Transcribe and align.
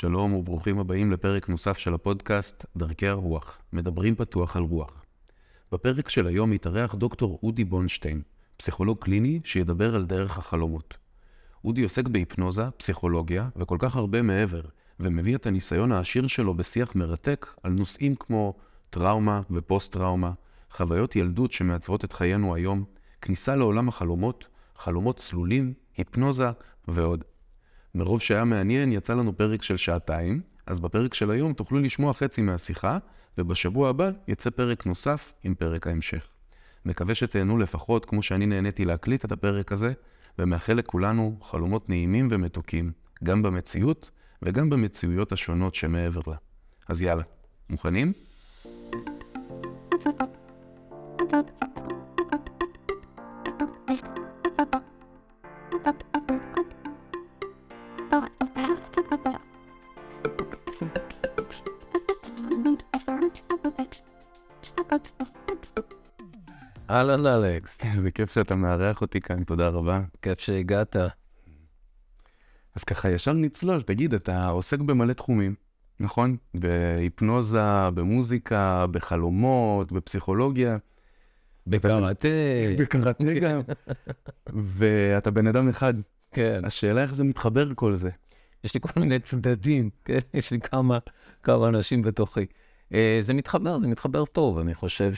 שלום 0.00 0.34
וברוכים 0.34 0.78
הבאים 0.78 1.12
לפרק 1.12 1.48
נוסף 1.48 1.78
של 1.78 1.94
הפודקאסט 1.94 2.64
דרכי 2.76 3.08
הרוח, 3.08 3.58
מדברים 3.72 4.14
פתוח 4.14 4.56
על 4.56 4.62
רוח. 4.62 5.04
בפרק 5.72 6.08
של 6.08 6.26
היום 6.26 6.52
יתארח 6.52 6.94
דוקטור 6.94 7.38
אודי 7.42 7.64
בונשטיין, 7.64 8.22
פסיכולוג 8.56 8.98
קליני 8.98 9.40
שידבר 9.44 9.94
על 9.94 10.06
דרך 10.06 10.38
החלומות. 10.38 10.94
אודי 11.64 11.82
עוסק 11.82 12.08
בהיפנוזה, 12.08 12.70
פסיכולוגיה 12.70 13.48
וכל 13.56 13.76
כך 13.80 13.96
הרבה 13.96 14.22
מעבר, 14.22 14.60
ומביא 15.00 15.36
את 15.36 15.46
הניסיון 15.46 15.92
העשיר 15.92 16.26
שלו 16.26 16.54
בשיח 16.54 16.94
מרתק 16.94 17.46
על 17.62 17.72
נושאים 17.72 18.14
כמו 18.14 18.54
טראומה 18.90 19.40
ופוסט-טראומה, 19.50 20.32
חוויות 20.76 21.16
ילדות 21.16 21.52
שמעצבות 21.52 22.04
את 22.04 22.12
חיינו 22.12 22.54
היום, 22.54 22.84
כניסה 23.22 23.56
לעולם 23.56 23.88
החלומות, 23.88 24.46
חלומות 24.76 25.16
צלולים, 25.16 25.74
היפנוזה 25.96 26.50
ועוד. 26.88 27.24
מרוב 27.94 28.20
שהיה 28.20 28.44
מעניין, 28.44 28.92
יצא 28.92 29.14
לנו 29.14 29.36
פרק 29.36 29.62
של 29.62 29.76
שעתיים, 29.76 30.40
אז 30.66 30.80
בפרק 30.80 31.14
של 31.14 31.30
היום 31.30 31.52
תוכלו 31.52 31.78
לשמוע 31.78 32.12
חצי 32.14 32.42
מהשיחה, 32.42 32.98
ובשבוע 33.38 33.88
הבא 33.88 34.10
יצא 34.28 34.50
פרק 34.50 34.86
נוסף 34.86 35.32
עם 35.44 35.54
פרק 35.54 35.86
ההמשך. 35.86 36.28
מקווה 36.84 37.14
שתהנו 37.14 37.58
לפחות 37.58 38.04
כמו 38.04 38.22
שאני 38.22 38.46
נהניתי 38.46 38.84
להקליט 38.84 39.24
את 39.24 39.32
הפרק 39.32 39.72
הזה, 39.72 39.92
ומאחל 40.38 40.72
לכולנו 40.72 41.38
חלומות 41.42 41.88
נעימים 41.88 42.28
ומתוקים, 42.30 42.92
גם 43.24 43.42
במציאות 43.42 44.10
וגם 44.42 44.70
במציאויות 44.70 45.32
השונות 45.32 45.74
שמעבר 45.74 46.20
לה. 46.26 46.36
אז 46.88 47.02
יאללה, 47.02 47.22
מוכנים? 47.70 48.12
אהלן 66.90 67.26
אלכס, 67.26 67.84
איזה 67.84 68.10
כיף 68.10 68.32
שאתה 68.32 68.56
מארח 68.56 69.00
אותי 69.00 69.20
כאן, 69.20 69.44
תודה 69.44 69.68
רבה. 69.68 70.00
כיף 70.22 70.40
שהגעת. 70.40 70.96
אז 72.74 72.84
ככה 72.84 73.10
ישר 73.10 73.32
נצלול, 73.32 73.82
תגיד, 73.82 74.14
אתה 74.14 74.48
עוסק 74.48 74.78
במלא 74.78 75.12
תחומים, 75.12 75.54
נכון? 76.00 76.36
בהיפנוזה, 76.54 77.90
במוזיקה, 77.94 78.86
בחלומות, 78.90 79.92
בפסיכולוגיה. 79.92 80.76
בקראטה. 81.66 82.28
בקראטה 82.78 83.24
גם. 83.40 83.60
ואתה 84.46 85.30
בן 85.30 85.46
אדם 85.46 85.68
אחד. 85.68 85.94
כן. 86.32 86.60
השאלה 86.64 87.02
איך 87.02 87.14
זה 87.14 87.24
מתחבר 87.24 87.74
כל 87.74 87.96
זה. 87.96 88.10
יש 88.64 88.74
לי 88.74 88.80
כל 88.80 89.00
מיני 89.00 89.18
צדדים, 89.18 89.90
כן? 90.04 90.18
יש 90.34 90.50
לי 90.50 90.60
כמה, 90.60 90.98
כמה 91.42 91.68
אנשים 91.68 92.02
בתוכי. 92.02 92.46
אה, 92.94 93.18
זה 93.20 93.34
מתחבר, 93.34 93.78
זה 93.78 93.86
מתחבר 93.86 94.24
טוב. 94.24 94.58
אני 94.58 94.74
חושב 94.74 95.12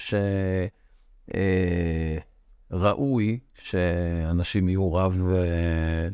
שראוי 2.73 3.39
שאנשים 3.55 4.69
יהיו 4.69 4.95
רב, 4.95 5.27
אה, 5.33 6.09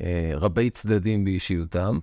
אה, 0.00 0.32
רבי 0.34 0.70
צדדים 0.70 1.24
באישיותם. 1.24 1.98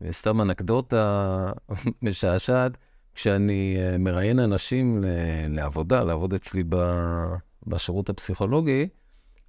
וסתם 0.00 0.40
אנקדוטה 0.40 1.52
משעשעת, 2.02 2.78
כשאני 3.14 3.76
אה, 3.78 3.98
מראיין 3.98 4.38
אנשים 4.38 5.04
לעבודה, 5.48 6.04
לעבוד 6.04 6.34
אצלי 6.34 6.64
בשירות 7.66 8.08
הפסיכולוגי, 8.08 8.88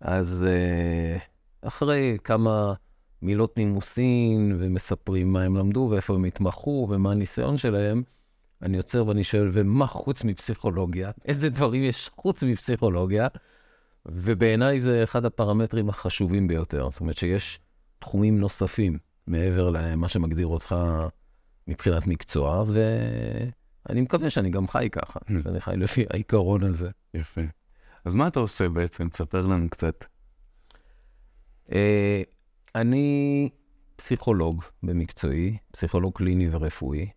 אז 0.02 0.48
אה, 0.50 1.18
אחרי 1.62 2.18
כמה 2.24 2.74
מילות 3.22 3.58
נימוסין 3.58 4.56
ומספרים 4.60 5.34
מה 5.34 5.44
הם 5.44 5.56
למדו 5.56 5.88
ואיפה 5.92 6.16
הם 6.16 6.26
התמחו 6.26 6.88
ומה 6.90 7.12
הניסיון 7.12 7.58
שלהם, 7.58 8.04
אני 8.62 8.78
עוצר 8.78 9.08
ואני 9.08 9.24
שואל, 9.24 9.50
ומה 9.54 9.88
חוץ 9.88 10.24
מפסיכולוגיה? 10.24 11.12
איזה 11.26 11.50
דברים 11.50 11.84
יש 11.84 12.10
חוץ 12.16 12.44
מפסיכולוגיה? 12.44 13.28
ובעיניי 14.06 14.80
זה 14.80 15.04
אחד 15.04 15.26
הפרמטרים 15.26 15.90
החשובים 15.90 16.48
ביותר. 16.48 16.90
זאת 16.92 17.02
אומרת 17.02 17.18
שיש 17.18 17.60
תחומים 18.00 18.40
נוספים 18.40 18.98
מעבר 19.28 19.70
למה 19.70 20.10
שמגדיר 20.10 20.48
אותך 20.48 20.76
מבחינת 21.68 22.08
מקצוע, 22.08 22.64
ואני 22.68 24.02
מקווה 24.02 24.30
שאני 24.30 24.50
גם 24.50 24.68
חי 24.68 24.88
ככה, 24.92 25.20
שאני 25.44 25.60
חי 25.60 25.78
לפי 25.78 26.06
העיקרון 26.10 26.64
הזה. 26.64 26.90
יפה. 27.14 27.42
אז 28.06 28.16
מה 28.16 28.28
אתה 28.28 28.40
עושה 28.40 28.70
בעצם? 28.70 29.10
תספר 29.10 29.42
לנו 29.42 29.70
קצת. 29.70 30.06
אה, 31.72 32.22
אני 32.76 33.50
פסיכולוג 33.96 34.64
במקצועי, 34.84 35.58
פסיכולוג 35.72 36.14
קליני 36.18 36.48
ורפואי, 36.52 37.10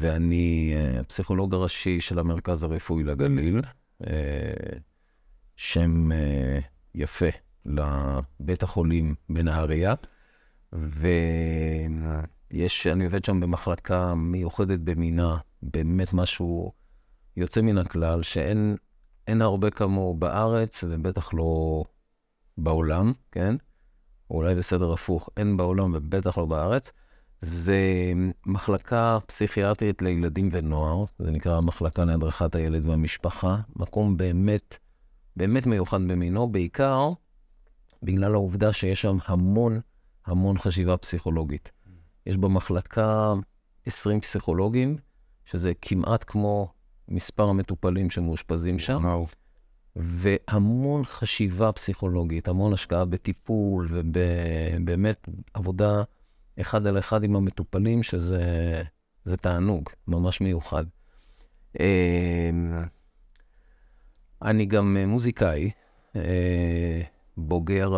ואני 0.00 0.72
אה, 0.76 1.00
הפסיכולוג 1.00 1.54
הראשי 1.54 2.00
של 2.00 2.18
המרכז 2.18 2.64
הרפואי 2.64 3.04
לגליל, 3.04 3.60
אה, 4.06 4.76
שם 5.56 6.12
אה, 6.12 6.58
יפה 6.94 7.26
לבית 7.66 8.62
החולים 8.62 9.14
בנהריה, 9.28 9.94
ויש, 12.52 12.86
אני 12.86 13.04
עובד 13.04 13.24
שם 13.24 13.40
במחלקה 13.40 14.14
מיוחדת 14.14 14.80
במינה, 14.80 15.36
באמת 15.62 16.12
משהו 16.12 16.72
יוצא 17.36 17.60
מן 17.60 17.78
הכלל, 17.78 18.22
שאין 18.22 18.76
אין 19.26 19.42
הרבה 19.42 19.70
כמוהו 19.70 20.14
בארץ, 20.14 20.84
ובטח 20.88 21.34
לא 21.34 21.84
בעולם, 22.58 23.12
כן? 23.32 23.54
או 24.30 24.36
אולי 24.36 24.54
בסדר 24.54 24.92
הפוך, 24.92 25.30
אין 25.36 25.56
בעולם 25.56 25.94
ובטח 25.94 26.38
לא 26.38 26.46
בארץ. 26.46 26.92
זה 27.40 28.12
מחלקה 28.46 29.18
פסיכיאטרית 29.26 30.02
לילדים 30.02 30.48
ונוער, 30.52 31.04
זה 31.18 31.30
נקרא 31.30 31.60
מחלקה 31.60 32.04
להדרכת 32.04 32.54
הילד 32.54 32.86
והמשפחה, 32.86 33.56
מקום 33.76 34.16
באמת, 34.16 34.78
באמת 35.36 35.66
מיוחד 35.66 36.00
במינו, 36.08 36.48
בעיקר 36.48 37.10
בגלל 38.02 38.34
העובדה 38.34 38.72
שיש 38.72 39.02
שם 39.02 39.16
המון 39.26 39.80
המון 40.26 40.58
חשיבה 40.58 40.96
פסיכולוגית. 40.96 41.70
יש 42.26 42.36
במחלקה 42.36 43.32
20 43.86 44.20
פסיכולוגים, 44.20 44.96
שזה 45.44 45.72
כמעט 45.82 46.24
כמו 46.26 46.72
מספר 47.08 47.48
המטופלים 47.48 48.10
שמאושפזים 48.10 48.78
שם. 48.78 48.98
וואו. 49.04 49.26
והמון 49.96 51.04
חשיבה 51.04 51.72
פסיכולוגית, 51.72 52.48
המון 52.48 52.72
השקעה 52.72 53.04
בטיפול 53.04 53.88
ובאמת 53.90 55.28
עבודה 55.54 56.02
אחד 56.60 56.86
על 56.86 56.98
אחד 56.98 57.24
עם 57.24 57.36
המטופלים, 57.36 58.02
שזה 58.02 58.82
זה 59.24 59.36
תענוג 59.36 59.88
ממש 60.08 60.40
מיוחד. 60.40 60.84
אמ, 61.80 62.84
אני 64.42 64.66
גם 64.66 64.96
מוזיקאי, 65.06 65.70
אה, 66.16 67.02
בוגר. 67.36 67.92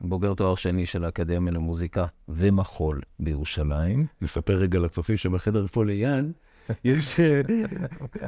בוגר 0.00 0.34
תואר 0.34 0.54
שני 0.54 0.86
של 0.86 1.04
האקדמיה 1.04 1.52
למוזיקה 1.52 2.06
ומחול 2.28 3.00
בירושלים. 3.20 4.06
נספר 4.22 4.56
רגע 4.56 4.78
לצופים 4.78 5.16
שבחדר 5.16 5.66
פה 5.66 5.84
ליד, 5.84 6.32
יש 6.84 7.20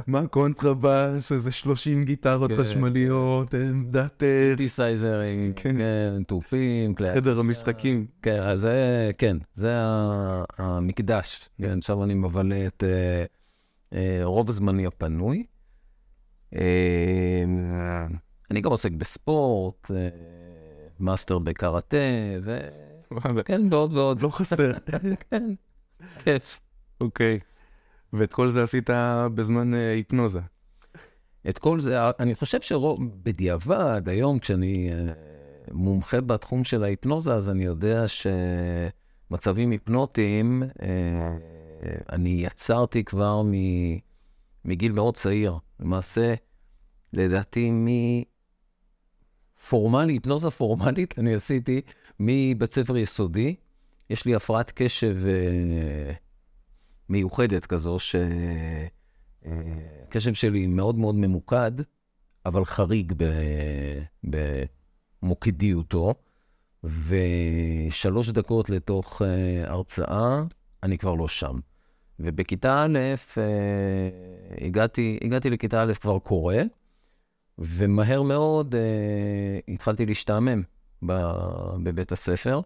מה 0.07 0.27
קונטרבאס, 0.27 1.31
איזה 1.31 1.51
30 1.51 2.03
גיטרות 2.03 2.51
כן. 2.51 2.57
חשמליות, 2.57 3.53
עמדת 3.53 4.23
אה, 4.23 4.47
סינתיסייזרים, 4.51 5.53
כן. 5.55 5.77
כן, 5.77 6.23
תופים, 6.27 6.95
כלי... 6.95 7.15
חדר 7.15 7.39
המשחקים. 7.39 8.05
כן, 8.21 8.57
זה, 8.57 9.11
כן, 9.17 9.37
זה 9.53 9.73
המקדש. 10.57 11.49
כן, 11.61 11.81
שם 11.81 12.03
אני 12.03 12.13
מבלה 12.13 12.67
את 12.67 12.83
אה, 12.83 13.25
אה, 13.93 14.19
רוב 14.23 14.51
זמני 14.51 14.85
הפנוי. 14.85 15.43
אני 18.51 18.61
גם 18.61 18.71
עוסק 18.71 18.91
בספורט, 18.91 19.91
מאסטר 20.99 21.39
בקראטה, 21.39 21.97
וואלה, 23.11 23.31
וכן, 23.35 23.61
ועוד 23.71 23.93
ועוד. 23.93 24.21
לא 24.21 24.29
חסר. 24.29 24.71
כן, 25.29 25.43
כיף. 26.23 26.59
אוקיי. 27.01 27.39
ואת 28.17 28.33
כל 28.33 28.49
זה 28.49 28.63
עשית 28.63 28.89
בזמן 29.35 29.73
אה, 29.73 29.91
היפנוזה. 29.91 30.39
את 31.49 31.57
כל 31.57 31.79
זה, 31.79 31.97
אני 32.19 32.35
חושב 32.35 32.61
שבדיעבד, 32.61 34.09
היום 34.09 34.39
כשאני 34.39 34.89
אה, 34.93 35.13
מומחה 35.71 36.21
בתחום 36.21 36.63
של 36.63 36.83
ההיפנוזה, 36.83 37.33
אז 37.33 37.49
אני 37.49 37.63
יודע 37.65 38.03
שמצבים 38.07 39.71
היפנוטיים, 39.71 40.63
אה, 40.81 41.37
אני 42.11 42.29
יצרתי 42.29 43.03
כבר 43.03 43.41
מ- 43.41 43.97
מגיל 44.65 44.91
מאוד 44.91 45.15
צעיר. 45.15 45.57
למעשה, 45.79 46.33
לדעתי, 47.13 47.71
מפורמלי, 49.59 50.13
היפנוזה 50.13 50.49
פורמלית, 50.49 51.19
אני 51.19 51.35
עשיתי 51.35 51.81
מבית 52.19 52.73
ספר 52.73 52.97
יסודי. 52.97 53.55
יש 54.09 54.25
לי 54.25 54.35
הפרעת 54.35 54.71
קשב 54.75 55.17
מיוחדת 57.09 57.65
כזו, 57.65 57.99
ש... 57.99 58.15
אה, 59.45 60.33
שלי 60.33 60.67
מאוד 60.67 60.95
מאוד 60.95 61.15
ממוקד, 61.15 61.71
אבל 62.45 62.65
חריג 62.65 63.13
במוקדיותו, 65.23 66.13
ושלוש 66.83 68.29
דקות 68.29 68.69
לתוך 68.69 69.21
uh, 69.21 69.25
הרצאה, 69.69 70.43
אני 70.83 70.97
כבר 70.97 71.13
לא 71.15 71.27
שם. 71.27 71.59
ובכיתה 72.19 72.83
א', 72.83 72.97
uh, 73.35 73.39
הגעתי, 74.65 75.19
הגעתי 75.23 75.49
לכיתה 75.49 75.83
א' 75.83 75.93
כבר 75.93 76.19
קורא, 76.19 76.55
ומהר 77.59 78.21
מאוד 78.21 78.75
התחלתי 79.67 80.05
להשתעמם 80.05 80.61
בבית 81.83 82.11
הספר, 82.11 82.61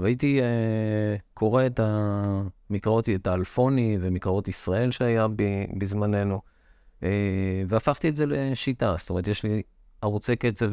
והייתי 0.00 0.40
uh, 0.40 1.20
קורא 1.34 1.66
את 1.66 1.80
המקראות, 1.82 3.08
את 3.08 3.26
האלפוני 3.26 3.98
ומקראות 4.00 4.48
ישראל 4.48 4.90
שהיה 4.90 5.26
בזמננו, 5.78 6.40
uh, 7.00 7.04
והפכתי 7.68 8.08
את 8.08 8.16
זה 8.16 8.26
לשיטה. 8.26 8.94
זאת 8.98 9.10
אומרת, 9.10 9.28
יש 9.28 9.42
לי 9.42 9.62
ערוצי 10.02 10.36
קצב, 10.36 10.70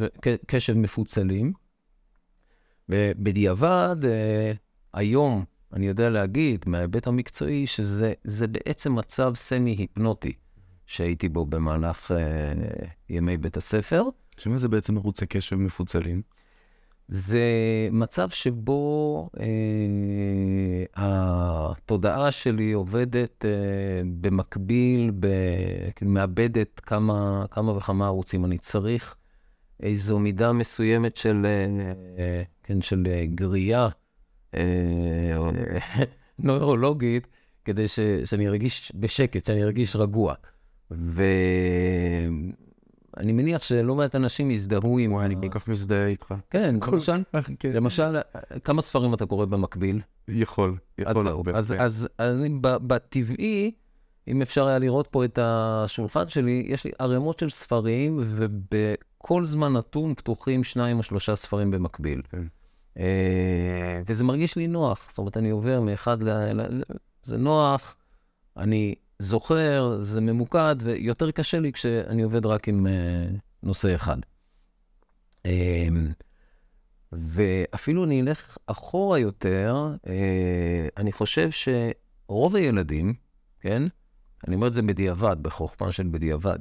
קשב 0.47 0.77
מפוצלים, 0.77 1.53
ובדיעבד, 2.89 3.95
uh, 4.01 4.57
היום 4.93 5.45
אני 5.73 5.87
יודע 5.87 6.09
להגיד, 6.09 6.65
מההיבט 6.67 7.07
המקצועי, 7.07 7.67
שזה 7.67 8.47
בעצם 8.51 8.95
מצב 8.95 9.31
סמי-היפנוטי 9.35 10.33
שהייתי 10.85 11.29
בו 11.29 11.45
במהלך 11.45 12.11
uh, 12.11 12.15
ימי 13.09 13.37
בית 13.37 13.57
הספר. 13.57 14.03
שמה 14.37 14.57
זה 14.57 14.67
בעצם 14.67 14.97
ערוצי 14.97 15.25
קשב 15.25 15.55
מפוצלים? 15.55 16.21
זה 17.07 17.41
מצב 17.91 18.29
שבו 18.29 19.29
אה, 19.39 19.45
התודעה 20.95 22.31
שלי 22.31 22.71
עובדת 22.71 23.45
אה, 23.45 23.51
במקביל, 24.21 25.11
כאילו 25.95 26.11
מאבדת 26.11 26.79
כמה, 26.79 27.45
כמה 27.51 27.71
וכמה 27.77 28.05
ערוצים. 28.05 28.45
אני 28.45 28.57
צריך 28.57 29.15
איזו 29.79 30.19
מידה 30.19 30.53
מסוימת 30.53 31.17
של, 31.17 31.45
אה, 32.19 32.43
כן, 32.63 32.81
של 32.81 33.07
גריעה 33.25 33.89
נוירולוגית, 36.39 37.27
כדי 37.65 37.87
ש, 37.87 37.99
שאני 38.25 38.47
ארגיש 38.47 38.91
בשקט, 38.95 39.45
שאני 39.45 39.63
ארגיש 39.63 39.95
רגוע. 39.95 40.33
ו... 40.91 41.23
אני 43.17 43.31
מניח 43.31 43.61
שלא 43.61 43.95
מעט 43.95 44.15
אנשים 44.15 44.51
יזדהו 44.51 44.99
עם... 44.99 45.19
אני 45.19 45.35
כל 45.35 45.59
כך 45.59 45.67
מזדהה 45.67 46.07
איתך. 46.07 46.33
כן, 46.49 46.75
למשל, 46.87 47.23
כן. 47.59 47.71
למשל, 47.71 48.17
כמה 48.63 48.81
ספרים 48.81 49.13
אתה 49.13 49.25
קורא 49.25 49.45
במקביל? 49.45 50.01
יכול, 50.27 50.77
יכול 50.97 51.27
הרבה. 51.27 51.51
אז 51.57 52.07
אני 52.19 52.49
בטבעי, 52.61 53.71
אם 54.27 54.41
אפשר 54.41 54.67
היה 54.67 54.79
לראות 54.79 55.07
פה 55.07 55.25
את 55.25 55.39
השולחן 55.41 56.29
שלי, 56.29 56.63
יש 56.67 56.85
לי 56.85 56.91
ערימות 56.99 57.39
של 57.39 57.49
ספרים, 57.49 58.19
ובכל 58.19 59.43
זמן 59.43 59.73
נתון 59.73 60.13
פתוחים 60.15 60.63
שניים 60.63 60.97
או 60.97 61.03
שלושה 61.03 61.35
ספרים 61.35 61.71
במקביל. 61.71 62.21
כן. 62.31 62.43
אה, 62.99 64.01
וזה 64.07 64.23
מרגיש 64.23 64.55
לי 64.55 64.67
נוח, 64.67 65.07
זאת 65.09 65.17
אומרת, 65.17 65.37
אני 65.37 65.49
עובר 65.49 65.81
מאחד 65.81 66.23
ל... 66.23 66.81
זה 67.23 67.37
נוח, 67.37 67.95
אני 68.57 68.95
זוכר, 69.19 69.97
זה 70.01 70.21
ממוקד, 70.21 70.75
ויותר 70.79 71.31
קשה 71.31 71.59
לי 71.59 71.71
כשאני 71.71 72.21
עובד 72.21 72.45
רק 72.45 72.67
עם 72.67 72.85
uh, 72.85 72.89
נושא 73.63 73.95
אחד. 73.95 74.17
Um, 75.47 75.49
ואפילו 77.11 78.03
אני 78.03 78.21
אלך 78.21 78.57
אחורה 78.65 79.19
יותר, 79.19 79.95
uh, 79.95 80.09
אני 80.97 81.11
חושב 81.11 81.49
שרוב 81.51 82.55
הילדים, 82.55 83.13
כן? 83.59 83.83
אני 84.47 84.55
אומר 84.55 84.67
את 84.67 84.73
זה 84.73 84.81
בדיעבד, 84.81 85.37
בחוכמה 85.41 85.91
של 85.91 86.07
בדיעבד. 86.11 86.57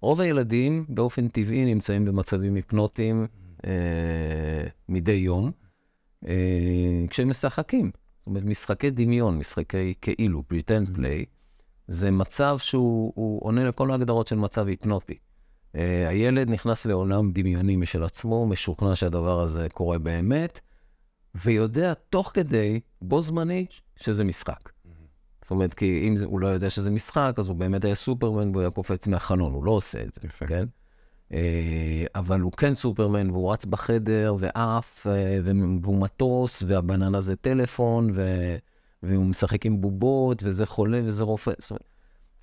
רוב 0.00 0.20
הילדים 0.20 0.84
באופן 0.88 1.28
טבעי 1.28 1.64
נמצאים 1.64 2.04
במצבים 2.04 2.54
היפנוטיים 2.54 3.26
uh, 3.56 3.66
מדי 4.88 5.12
יום, 5.12 5.50
uh, 6.24 6.28
כשהם 7.10 7.28
משחקים. 7.28 7.90
זאת 8.18 8.26
אומרת, 8.26 8.44
משחקי 8.44 8.90
דמיון, 8.90 9.38
משחקי 9.38 9.94
כאילו, 10.00 10.42
pretend 10.52 10.96
play. 10.96 11.37
זה 11.88 12.10
מצב 12.10 12.58
שהוא 12.58 13.44
עונה 13.44 13.64
לכל 13.64 13.90
ההגדרות 13.90 14.26
של 14.26 14.36
מצב 14.36 14.66
היפנוטי. 14.66 15.14
Uh, 15.14 15.78
הילד 16.08 16.50
נכנס 16.50 16.86
לעולם 16.86 17.32
דמיוני 17.32 17.76
משל 17.76 18.04
עצמו, 18.04 18.46
משוכנע 18.46 18.94
שהדבר 18.94 19.40
הזה 19.40 19.66
קורה 19.72 19.98
באמת, 19.98 20.60
ויודע 21.34 21.94
תוך 21.94 22.30
כדי, 22.34 22.80
בו 23.02 23.22
זמנית, 23.22 23.70
שזה 23.96 24.24
משחק. 24.24 24.68
Mm-hmm. 24.68 24.90
זאת 25.42 25.50
אומרת, 25.50 25.74
כי 25.74 26.04
אם 26.08 26.16
זה, 26.16 26.24
הוא 26.24 26.40
לא 26.40 26.46
יודע 26.46 26.70
שזה 26.70 26.90
משחק, 26.90 27.34
אז 27.38 27.48
הוא 27.48 27.56
באמת 27.56 27.84
היה 27.84 27.94
סופרמן 27.94 28.48
והוא 28.50 28.60
היה 28.60 28.70
קופץ 28.70 29.06
מהחלון, 29.06 29.52
הוא 29.52 29.64
לא 29.64 29.70
עושה 29.70 30.02
את 30.02 30.14
זה, 30.14 30.20
יפה. 30.24 30.46
כן? 30.46 30.64
Uh, 31.28 31.34
אבל 32.14 32.40
הוא 32.40 32.52
כן 32.52 32.74
סופרמן, 32.74 33.30
והוא 33.30 33.52
רץ 33.52 33.64
בחדר, 33.64 34.34
ועף, 34.38 35.06
uh, 35.06 35.10
והוא 35.82 36.00
מטוס, 36.00 36.62
והבננה 36.66 37.20
זה 37.20 37.36
טלפון, 37.36 38.08
ו... 38.14 38.56
והוא 39.02 39.24
משחק 39.24 39.66
עם 39.66 39.80
בובות, 39.80 40.42
וזה 40.42 40.66
חולה 40.66 41.00
וזה 41.04 41.24
רופא. 41.24 41.52
זאת 41.58 41.70
אומרת, 41.70 41.88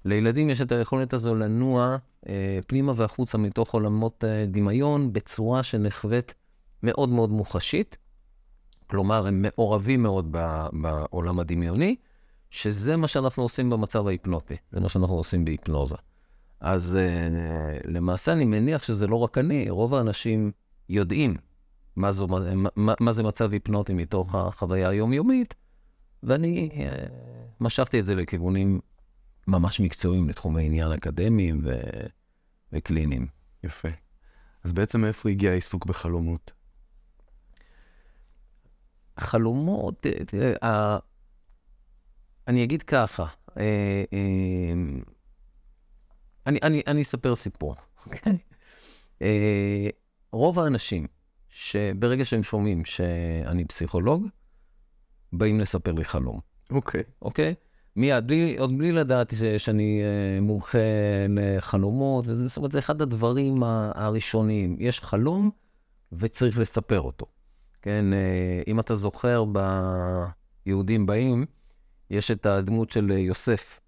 לילדים 0.05 0.49
יש 0.49 0.61
את 0.61 0.71
היכולת 0.71 1.13
הזו 1.13 1.35
לנוע 1.35 1.97
אה, 2.29 2.59
פנימה 2.67 2.91
והחוצה 2.95 3.37
מתוך 3.37 3.73
עולמות 3.73 4.23
אה, 4.23 4.45
דמיון 4.47 5.13
בצורה 5.13 5.63
שנחווית 5.63 6.33
מאוד 6.83 7.09
מאוד 7.09 7.29
מוחשית. 7.29 7.97
כלומר, 8.87 9.27
הם 9.27 9.41
מעורבים 9.41 10.03
מאוד 10.03 10.27
ב, 10.31 10.65
בעולם 10.81 11.39
הדמיוני, 11.39 11.95
שזה 12.49 12.95
מה 12.95 13.07
שאנחנו 13.07 13.43
עושים 13.43 13.69
במצב 13.69 14.07
ההיפנוטי, 14.07 14.55
זה 14.71 14.79
מה 14.79 14.89
שאנחנו 14.89 15.15
עושים 15.15 15.45
בהיפנוזה. 15.45 15.95
אז 16.59 16.97
אה, 17.01 17.77
למעשה 17.85 18.31
אני 18.31 18.45
מניח 18.45 18.83
שזה 18.83 19.07
לא 19.07 19.15
רק 19.15 19.37
אני, 19.37 19.69
רוב 19.69 19.95
האנשים 19.95 20.51
יודעים 20.89 21.35
מה, 21.95 22.11
זו, 22.11 22.27
מה, 22.75 22.93
מה 22.99 23.11
זה 23.11 23.23
מצב 23.23 23.53
היפנוטי 23.53 23.93
מתוך 23.93 24.35
החוויה 24.35 24.89
היומיומית, 24.89 25.55
ואני 26.25 26.69
uh, 26.72 26.75
משכתי 27.60 28.00
את 28.00 28.06
זה 28.06 28.16
לכיוונים 28.16 28.80
ממש 29.48 29.80
מקצועיים, 29.80 30.30
לתחומי 30.30 30.66
עניין 30.66 30.92
אקדמיים 30.92 31.62
ו... 31.63 31.80
וקליניים. 32.74 33.27
יפה. 33.63 33.89
אז 34.63 34.74
בעצם 34.74 35.01
מאיפה 35.01 35.30
הגיע 35.30 35.51
העיסוק 35.51 35.86
בחלומות? 35.86 36.51
חלומות, 39.19 40.06
תראה, 40.27 40.98
אני 42.48 42.63
אגיד 42.63 42.83
ככה, 42.83 43.25
אה, 43.57 44.04
אה, 44.13 44.74
אני, 46.48 46.60
אני, 46.63 46.81
אני 46.88 47.01
אספר 47.01 47.36
סיפור. 47.36 47.75
אוקיי? 48.06 48.38
רוב 50.31 50.60
האנשים 50.60 51.07
שברגע 51.50 52.25
שהם 52.25 52.44
שומעים 52.44 52.86
שאני 52.86 53.66
פסיכולוג, 53.66 54.27
באים 55.33 55.60
לספר 55.60 55.92
לי 55.92 56.06
חלום. 56.06 56.39
אוקיי. 56.72 57.01
Okay. 57.01 57.04
אוקיי? 57.22 57.54
Okay? 57.57 57.66
מיד, 57.95 58.27
בלי, 58.27 58.57
עוד 58.57 58.77
בלי 58.77 58.91
לדעת 58.91 59.34
שאני 59.58 60.01
uh, 60.01 60.41
מומחה 60.41 60.77
לחלומות, 61.29 62.25
וזה, 62.27 62.48
זאת 62.48 62.58
אומרת, 62.58 62.72
זה 62.72 62.79
אחד 62.79 63.01
הדברים 63.01 63.63
הראשונים. 63.96 64.75
יש 64.79 65.01
חלום 65.01 65.51
וצריך 66.12 66.60
לספר 66.60 67.01
אותו. 67.01 67.25
כן, 67.82 68.05
uh, 68.12 68.70
אם 68.70 68.79
אתה 68.79 68.96
זוכר, 68.96 69.46
ביהודים 70.65 71.05
באים, 71.05 71.46
יש 72.10 72.32
את 72.32 72.46
הדמות 72.46 72.89
של 72.89 73.12
יוסף, 73.12 73.79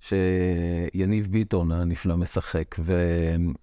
שיניב 0.00 1.26
ביטון 1.30 1.72
הנפלא 1.72 2.16
משחק, 2.16 2.76
והוא 2.78 3.54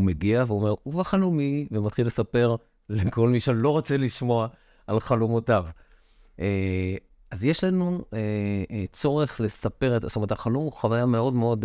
uh, 0.00 0.06
מגיע 0.06 0.44
ואומר, 0.46 0.74
ובחלומי, 0.86 1.66
ומתחיל 1.70 2.06
לספר 2.06 2.56
לכל 2.88 3.28
מי 3.28 3.40
שלא 3.40 3.70
רוצה 3.70 3.96
לשמוע 3.96 4.48
על 4.86 5.00
חלומותיו. 5.00 5.64
אה, 6.40 6.96
אז 7.30 7.44
יש 7.44 7.64
לנו 7.64 8.04
אה, 8.14 8.18
אה, 8.70 8.84
צורך 8.92 9.40
לספר, 9.40 9.96
את, 9.96 10.02
זאת 10.02 10.16
אומרת, 10.16 10.32
החלום 10.32 10.64
הוא 10.64 10.72
חוויה 10.72 11.06
מאוד 11.06 11.34
מאוד 11.34 11.64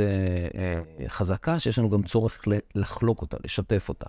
חזקה, 1.08 1.60
שיש 1.60 1.80
לנו 1.80 1.90
גם 1.90 2.04
צורך 2.04 2.42
לחלוק 2.76 3.22
אותה, 3.22 3.38
לשתף 3.44 3.90
אותה. 3.90 4.06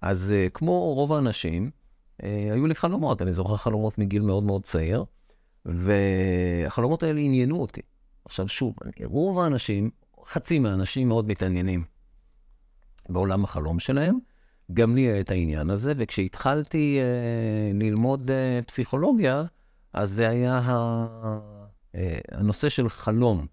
אז 0.00 0.34
כמו 0.54 0.94
רוב 0.94 1.12
האנשים, 1.12 1.70
היו 2.22 2.66
לי 2.66 2.74
חלומות, 2.74 3.22
אני 3.22 3.32
זוכר 3.32 3.56
חלומות 3.56 3.98
מגיל 3.98 4.22
מאוד 4.22 4.42
מאוד 4.44 4.64
צעיר, 4.64 5.04
והחלומות 5.64 7.02
האלה 7.02 7.20
עניינו 7.20 7.60
אותי. 7.60 7.80
עכשיו 8.24 8.48
שוב, 8.48 8.74
רוב 9.04 9.38
האנשים, 9.38 9.90
חצי 10.24 10.58
מהאנשים 10.58 11.08
מאוד 11.08 11.28
מתעניינים 11.28 11.84
בעולם 13.08 13.44
החלום 13.44 13.78
שלהם. 13.78 14.18
גם 14.72 14.94
לי 14.94 15.00
היה 15.00 15.20
את 15.20 15.30
העניין 15.30 15.70
הזה, 15.70 15.92
וכשהתחלתי 15.96 16.98
אה, 17.00 17.78
ללמוד 17.78 18.30
אה, 18.30 18.60
פסיכולוגיה, 18.66 19.44
אז 19.92 20.10
זה 20.10 20.28
היה. 20.28 20.60
אה, 21.94 22.18
הנושא 22.32 22.68
של 22.68 22.88
חלום, 22.88 23.46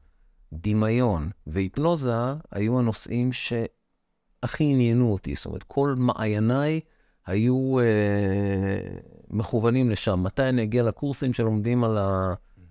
דמיון 0.53 1.29
והיפנוזה 1.47 2.33
היו 2.51 2.79
הנושאים 2.79 3.29
שהכי 3.31 4.63
עניינו 4.63 5.11
אותי. 5.11 5.35
זאת 5.35 5.45
אומרת, 5.45 5.63
כל 5.63 5.95
מעייניי 5.97 6.79
היו 7.25 7.79
אה, 7.79 8.97
מכוונים 9.29 9.89
לשם. 9.89 10.23
מתי 10.23 10.43
אני 10.43 10.63
אגיע 10.63 10.83
לקורסים 10.83 11.33
שלומדים 11.33 11.83
על 11.83 11.97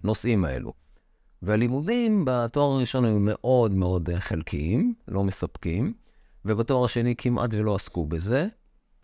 הנושאים 0.05 0.45
האלו? 0.45 0.73
והלימודים 1.43 2.25
בתואר 2.27 2.77
הראשון 2.77 3.05
היו 3.05 3.19
מאוד 3.21 3.73
מאוד 3.73 4.09
חלקיים, 4.19 4.95
לא 5.09 5.25
מספקים, 5.25 5.93
ובתואר 6.45 6.85
השני 6.85 7.15
כמעט 7.17 7.51
ולא 7.53 7.75
עסקו 7.75 8.07
בזה. 8.07 8.49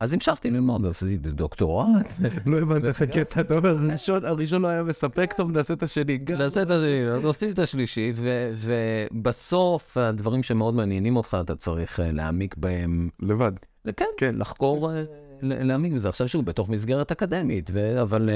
אז 0.00 0.12
המשכתי 0.14 0.50
ללמוד, 0.50 0.86
עשיתי 0.86 1.16
דוקטורט. 1.30 2.12
לא 2.46 2.58
הבנתי 2.58 2.86
איך 2.86 3.02
הקטע, 3.02 3.40
אתה 3.40 3.56
אומר, 3.56 3.76
הראשון 4.22 4.62
לא 4.62 4.68
היה 4.68 4.82
מספק, 4.82 5.32
טוב, 5.36 5.50
נעשה 5.50 5.74
את 5.74 5.82
השני. 5.82 6.18
נעשה 6.38 6.62
את 6.62 6.70
השני, 6.70 7.28
עשיתי 7.28 7.52
את 7.52 7.58
השלישי, 7.58 8.12
ובסוף, 8.54 9.96
הדברים 9.96 10.42
שמאוד 10.42 10.74
מעניינים 10.74 11.16
אותך, 11.16 11.36
אתה 11.44 11.56
צריך 11.56 12.00
אה, 12.00 12.12
להעמיק 12.12 12.56
בהם. 12.56 13.08
לבד. 13.20 13.52
כן, 13.96 14.04
כן. 14.16 14.34
לחקור, 14.38 14.90
אה, 14.92 15.04
להעמיק 15.42 15.92
בזה. 15.92 16.08
עכשיו 16.08 16.28
שוב, 16.28 16.44
בתוך 16.44 16.68
מסגרת 16.68 17.12
אקדמית, 17.12 17.70
אבל... 18.02 18.30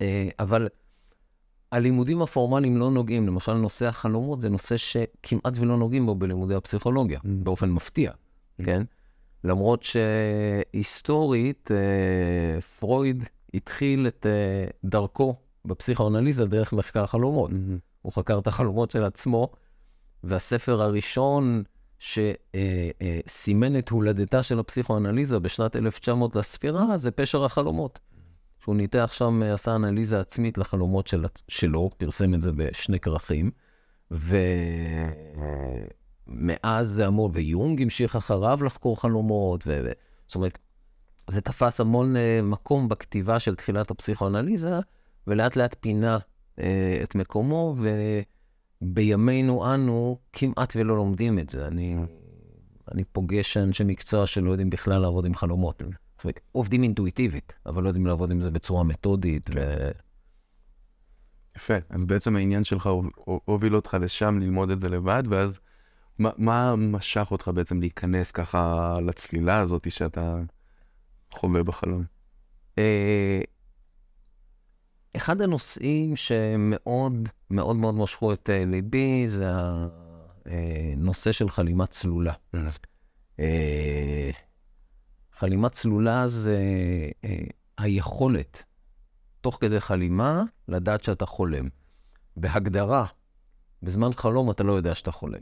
אה, 0.00 0.28
אבל 0.40 0.68
הלימודים 1.72 2.22
הפורמליים 2.22 2.76
לא 2.76 2.90
נוגעים, 2.90 3.26
למשל 3.26 3.52
נושא 3.52 3.86
החלומות 3.86 4.40
זה 4.40 4.48
נושא 4.48 4.76
שכמעט 4.76 5.58
ולא 5.58 5.76
נוגעים 5.76 6.06
בו 6.06 6.14
בלימודי 6.14 6.54
הפסיכולוגיה, 6.54 7.18
mm. 7.18 7.22
באופן 7.24 7.70
מפתיע, 7.70 8.10
mm. 8.10 8.64
כן? 8.64 8.82
למרות 9.44 9.82
שהיסטורית, 9.82 11.70
אה, 11.70 12.60
פרויד 12.60 13.24
התחיל 13.54 14.06
את 14.06 14.26
אה, 14.26 14.64
דרכו 14.84 15.36
בפסיכואנליזה 15.64 16.46
דרך 16.46 16.72
מחקר 16.72 17.06
חלומות. 17.06 17.50
Mm-hmm. 17.50 17.80
הוא 18.02 18.12
חקר 18.12 18.38
את 18.38 18.46
החלומות 18.46 18.90
של 18.90 19.04
עצמו, 19.04 19.52
והספר 20.24 20.82
הראשון 20.82 21.62
שסימן 21.98 23.78
את 23.78 23.88
הולדתה 23.88 24.42
של 24.42 24.58
הפסיכואנליזה 24.58 25.38
בשנת 25.38 25.76
1900 25.76 26.36
לספירה 26.36 26.98
זה 26.98 27.10
פשר 27.10 27.44
החלומות. 27.44 27.98
שהוא 28.62 28.76
ניתח 28.76 29.10
שם, 29.12 29.42
עשה 29.42 29.76
אנליזה 29.76 30.20
עצמית 30.20 30.58
לחלומות 30.58 31.06
של, 31.06 31.24
שלו, 31.48 31.90
פרסם 31.96 32.34
את 32.34 32.42
זה 32.42 32.52
בשני 32.52 33.00
כרכים, 33.00 33.50
ומאז 36.28 36.86
זה 36.86 37.06
אמור, 37.06 37.30
ויונג 37.32 37.82
המשיך 37.82 38.16
אחריו 38.16 38.64
לחקור 38.64 39.00
חלומות, 39.00 39.64
ו... 39.66 39.92
זאת 40.26 40.34
אומרת, 40.34 40.58
זה 41.30 41.40
תפס 41.40 41.80
המון 41.80 42.16
uh, 42.16 42.18
מקום 42.42 42.88
בכתיבה 42.88 43.38
של 43.38 43.54
תחילת 43.54 43.90
הפסיכואנליזה, 43.90 44.78
ולאט 45.26 45.56
לאט 45.56 45.76
פינה 45.80 46.18
uh, 46.18 46.62
את 47.02 47.14
מקומו, 47.14 47.76
ובימינו 48.82 49.74
אנו 49.74 50.18
כמעט 50.32 50.72
ולא 50.76 50.96
לומדים 50.96 51.38
את 51.38 51.50
זה. 51.50 51.66
אני, 51.66 51.96
אני 52.92 53.04
פוגש 53.04 53.56
אנשי 53.56 53.84
מקצוע 53.84 54.26
שלא 54.26 54.50
יודעים 54.50 54.70
בכלל 54.70 54.98
לעבוד 54.98 55.26
עם 55.26 55.34
חלומות. 55.34 55.82
עובדים 56.52 56.82
אינטואיטיבית, 56.82 57.52
אבל 57.66 57.82
לא 57.82 57.88
יודעים 57.88 58.06
לעבוד 58.06 58.30
עם 58.30 58.40
זה 58.40 58.50
בצורה 58.50 58.84
מתודית. 58.84 59.50
ו... 59.54 59.88
יפה, 61.56 61.74
אז 61.90 62.04
בעצם 62.04 62.36
העניין 62.36 62.64
שלך 62.64 62.90
הוביל 63.24 63.76
אותך 63.76 63.96
לשם 64.00 64.38
ללמוד 64.38 64.70
את 64.70 64.80
זה 64.80 64.88
לבד, 64.88 65.22
ואז 65.28 65.60
מה, 66.18 66.30
מה 66.38 66.76
משך 66.76 67.28
אותך 67.30 67.50
בעצם 67.54 67.80
להיכנס 67.80 68.30
ככה 68.30 68.96
לצלילה 69.06 69.60
הזאת 69.60 69.90
שאתה 69.90 70.36
חווה 71.32 71.62
בחלום? 71.62 72.04
אה, 72.78 73.40
אחד 75.16 75.40
הנושאים 75.40 76.16
שמאוד 76.16 77.28
מאוד 77.50 77.76
מאוד 77.76 77.94
משכו 77.94 78.32
את 78.32 78.50
אה, 78.50 78.64
ליבי 78.64 79.28
זה 79.28 79.46
הנושא 80.46 81.28
אה, 81.28 81.32
של 81.32 81.48
חלימה 81.48 81.86
צלולה. 81.86 82.32
חלימה 85.32 85.68
צלולה 85.68 86.28
זה 86.28 86.58
היכולת, 87.78 88.62
תוך 89.40 89.58
כדי 89.60 89.80
חלימה, 89.80 90.42
לדעת 90.68 91.04
שאתה 91.04 91.26
חולם. 91.26 91.68
בהגדרה, 92.36 93.06
בזמן 93.82 94.12
חלום 94.12 94.50
אתה 94.50 94.62
לא 94.62 94.72
יודע 94.72 94.94
שאתה 94.94 95.10
חולם. 95.10 95.40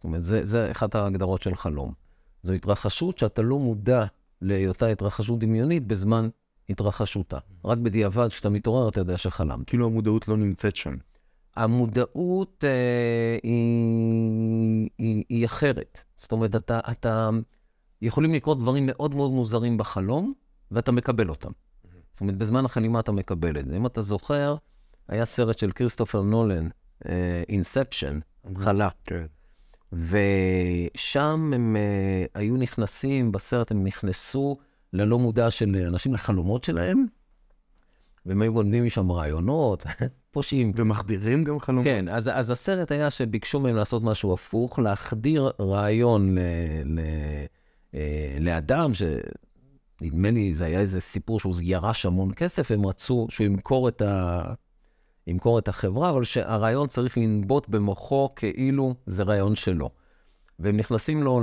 זאת 0.00 0.04
אומרת, 0.04 0.24
זה, 0.24 0.46
זה 0.46 0.70
אחת 0.70 0.94
ההגדרות 0.94 1.42
של 1.42 1.54
חלום. 1.54 1.92
זו 2.42 2.52
התרחשות 2.52 3.18
שאתה 3.18 3.42
לא 3.42 3.58
מודע 3.58 4.04
להיותה 4.42 4.86
התרחשות 4.86 5.38
דמיונית 5.38 5.86
בזמן 5.86 6.28
התרחשותה. 6.68 7.38
רק 7.64 7.78
בדיעבד, 7.78 8.28
כשאתה 8.28 8.48
מתעורר, 8.50 8.88
אתה 8.88 9.00
יודע 9.00 9.16
שחלמת. 9.16 9.66
כאילו 9.66 9.86
המודעות 9.86 10.28
לא 10.28 10.36
נמצאת 10.36 10.76
שם. 10.76 10.96
המודעות 11.56 12.64
אה, 12.64 13.38
היא, 13.42 14.88
היא, 14.98 15.24
היא 15.28 15.46
אחרת. 15.46 16.00
זאת 16.16 16.32
אומרת, 16.32 16.56
אתה, 16.56 16.80
אתה, 16.90 17.30
יכולים 18.02 18.34
לקרות 18.34 18.58
דברים 18.58 18.86
מאוד 18.86 19.14
מאוד 19.14 19.30
מוזרים 19.30 19.78
בחלום, 19.78 20.32
ואתה 20.70 20.92
מקבל 20.92 21.28
אותם. 21.28 21.50
זאת 22.12 22.20
אומרת, 22.20 22.36
בזמן 22.36 22.64
החלימה 22.64 23.00
אתה 23.00 23.12
מקבל 23.12 23.58
את 23.58 23.66
זה. 23.66 23.76
אם 23.76 23.86
אתה 23.86 24.00
זוכר, 24.00 24.56
היה 25.08 25.24
סרט 25.24 25.58
של 25.58 25.72
כריסטופר 25.72 26.22
נולן, 26.22 26.68
אינספשן, 27.48 28.20
uh, 28.46 28.48
חלה. 28.62 28.88
כן. 29.04 29.26
ושם 29.92 31.52
הם 31.54 31.76
uh, 31.76 32.30
היו 32.34 32.56
נכנסים, 32.56 33.32
בסרט 33.32 33.70
הם 33.70 33.84
נכנסו 33.84 34.56
ללא 34.92 35.18
מודע 35.18 35.50
של 35.50 35.76
אנשים 35.86 36.14
לחלומות 36.14 36.64
שלהם, 36.64 37.06
והם 38.26 38.42
היו 38.42 38.52
גונבים 38.52 38.84
משם 38.84 39.12
רעיונות, 39.12 39.84
פושעים. 40.32 40.72
ומחדירים 40.76 41.44
גם 41.44 41.60
חלומות. 41.60 41.84
כן, 41.84 42.08
אז, 42.08 42.30
אז 42.34 42.50
הסרט 42.50 42.92
היה 42.92 43.10
שביקשו 43.10 43.60
מהם 43.60 43.76
לעשות 43.76 44.02
משהו 44.02 44.34
הפוך, 44.34 44.78
להחדיר 44.78 45.50
רעיון 45.60 46.34
ל... 46.34 46.40
ל 46.84 47.00
אה, 47.94 48.36
לאדם, 48.40 48.90
שנדמה 48.94 50.30
לי 50.30 50.54
זה 50.54 50.64
היה 50.64 50.80
איזה 50.80 51.00
סיפור 51.00 51.40
שהוא 51.40 51.54
ירש 51.62 52.06
המון 52.06 52.34
כסף, 52.34 52.70
הם 52.70 52.86
רצו 52.86 53.26
שהוא 53.30 53.46
ימכור 53.46 53.88
את, 53.88 54.02
ה... 54.02 54.42
ימכור 55.26 55.58
את 55.58 55.68
החברה, 55.68 56.10
אבל 56.10 56.24
שהרעיון 56.24 56.88
צריך 56.88 57.18
לנבוט 57.18 57.68
במוחו 57.68 58.28
כאילו 58.36 58.94
זה 59.06 59.22
רעיון 59.22 59.54
שלו. 59.54 59.90
והם 60.58 60.76
נכנסים 60.76 61.22
לו 61.22 61.40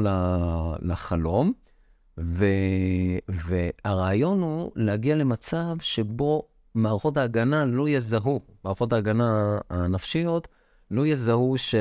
לחלום, 0.82 1.54
ו... 2.18 2.46
והרעיון 3.30 4.42
הוא 4.42 4.72
להגיע 4.76 5.16
למצב 5.16 5.76
שבו 5.82 6.44
מערכות 6.76 7.18
ההגנה 7.18 7.66
לא 7.66 7.90
יזהו, 7.90 8.42
מערכות 8.64 8.94
ההגנה 8.94 9.58
הנפשיות 9.70 10.48
לא 10.92 11.08
יזהו 11.08 11.58
ש... 11.58 11.76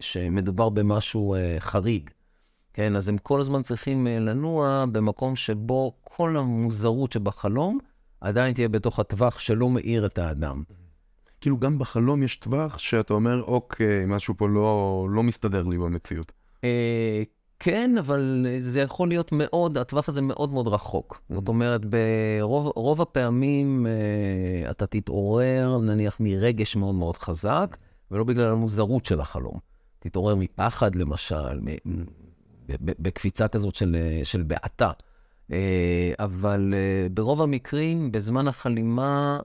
שמדובר 0.00 0.68
במשהו 0.68 1.34
uh, 1.34 1.60
חריג. 1.60 2.10
כן, 2.72 2.96
אז 2.96 3.08
הם 3.08 3.18
כל 3.18 3.40
הזמן 3.40 3.62
צריכים 3.62 4.06
אה, 4.06 4.18
לנוע 4.18 4.84
במקום 4.92 5.36
שבו 5.36 5.92
כל 6.00 6.36
המוזרות 6.36 7.12
שבחלום 7.12 7.78
עדיין 8.20 8.54
תהיה 8.54 8.68
בתוך 8.68 8.98
הטווח 8.98 9.38
שלא 9.38 9.70
מאיר 9.70 10.06
את 10.06 10.18
האדם. 10.18 10.62
כאילו 11.44 11.58
גם 11.58 11.78
בחלום 11.78 12.22
יש 12.22 12.36
טווח 12.36 12.78
שאתה 12.78 13.14
אומר, 13.14 13.42
אוקיי, 13.42 14.04
משהו 14.06 14.34
פה 14.36 14.48
לא, 14.48 15.06
לא 15.10 15.22
מסתדר 15.22 15.62
לי 15.62 15.78
במציאות. 15.78 16.32
אה, 16.64 17.22
כן, 17.58 17.94
אבל 17.98 18.46
זה 18.58 18.80
יכול 18.80 19.08
להיות 19.08 19.32
מאוד, 19.32 19.78
הטווח 19.78 20.08
הזה 20.08 20.22
מאוד 20.22 20.52
מאוד 20.52 20.68
רחוק. 20.68 21.14
Mm-hmm. 21.14 21.34
זאת 21.34 21.48
אומרת, 21.48 21.80
ברוב 21.84 23.00
הפעמים 23.00 23.86
אה, 23.86 24.70
אתה 24.70 24.86
תתעורר, 24.86 25.78
נניח, 25.78 26.16
מרגש 26.20 26.76
מאוד 26.76 26.94
מאוד 26.94 27.16
חזק, 27.16 27.76
ולא 28.10 28.24
בגלל 28.24 28.52
המוזרות 28.52 29.06
של 29.06 29.20
החלום. 29.20 29.58
תתעורר 29.98 30.34
מפחד, 30.34 30.94
למשל, 30.94 31.60
בקפיצה 32.80 33.48
כזאת 33.48 33.74
של, 33.74 33.96
של 34.24 34.42
בעתה. 34.42 34.90
אה, 35.52 36.12
אבל 36.18 36.74
אה, 36.76 37.08
ברוב 37.08 37.42
המקרים, 37.42 38.12
בזמן 38.12 38.48
החלימה, 38.48 39.40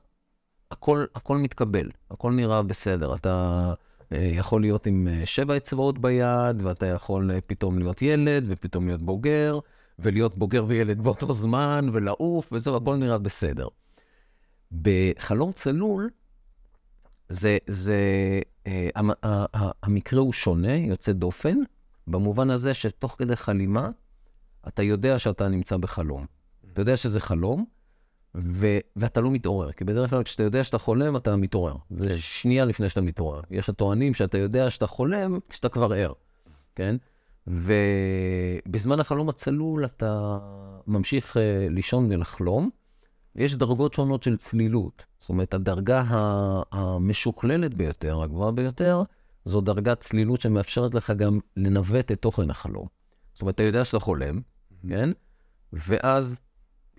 הכל, 0.72 1.06
הכל 1.16 1.38
מתקבל, 1.38 1.90
הכל 2.12 2.32
נראה 2.32 2.64
בסדר. 2.64 3.16
אתה 3.16 3.74
אה, 4.12 4.18
יכול 4.18 4.62
להיות 4.62 4.88
עם 4.88 5.08
שבע 5.26 5.58
אצבעות 5.58 6.00
ביד, 6.00 6.62
ואתה 6.62 6.86
יכול 6.86 7.32
פתאום 7.48 7.80
להיות 7.80 8.02
ילד, 8.02 8.44
ופתאום 8.48 8.88
להיות 8.88 9.02
בוגר, 9.02 9.60
ולהיות 10.00 10.38
בוגר 10.38 10.66
וילד 10.68 11.02
באותו 11.02 11.34
זמן, 11.34 11.90
ולעוף, 11.94 12.50
וזהו, 12.52 12.76
הכל 12.76 12.96
נראה 12.96 13.18
בסדר. 13.18 13.68
בחלום 14.82 15.52
צלול, 15.52 16.10
זה, 17.30 17.58
זה, 17.68 17.98
המקרה 19.84 20.20
הוא 20.20 20.34
שונה, 20.34 20.74
יוצא 20.74 21.12
דופן, 21.12 21.58
במובן 22.08 22.50
הזה 22.50 22.74
שתוך 22.74 23.16
כדי 23.18 23.36
חלימה, 23.36 23.90
אתה 24.68 24.84
יודע 24.84 25.20
שאתה 25.20 25.48
נמצא 25.48 25.78
בחלום. 25.78 26.26
אתה 26.74 26.82
יודע 26.82 26.98
שזה 26.98 27.20
חלום, 27.20 27.66
ו- 28.36 28.80
ואתה 28.96 29.22
לא 29.22 29.32
מתעורר. 29.32 29.72
כי 29.72 29.84
בדרך 29.84 30.10
כלל 30.10 30.24
כשאתה 30.24 30.44
יודע 30.44 30.64
שאתה 30.64 30.78
חולם, 30.78 31.18
אתה 31.18 31.36
מתעורר. 31.36 31.76
זה 31.90 32.18
שנייה 32.18 32.66
לפני 32.66 32.90
שאתה 32.90 33.02
מתעורר. 33.02 33.42
יש 33.52 33.70
הטוענים 33.70 34.14
שאתה 34.14 34.38
יודע 34.38 34.70
שאתה 34.70 34.88
חולם 34.88 35.38
כשאתה 35.50 35.70
כבר 35.70 35.94
ער, 35.94 36.14
כן? 36.76 36.96
ובזמן 37.48 39.00
החלום 39.00 39.30
הצלול 39.30 39.86
אתה 39.86 40.40
ממשיך 40.88 41.38
uh, 41.38 41.40
לישון 41.70 42.12
ולחלום, 42.12 42.70
ויש 43.36 43.56
דרגות 43.56 43.94
שונות 43.94 44.24
של 44.24 44.38
צלילות. 44.38 45.06
זאת 45.20 45.30
אומרת, 45.30 45.54
הדרגה 45.54 46.04
המשוכללת 46.72 47.74
ביותר, 47.74 48.22
הגבוהה 48.22 48.52
ביותר, 48.52 49.04
זו 49.46 49.62
דרגת 49.62 50.00
צלילות 50.00 50.42
שמאפשרת 50.42 50.96
לך 50.96 51.12
גם 51.12 51.40
לנווט 51.58 52.12
את 52.12 52.22
תוכן 52.22 52.50
החלום. 52.50 52.88
זאת 53.34 53.42
אומרת, 53.42 53.56
אתה 53.56 53.64
יודע 53.64 53.86
שאתה 53.86 54.00
חולם, 54.00 54.38
mm-hmm. 54.38 54.90
כן? 54.90 55.10
ואז, 55.74 56.42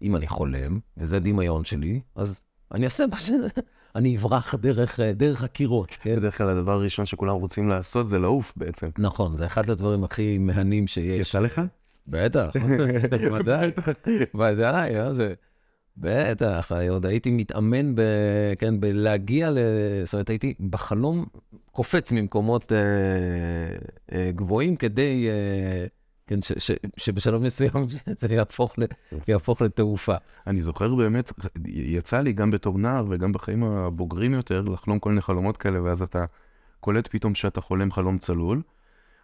אם 0.02 0.16
אני 0.16 0.26
חולם, 0.26 0.78
וזה 0.97 1.21
דמיון 1.21 1.64
שלי, 1.64 2.00
אז 2.14 2.42
אני 2.75 2.85
אעשה 2.85 3.07
מה 3.07 3.21
ש... 3.21 3.30
אני 3.97 4.16
אברח 4.16 4.54
דרך, 4.54 5.00
דרך 5.00 5.42
הקירות. 5.42 5.97
כן? 6.00 6.16
בדרך 6.16 6.38
כלל 6.38 6.49
הדבר 6.49 6.73
הראשון 6.73 7.07
שכולם 7.07 7.35
רוצים 7.35 7.69
לעשות 7.69 8.09
זה 8.09 8.19
לעוף 8.19 8.52
בעצם. 8.57 8.87
נכון, 8.99 9.37
זה 9.37 9.47
אחד 9.47 9.71
הדברים 9.71 10.04
הכי 10.04 10.38
מהנים 10.38 10.87
שיש. 10.87 11.28
יצא 11.28 11.40
לך? 11.40 11.61
בטח, 12.07 12.50
ודאי, 13.35 13.71
ודאי, 14.35 14.97
אה, 14.97 15.12
זה... 15.12 15.35
בטח, 15.97 16.73
עוד 16.90 17.07
הייתי 17.07 17.30
מתאמן 17.30 17.95
ב... 17.95 18.00
כן, 18.59 18.80
בלהגיע 18.80 19.50
ל... 19.50 19.59
זאת 20.04 20.14
אומרת, 20.14 20.30
הייתי 20.30 20.54
בחלום 20.71 21.25
קופץ 21.73 22.12
ממקומות 22.12 22.73
אה, 22.73 22.78
אה, 24.12 24.30
גבוהים 24.33 24.76
כדי, 24.76 25.28
אה, 25.28 25.87
כן, 26.31 26.43
ש, 26.43 26.53
ש, 26.59 26.71
שבשלב 26.97 27.43
מסוים 27.43 27.87
זה 28.21 28.35
יהפוך, 28.35 28.79
ל, 28.79 28.83
יהפוך 29.29 29.63
לתעופה. 29.63 30.15
אני 30.47 30.63
זוכר 30.63 30.95
באמת, 30.95 31.33
יצא 31.67 32.21
לי 32.21 32.33
גם 32.33 32.51
בתור 32.51 32.79
נער 32.79 33.05
וגם 33.09 33.33
בחיים 33.33 33.65
הבוגרים 33.65 34.33
יותר, 34.33 34.61
לחלום 34.61 34.99
כל 34.99 35.09
מיני 35.09 35.23
חלומות 35.23 35.57
כאלה, 35.57 35.83
ואז 35.83 36.03
אתה 36.03 36.25
קולט 36.81 37.09
פתאום 37.11 37.35
שאתה 37.35 37.61
חולם 37.61 37.93
חלום 37.93 38.19
צלול. 38.19 38.63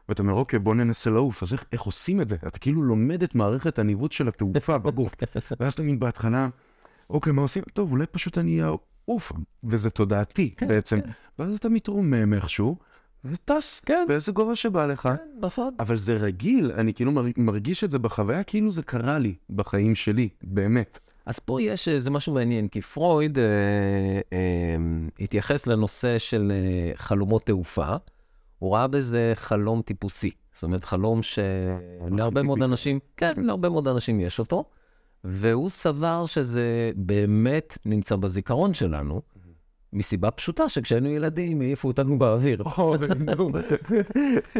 ואתה 0.08 0.22
אומר, 0.22 0.32
אוקיי, 0.32 0.58
בוא 0.58 0.74
ננסה 0.74 1.10
לעוף. 1.10 1.42
אז 1.42 1.52
איך, 1.52 1.64
איך 1.72 1.82
עושים 1.82 2.20
את 2.20 2.28
זה? 2.28 2.36
אתה 2.46 2.58
כאילו 2.58 2.82
לומד 2.82 3.22
את 3.22 3.34
מערכת 3.34 3.78
הניווט 3.78 4.12
של 4.12 4.28
התעופה 4.28 4.78
בגוף. 4.84 5.14
ואז 5.60 5.72
אתה 5.72 5.82
מבין 5.82 5.98
בהתחלה, 5.98 6.48
אוקיי, 7.10 7.32
מה 7.32 7.42
עושים? 7.42 7.62
טוב, 7.72 7.92
אולי 7.92 8.06
פשוט 8.06 8.38
אני 8.38 8.60
אעוף, 8.62 9.32
וזה 9.64 9.90
תודעתי 9.90 10.54
כן, 10.56 10.68
בעצם. 10.68 11.00
כן. 11.00 11.10
ואז 11.38 11.54
אתה 11.54 11.68
מתרומם 11.68 12.34
איכשהו, 12.34 12.76
וטס, 13.30 13.80
כן. 13.80 14.04
באיזה 14.08 14.32
גובה 14.32 14.54
שבא 14.54 14.86
לך. 14.86 15.02
כן, 15.02 15.16
נכון. 15.40 15.74
אבל 15.80 15.96
זה 15.96 16.16
רגיל, 16.16 16.72
אני 16.72 16.94
כאילו 16.94 17.12
מרגיש 17.36 17.84
את 17.84 17.90
זה 17.90 17.98
בחוויה, 17.98 18.42
כאילו 18.42 18.72
זה 18.72 18.82
קרה 18.82 19.18
לי 19.18 19.34
בחיים 19.50 19.94
שלי, 19.94 20.28
באמת. 20.42 20.98
אז 21.26 21.38
פה 21.38 21.62
יש 21.62 21.88
איזה 21.88 22.10
משהו 22.10 22.34
מעניין, 22.34 22.68
כי 22.68 22.80
פרויד 22.80 23.38
אה, 23.38 23.44
אה, 24.32 24.76
התייחס 25.20 25.66
לנושא 25.66 26.18
של 26.18 26.52
אה, 26.54 26.96
חלומות 26.96 27.46
תעופה. 27.46 27.96
הוא 28.58 28.76
ראה 28.76 28.86
בזה 28.86 29.32
חלום 29.34 29.82
טיפוסי. 29.82 30.30
זאת 30.52 30.62
אומרת, 30.62 30.84
חלום 30.84 31.20
שלהרבה 31.22 32.42
מאוד 32.42 32.62
אנשים, 32.62 32.98
כן, 33.16 33.32
להרבה 33.36 33.68
מאוד 33.68 33.88
אנשים 33.88 34.20
יש 34.20 34.38
אותו, 34.38 34.64
והוא 35.24 35.68
סבר 35.68 36.26
שזה 36.26 36.92
באמת 36.96 37.78
נמצא 37.84 38.16
בזיכרון 38.16 38.74
שלנו, 38.74 39.22
מסיבה 39.92 40.30
פשוטה 40.30 40.68
שכשהיינו 40.68 41.08
ילדים 41.08 41.60
העיפו 41.60 41.88
אותנו 41.88 42.18
באוויר. 42.18 42.62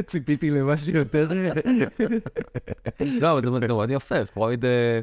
ציפיתי 0.06 0.50
למשהו 0.50 0.92
יותר... 0.92 1.28
לא, 3.00 3.32
אבל 3.32 3.42
זה 3.42 3.50
מאוד 3.68 3.90
יפה, 3.90 4.26
פרויד... 4.26 4.64
אה, 4.64 5.00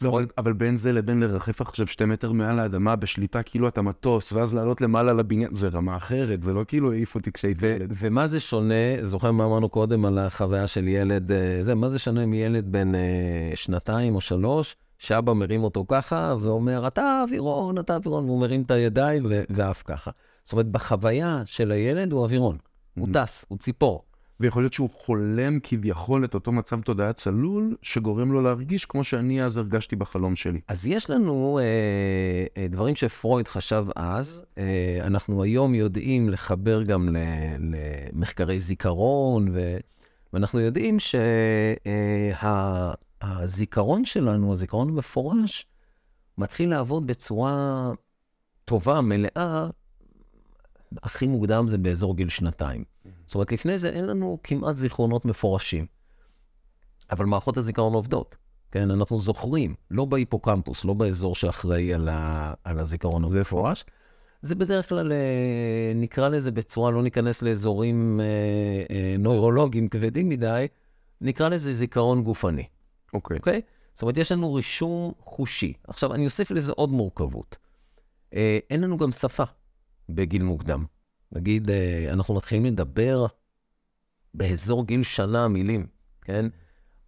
לא, 0.00 0.20
אבל 0.38 0.52
בין 0.52 0.76
זה 0.76 0.92
לבין 0.92 1.20
לרחף 1.20 1.60
עכשיו 1.60 1.86
שתי 1.86 2.04
מטר 2.04 2.32
מעל 2.32 2.58
האדמה 2.58 2.96
בשליטה 2.96 3.42
כאילו 3.42 3.68
אתה 3.68 3.82
מטוס, 3.82 4.32
ואז 4.32 4.54
לעלות 4.54 4.80
למעלה 4.80 5.12
לבניין, 5.12 5.54
זה 5.54 5.68
רמה 5.68 5.96
אחרת, 5.96 6.42
זה 6.42 6.52
לא 6.52 6.64
כאילו 6.68 6.92
העיף 6.92 7.14
אותי 7.14 7.32
כשהייתי 7.32 7.66
ילד. 7.66 7.92
ומה 7.98 8.26
זה 8.26 8.40
שונה, 8.40 8.74
זוכר 9.02 9.32
מה 9.32 9.44
אמרנו 9.44 9.68
קודם 9.68 10.04
על 10.04 10.18
החוויה 10.18 10.66
של 10.66 10.88
ילד, 10.88 11.32
אה, 11.32 11.58
זה, 11.60 11.74
מה 11.74 11.88
זה 11.88 11.98
שונה 11.98 12.26
מילד 12.26 12.72
בן 12.72 12.94
אה, 12.94 13.00
שנתיים 13.54 14.14
או 14.14 14.20
שלוש, 14.20 14.76
שאבא 15.02 15.32
מרים 15.32 15.64
אותו 15.64 15.84
ככה 15.88 16.34
ואומר, 16.40 16.86
אתה 16.86 17.20
אווירון, 17.22 17.78
אתה 17.78 17.96
אווירון, 17.96 18.24
והוא 18.24 18.40
מרים 18.40 18.62
את 18.62 18.70
הידיים 18.70 19.26
ועף 19.50 19.82
ככה. 19.82 20.10
זאת 20.44 20.52
אומרת, 20.52 20.66
בחוויה 20.66 21.42
של 21.44 21.72
הילד 21.72 22.12
הוא 22.12 22.22
אווירון, 22.22 22.58
הוא 22.98 23.08
mm-hmm. 23.08 23.12
טס, 23.24 23.44
הוא 23.48 23.58
ציפור. 23.58 24.04
ויכול 24.40 24.62
להיות 24.62 24.72
שהוא 24.72 24.90
חולם 24.90 25.58
כביכול 25.62 26.24
את 26.24 26.34
אותו 26.34 26.52
מצב 26.52 26.80
תודעה 26.80 27.12
צלול, 27.12 27.76
שגורם 27.82 28.32
לו 28.32 28.42
להרגיש 28.42 28.84
כמו 28.84 29.04
שאני 29.04 29.44
אז 29.44 29.56
הרגשתי 29.56 29.96
בחלום 29.96 30.36
שלי. 30.36 30.60
אז 30.68 30.86
יש 30.86 31.10
לנו 31.10 31.58
אה, 31.58 31.64
אה, 32.62 32.68
דברים 32.68 32.94
שפרויד 32.94 33.48
חשב 33.48 33.86
אז, 33.96 34.44
אה, 34.58 34.98
אנחנו 35.00 35.42
היום 35.42 35.74
יודעים 35.74 36.28
לחבר 36.28 36.82
גם 36.82 37.08
ל, 37.08 37.16
למחקרי 37.58 38.58
זיכרון, 38.58 39.48
ו, 39.52 39.76
ואנחנו 40.32 40.60
יודעים 40.60 40.98
שהזיכרון 41.00 42.92
אה, 43.22 44.04
שלנו, 44.04 44.52
הזיכרון 44.52 44.88
המפורש, 44.88 45.66
מתחיל 46.38 46.70
לעבוד 46.70 47.06
בצורה 47.06 47.90
טובה, 48.64 49.00
מלאה, 49.00 49.68
הכי 51.02 51.26
מוקדם 51.26 51.68
זה 51.68 51.78
באזור 51.78 52.16
גיל 52.16 52.28
שנתיים. 52.28 52.84
זאת 53.26 53.34
אומרת, 53.34 53.52
לפני 53.52 53.78
זה 53.78 53.90
אין 53.90 54.04
לנו 54.04 54.38
כמעט 54.42 54.76
זיכרונות 54.76 55.24
מפורשים. 55.24 55.86
אבל 57.10 57.24
מערכות 57.24 57.56
הזיכרון 57.56 57.94
עובדות. 57.94 58.36
כן, 58.70 58.90
אנחנו 58.90 59.18
זוכרים, 59.18 59.74
לא 59.90 60.04
בהיפוקמפוס, 60.04 60.84
לא 60.84 60.94
באזור 60.94 61.34
שאחראי 61.34 61.94
על, 61.94 62.08
ה, 62.08 62.54
על 62.64 62.78
הזיכרון 62.78 63.24
המפורש. 63.24 63.84
זה 64.42 64.54
בדרך 64.54 64.88
כלל, 64.88 65.12
אה, 65.12 65.92
נקרא 65.94 66.28
לזה 66.28 66.50
בצורה, 66.50 66.90
לא 66.90 67.02
ניכנס 67.02 67.42
לאזורים 67.42 68.20
אה, 68.20 68.26
אה, 68.96 69.16
נוירולוגיים 69.18 69.88
כבדים 69.88 70.28
מדי, 70.28 70.66
נקרא 71.20 71.48
לזה 71.48 71.74
זיכרון 71.74 72.22
גופני. 72.22 72.64
אוקיי. 73.12 73.36
Okay. 73.36 73.38
אוקיי? 73.38 73.58
Okay? 73.58 73.62
זאת 73.94 74.02
אומרת, 74.02 74.16
יש 74.16 74.32
לנו 74.32 74.54
רישום 74.54 75.12
חושי. 75.20 75.72
עכשיו, 75.88 76.14
אני 76.14 76.24
אוסיף 76.24 76.50
לזה 76.50 76.72
עוד 76.72 76.90
מורכבות. 76.90 77.56
אה, 78.34 78.58
אין 78.70 78.80
לנו 78.80 78.96
גם 78.96 79.12
שפה 79.12 79.44
בגיל 80.08 80.42
מוקדם. 80.42 80.84
נגיד, 81.32 81.70
אה, 81.70 82.06
אנחנו 82.12 82.34
מתחילים 82.34 82.64
לדבר 82.64 83.26
באזור 84.34 84.86
גיל 84.86 85.02
שנה 85.02 85.48
מילים, 85.48 85.86
כן? 86.22 86.46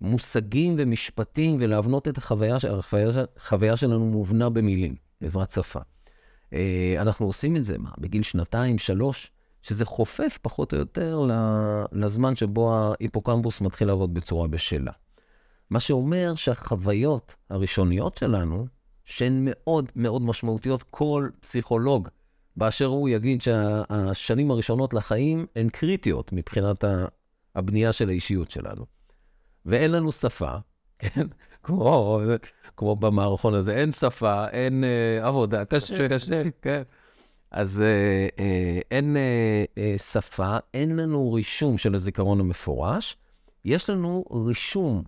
מושגים 0.00 0.74
ומשפטים, 0.78 1.56
ולהבנות 1.60 2.08
את 2.08 2.18
החוויה, 2.18 2.56
החוויה, 2.56 3.08
החוויה 3.36 3.76
שלנו 3.76 4.06
מובנה 4.06 4.50
במילים, 4.50 4.94
בעזרת 5.20 5.50
שפה. 5.50 5.80
אה, 6.52 6.96
אנחנו 6.98 7.26
עושים 7.26 7.56
את 7.56 7.64
זה, 7.64 7.78
מה, 7.78 7.90
בגיל 7.98 8.22
שנתיים, 8.22 8.78
שלוש, 8.78 9.30
שזה 9.62 9.84
חופף 9.84 10.38
פחות 10.42 10.72
או 10.72 10.78
יותר 10.78 11.26
לזמן 11.92 12.36
שבו 12.36 12.74
ההיפוקמפוס 12.74 13.60
מתחיל 13.60 13.88
לעבוד 13.88 14.14
בצורה 14.14 14.48
בשלה. 14.48 14.92
מה 15.70 15.80
שאומר 15.80 16.34
שהחוויות 16.34 17.34
הראשוניות 17.50 18.18
שלנו, 18.18 18.66
שהן 19.04 19.40
מאוד 19.50 19.88
מאוד 19.96 20.22
משמעותיות, 20.22 20.82
כל 20.82 21.28
פסיכולוג 21.40 22.08
באשר 22.56 22.86
הוא 22.86 23.08
יגיד 23.08 23.42
שהשנים 23.42 24.50
הראשונות 24.50 24.94
לחיים 24.94 25.46
הן 25.56 25.68
קריטיות 25.68 26.32
מבחינת 26.32 26.84
הבנייה 27.54 27.92
של 27.92 28.08
האישיות 28.08 28.50
שלנו. 28.50 28.86
ואין 29.66 29.90
לנו 29.90 30.12
שפה, 30.12 30.50
כן? 30.98 31.26
כמו, 31.62 32.20
כמו 32.76 32.96
במערכון 32.96 33.54
הזה, 33.54 33.74
אין 33.76 33.92
שפה, 33.92 34.48
אין 34.48 34.84
אה, 34.84 35.26
עבודה, 35.26 35.64
קשה, 35.64 36.08
קשה, 36.08 36.42
כן. 36.62 36.82
אז 37.50 37.82
אה, 37.82 38.28
אה, 38.38 38.80
אין 38.90 39.16
אה, 39.16 39.64
אה, 39.78 39.98
שפה, 39.98 40.56
אין 40.74 40.96
לנו 40.96 41.32
רישום 41.32 41.78
של 41.78 41.94
הזיכרון 41.94 42.40
המפורש, 42.40 43.16
יש 43.64 43.90
לנו 43.90 44.24
רישום 44.46 45.02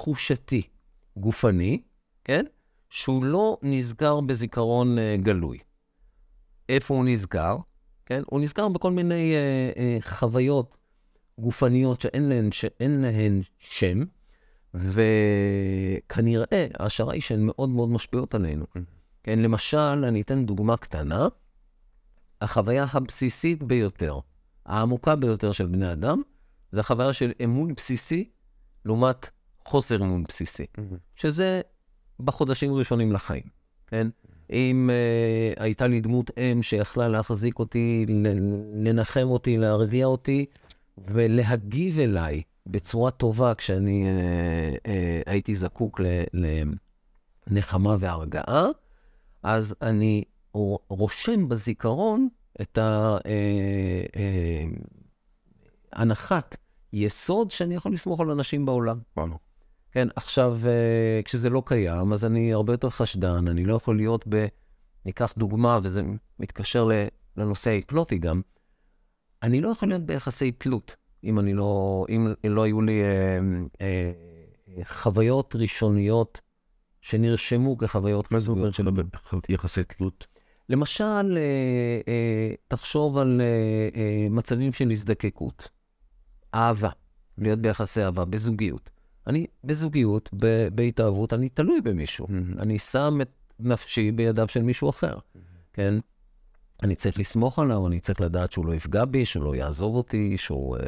תחושתי, 0.00 0.62
גופני, 1.16 1.82
כן? 2.24 2.44
שהוא 2.90 3.24
לא 3.24 3.58
נסגר 3.62 4.20
בזיכרון 4.20 4.98
אה, 4.98 5.16
גלוי. 5.22 5.58
איפה 6.68 6.94
הוא 6.94 7.04
נזכר, 7.04 7.56
כן? 8.06 8.22
הוא 8.26 8.40
נזכר 8.40 8.68
בכל 8.68 8.90
מיני 8.90 9.34
אה, 9.34 9.70
אה, 9.76 9.98
חוויות 10.00 10.76
גופניות 11.38 12.00
שאין 12.00 12.28
להן, 12.28 12.52
שאין 12.52 13.00
להן 13.00 13.42
שם, 13.58 13.98
וכנראה 14.74 16.66
ההשערה 16.78 17.12
היא 17.12 17.22
שהן 17.22 17.40
מאוד 17.42 17.68
מאוד 17.68 17.88
משפיעות 17.88 18.34
עלינו. 18.34 18.64
Mm-hmm. 18.64 18.80
כן, 19.22 19.38
למשל, 19.38 20.04
אני 20.08 20.20
אתן 20.20 20.46
דוגמה 20.46 20.76
קטנה, 20.76 21.28
החוויה 22.40 22.86
הבסיסית 22.92 23.62
ביותר, 23.62 24.18
העמוקה 24.66 25.16
ביותר 25.16 25.52
של 25.52 25.66
בני 25.66 25.92
אדם, 25.92 26.22
זה 26.70 26.80
החוויה 26.80 27.12
של 27.12 27.32
אמון 27.44 27.74
בסיסי 27.74 28.30
לעומת 28.84 29.39
חוסר 29.70 29.96
אמון 29.96 30.24
בסיסי, 30.28 30.66
mm-hmm. 30.76 30.94
שזה 31.16 31.60
בחודשים 32.20 32.72
הראשונים 32.72 33.12
לחיים, 33.12 33.42
כן? 33.86 34.08
אם 34.52 34.90
uh, 34.90 35.62
הייתה 35.62 35.86
לי 35.86 36.00
דמות 36.00 36.30
אם 36.38 36.62
שיכלה 36.62 37.08
להחזיק 37.08 37.58
אותי, 37.58 38.06
לנחם 38.74 39.26
אותי, 39.26 39.56
להרגיע 39.56 40.06
אותי 40.06 40.46
ולהגיב 40.98 42.00
אליי 42.00 42.42
בצורה 42.66 43.10
טובה 43.10 43.54
כשאני 43.54 44.04
uh, 44.04 44.76
uh, 44.78 44.88
הייתי 45.26 45.54
זקוק 45.54 46.00
לנחמה 47.50 47.96
והרגעה, 47.98 48.66
אז 49.42 49.74
אני 49.82 50.24
רושם 50.88 51.48
בזיכרון 51.48 52.28
את 52.60 52.78
ההנחת 55.92 56.56
יסוד 56.92 57.50
שאני 57.50 57.74
יכול 57.74 57.92
לסמוך 57.92 58.20
על 58.20 58.30
אנשים 58.30 58.66
בעולם. 58.66 58.98
כן, 59.92 60.08
עכשיו, 60.16 60.58
uh, 60.62 61.24
כשזה 61.24 61.50
לא 61.50 61.62
קיים, 61.66 62.12
אז 62.12 62.24
אני 62.24 62.52
הרבה 62.52 62.72
יותר 62.72 62.90
חשדן, 62.90 63.48
אני 63.48 63.64
לא 63.64 63.74
יכול 63.74 63.96
להיות 63.96 64.24
ב... 64.28 64.46
ניקח 65.04 65.34
דוגמה, 65.38 65.78
וזה 65.82 66.02
מתקשר 66.38 66.88
לנושא 67.36 67.70
ההיפלוטי 67.70 68.18
גם, 68.18 68.40
אני 69.42 69.60
לא 69.60 69.68
יכול 69.68 69.88
להיות 69.88 70.02
ביחסי 70.02 70.52
תלות, 70.52 70.96
אם 71.24 71.38
אני 71.38 71.54
לא, 71.54 72.06
אם 72.08 72.28
לא 72.44 72.62
היו 72.62 72.82
לי 72.82 73.02
uh, 73.02 73.74
uh, 73.76 74.84
חוויות 74.84 75.56
ראשוניות 75.56 76.40
שנרשמו 77.00 77.78
כחוויות 77.78 78.32
מה 78.32 78.40
זה 78.40 78.50
אומר 78.50 78.70
של 78.70 78.88
יחסי 79.48 79.84
תלות? 79.84 80.26
למשל, 80.68 81.04
uh, 81.04 82.04
uh, 82.04 82.56
תחשוב 82.68 83.18
על 83.18 83.40
uh, 83.40 83.94
uh, 83.94 83.98
מצבים 84.30 84.72
של 84.72 84.90
הזדקקות, 84.90 85.68
אהבה, 86.54 86.90
להיות 87.38 87.58
ביחסי 87.58 88.02
אהבה, 88.02 88.24
בזוגיות. 88.24 88.90
אני 89.26 89.46
בזוגיות, 89.64 90.30
ב- 90.36 90.68
בהתאהבות, 90.74 91.32
אני 91.32 91.48
תלוי 91.48 91.80
במישהו. 91.80 92.26
מהמם. 92.28 92.58
אני 92.58 92.78
שם 92.78 93.18
את 93.22 93.28
נפשי 93.60 94.12
בידיו 94.12 94.48
של 94.48 94.62
מישהו 94.62 94.90
אחר, 94.90 95.18
כן? 95.72 95.94
אני 96.82 96.94
צריך 96.94 97.18
לסמוך 97.18 97.58
עליו, 97.58 97.86
אני 97.86 98.00
צריך 98.00 98.20
לדעת 98.20 98.52
שהוא 98.52 98.66
לא 98.66 98.74
יפגע 98.74 99.04
בי, 99.04 99.24
שהוא 99.24 99.44
לא 99.44 99.56
יעזוב 99.56 99.94
אותי, 99.94 100.36
שהוא... 100.36 100.76
אה, 100.76 100.82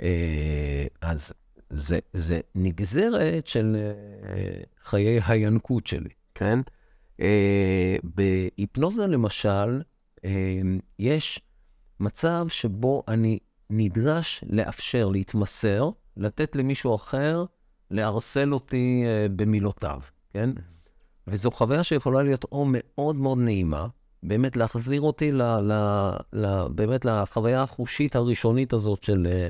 אה, 0.00 0.86
אז 1.00 1.34
זה, 1.70 1.98
זה 2.12 2.40
נגזרת 2.54 3.46
של 3.46 3.76
אה, 3.76 4.62
חיי 4.84 5.20
הינקות 5.26 5.86
שלי, 5.86 6.10
כן? 6.34 6.58
אה, 7.20 7.96
בהיפנוזה 8.02 9.06
למשל, 9.06 9.82
אה, 10.24 10.60
יש 10.98 11.40
מצב 12.00 12.46
שבו 12.48 13.02
אני 13.08 13.38
נדרש 13.70 14.44
לאפשר, 14.50 15.08
להתמסר, 15.08 15.90
לתת 16.16 16.56
למישהו 16.56 16.94
אחר 16.94 17.44
לערסל 17.90 18.52
אותי 18.54 19.02
אה, 19.06 19.26
במילותיו, 19.36 20.00
כן? 20.30 20.50
וזו 21.26 21.50
חוויה 21.50 21.84
שיכולה 21.84 22.22
להיות 22.22 22.44
או 22.52 22.66
מאוד 22.68 23.16
מאוד 23.16 23.38
נעימה, 23.38 23.86
באמת 24.22 24.56
להחזיר 24.56 25.00
אותי 25.00 25.32
ל, 25.32 25.42
ל, 25.42 25.72
ל, 26.32 26.68
באמת 26.68 27.04
לחוויה 27.04 27.62
החושית 27.62 28.16
הראשונית 28.16 28.72
הזאת 28.72 29.04
של 29.04 29.26
אה, 29.30 29.48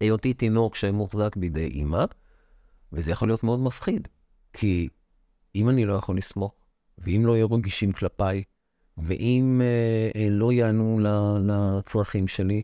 היותי 0.00 0.34
תינוק 0.34 0.74
שמוחזק 0.74 1.36
בידי 1.36 1.66
אימא, 1.66 2.04
וזה 2.92 3.12
יכול 3.12 3.28
להיות 3.28 3.44
מאוד 3.44 3.60
מפחיד, 3.60 4.08
כי 4.52 4.88
אם 5.54 5.68
אני 5.68 5.84
לא 5.84 5.94
יכול 5.94 6.18
לסמוך, 6.18 6.54
ואם 6.98 7.22
לא 7.26 7.36
יהיו 7.36 7.52
רגישים 7.52 7.92
כלפיי, 7.92 8.42
ואם 8.98 9.60
אה, 9.64 10.20
אה, 10.20 10.28
לא 10.30 10.52
יענו 10.52 11.00
לצרכים 11.46 12.28
שלי, 12.28 12.62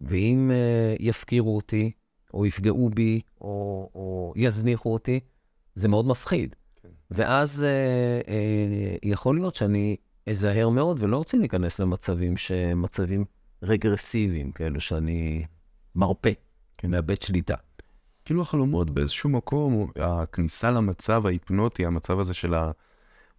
ואם 0.00 0.50
אה, 0.50 0.94
יפקירו 1.00 1.56
אותי, 1.56 1.92
או 2.34 2.46
יפגעו 2.46 2.90
בי, 2.90 3.20
או, 3.40 3.90
או 3.94 4.32
יזניחו 4.36 4.92
אותי, 4.92 5.20
זה 5.74 5.88
מאוד 5.88 6.06
מפחיד. 6.06 6.56
ואז 7.10 7.62
אה, 7.62 7.68
אה, 8.28 8.96
יכול 9.02 9.36
להיות 9.36 9.56
שאני 9.56 9.96
אזהר 10.30 10.68
מאוד 10.68 11.02
ולא 11.02 11.16
רוצה 11.16 11.36
להיכנס 11.36 11.78
למצבים 11.78 12.36
שמצבים 12.36 13.24
רגרסיביים, 13.62 14.52
כאלו 14.52 14.80
שאני 14.80 15.44
מרפה, 15.94 16.30
מאבד 16.84 17.22
שליטה. 17.22 17.54
כאילו 18.24 18.42
החלומות 18.42 18.90
באיזשהו 18.90 19.30
מקום, 19.30 19.90
הכניסה 19.96 20.70
למצב 20.70 21.26
ההיפנוטי, 21.26 21.86
המצב 21.86 22.18
הזה 22.18 22.34
של 22.34 22.54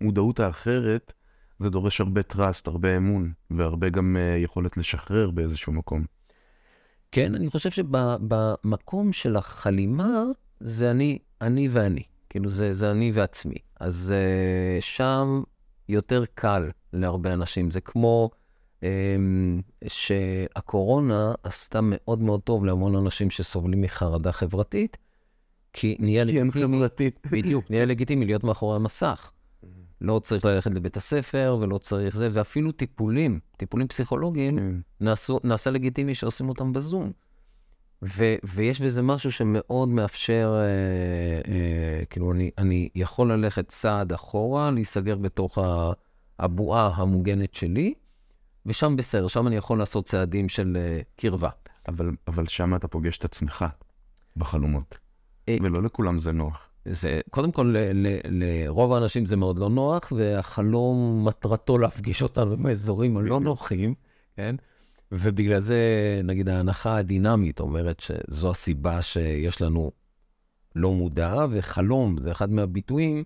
המודעות 0.01 0.39
האחרת, 0.39 1.13
זה 1.60 1.69
דורש 1.69 2.01
הרבה 2.01 2.21
trust, 2.34 2.63
הרבה 2.65 2.97
אמון, 2.97 3.32
והרבה 3.51 3.89
גם 3.89 4.17
אה, 4.19 4.38
יכולת 4.38 4.77
לשחרר 4.77 5.32
באיזשהו 5.32 5.73
מקום. 5.73 6.06
כן, 7.13 7.36
אני 7.36 7.49
חושב 7.49 7.71
שבמקום 7.71 9.13
של 9.13 9.36
החלימה, 9.36 10.23
זה 10.60 10.91
אני, 10.91 11.19
אני 11.41 11.67
ואני. 11.67 12.04
כאילו, 12.30 12.49
זה, 12.49 12.73
זה 12.73 12.91
אני 12.91 13.12
ועצמי. 13.13 13.56
אז 13.80 14.13
uh, 14.13 14.82
שם 14.82 15.43
יותר 15.89 16.23
קל 16.34 16.69
להרבה 16.93 17.34
אנשים. 17.34 17.71
זה 17.71 17.82
כמו 17.82 18.30
um, 18.82 18.86
שהקורונה 19.88 21.34
עשתה 21.43 21.80
מאוד 21.84 22.21
מאוד 22.21 22.41
טוב 22.41 22.65
להמון 22.65 22.95
אנשים 22.95 23.30
שסובלים 23.30 23.82
מחרדה 23.82 24.32
חברתית, 24.32 24.97
כי 25.73 25.95
נהיה 25.99 26.23
לגיטימי, 26.23 26.52
חברתית. 26.52 27.19
בדיוק, 27.32 27.71
נהיה 27.71 27.86
לגיטימי 27.86 28.26
להיות 28.26 28.43
מאחורי 28.43 28.76
המסך. 28.76 29.32
לא 30.03 30.19
צריך 30.19 30.45
ללכת 30.45 30.73
לבית 30.73 30.97
הספר 30.97 31.57
ולא 31.61 31.77
צריך 31.77 32.15
זה, 32.15 32.29
ואפילו 32.33 32.71
טיפולים, 32.71 33.39
טיפולים 33.57 33.87
פסיכולוגיים, 33.87 34.57
כן. 34.57 34.75
נעשו, 35.01 35.39
נעשה 35.43 35.71
לגיטימי 35.71 36.15
שעושים 36.15 36.49
אותם 36.49 36.73
בזום. 36.73 37.11
ו, 38.01 38.35
ויש 38.43 38.81
בזה 38.81 39.01
משהו 39.01 39.31
שמאוד 39.31 39.89
מאפשר, 39.89 40.53
אה, 40.55 40.63
אה, 41.53 42.05
כאילו, 42.05 42.31
אני, 42.31 42.51
אני 42.57 42.89
יכול 42.95 43.33
ללכת 43.33 43.67
צעד 43.67 44.13
אחורה, 44.13 44.71
להיסגר 44.71 45.15
בתוך 45.15 45.57
ה- 45.57 45.91
הבועה 46.39 46.91
המוגנת 46.95 47.55
שלי, 47.55 47.93
ושם 48.65 48.95
בסדר, 48.95 49.27
שם 49.27 49.47
אני 49.47 49.55
יכול 49.55 49.79
לעשות 49.79 50.05
צעדים 50.05 50.49
של 50.49 50.77
אה, 50.79 51.01
קרבה. 51.15 51.49
אבל, 51.87 52.11
אבל 52.27 52.47
שם 52.47 52.75
אתה 52.75 52.87
פוגש 52.87 53.17
את 53.17 53.25
עצמך 53.25 53.65
בחלומות. 54.37 54.97
אה, 55.49 55.57
ולא 55.61 55.81
לכולם 55.81 56.19
זה 56.19 56.31
נוח. 56.31 56.69
זה, 56.85 57.21
קודם 57.29 57.51
כל, 57.51 57.73
ל, 57.75 58.07
ל, 58.07 58.19
לרוב 58.25 58.93
האנשים 58.93 59.25
זה 59.25 59.35
מאוד 59.35 59.59
לא 59.59 59.69
נוח, 59.69 60.13
והחלום 60.15 61.25
מטרתו 61.27 61.77
להפגיש 61.77 62.21
אותנו 62.21 62.57
באזורים 62.57 63.17
הלא 63.17 63.39
נוחים, 63.39 63.93
כן? 64.35 64.55
ובגלל 65.11 65.59
זה, 65.59 65.79
נגיד, 66.23 66.49
ההנחה 66.49 66.97
הדינמית 66.97 67.59
אומרת 67.59 67.99
שזו 67.99 68.51
הסיבה 68.51 69.01
שיש 69.01 69.61
לנו 69.61 69.91
לא 70.75 70.91
מודע, 70.93 71.45
וחלום 71.51 72.17
זה 72.19 72.31
אחד 72.31 72.51
מהביטויים 72.51 73.23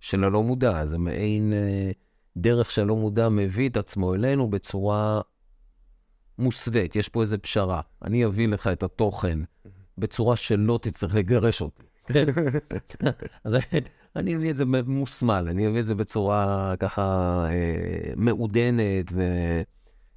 של 0.00 0.24
הלא 0.24 0.42
מודע. 0.42 0.86
זה 0.86 0.98
מעין 0.98 1.52
אה, 1.52 1.90
דרך 2.36 2.70
שהלא 2.70 2.96
מודע 2.96 3.28
מביא 3.28 3.68
את 3.68 3.76
עצמו 3.76 4.14
אלינו 4.14 4.50
בצורה 4.50 5.20
מוסווית. 6.38 6.96
יש 6.96 7.08
פה 7.08 7.20
איזו 7.20 7.36
פשרה. 7.42 7.80
אני 8.04 8.26
אביא 8.26 8.48
לך 8.48 8.66
את 8.66 8.82
התוכן 8.82 9.38
בצורה 9.98 10.36
שלא 10.36 10.78
תצטרך 10.82 11.14
לגרש 11.14 11.62
אותי. 11.62 11.87
אז 13.44 13.56
אני 14.16 14.36
אביא 14.36 14.50
את 14.50 14.56
זה 14.56 14.64
מוסמל, 14.86 15.46
אני 15.50 15.68
אביא 15.68 15.80
את 15.80 15.86
זה 15.86 15.94
בצורה 15.94 16.74
ככה 16.78 17.02
אה, 17.50 18.12
מעודנת, 18.16 19.12
ו... 19.12 19.22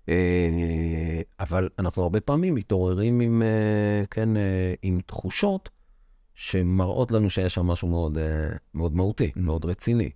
אה, 0.10 1.21
אבל 1.39 1.69
אנחנו 1.80 2.04
הרבה 2.04 2.19
פעמים 2.19 2.56
מתעוררים 2.56 3.19
עם, 3.19 3.41
אה, 3.41 4.06
כן, 4.12 4.30
עם 4.82 4.99
תחושות 5.06 5.69
שמראות 6.36 7.12
לנו 7.12 7.30
שיש 7.30 7.54
שם 7.54 7.65
משהו 7.65 7.88
מאוד, 7.88 8.17
מאוד 8.73 8.95
מהותי, 8.95 9.32
מאוד 9.36 9.65
רציני. 9.65 10.10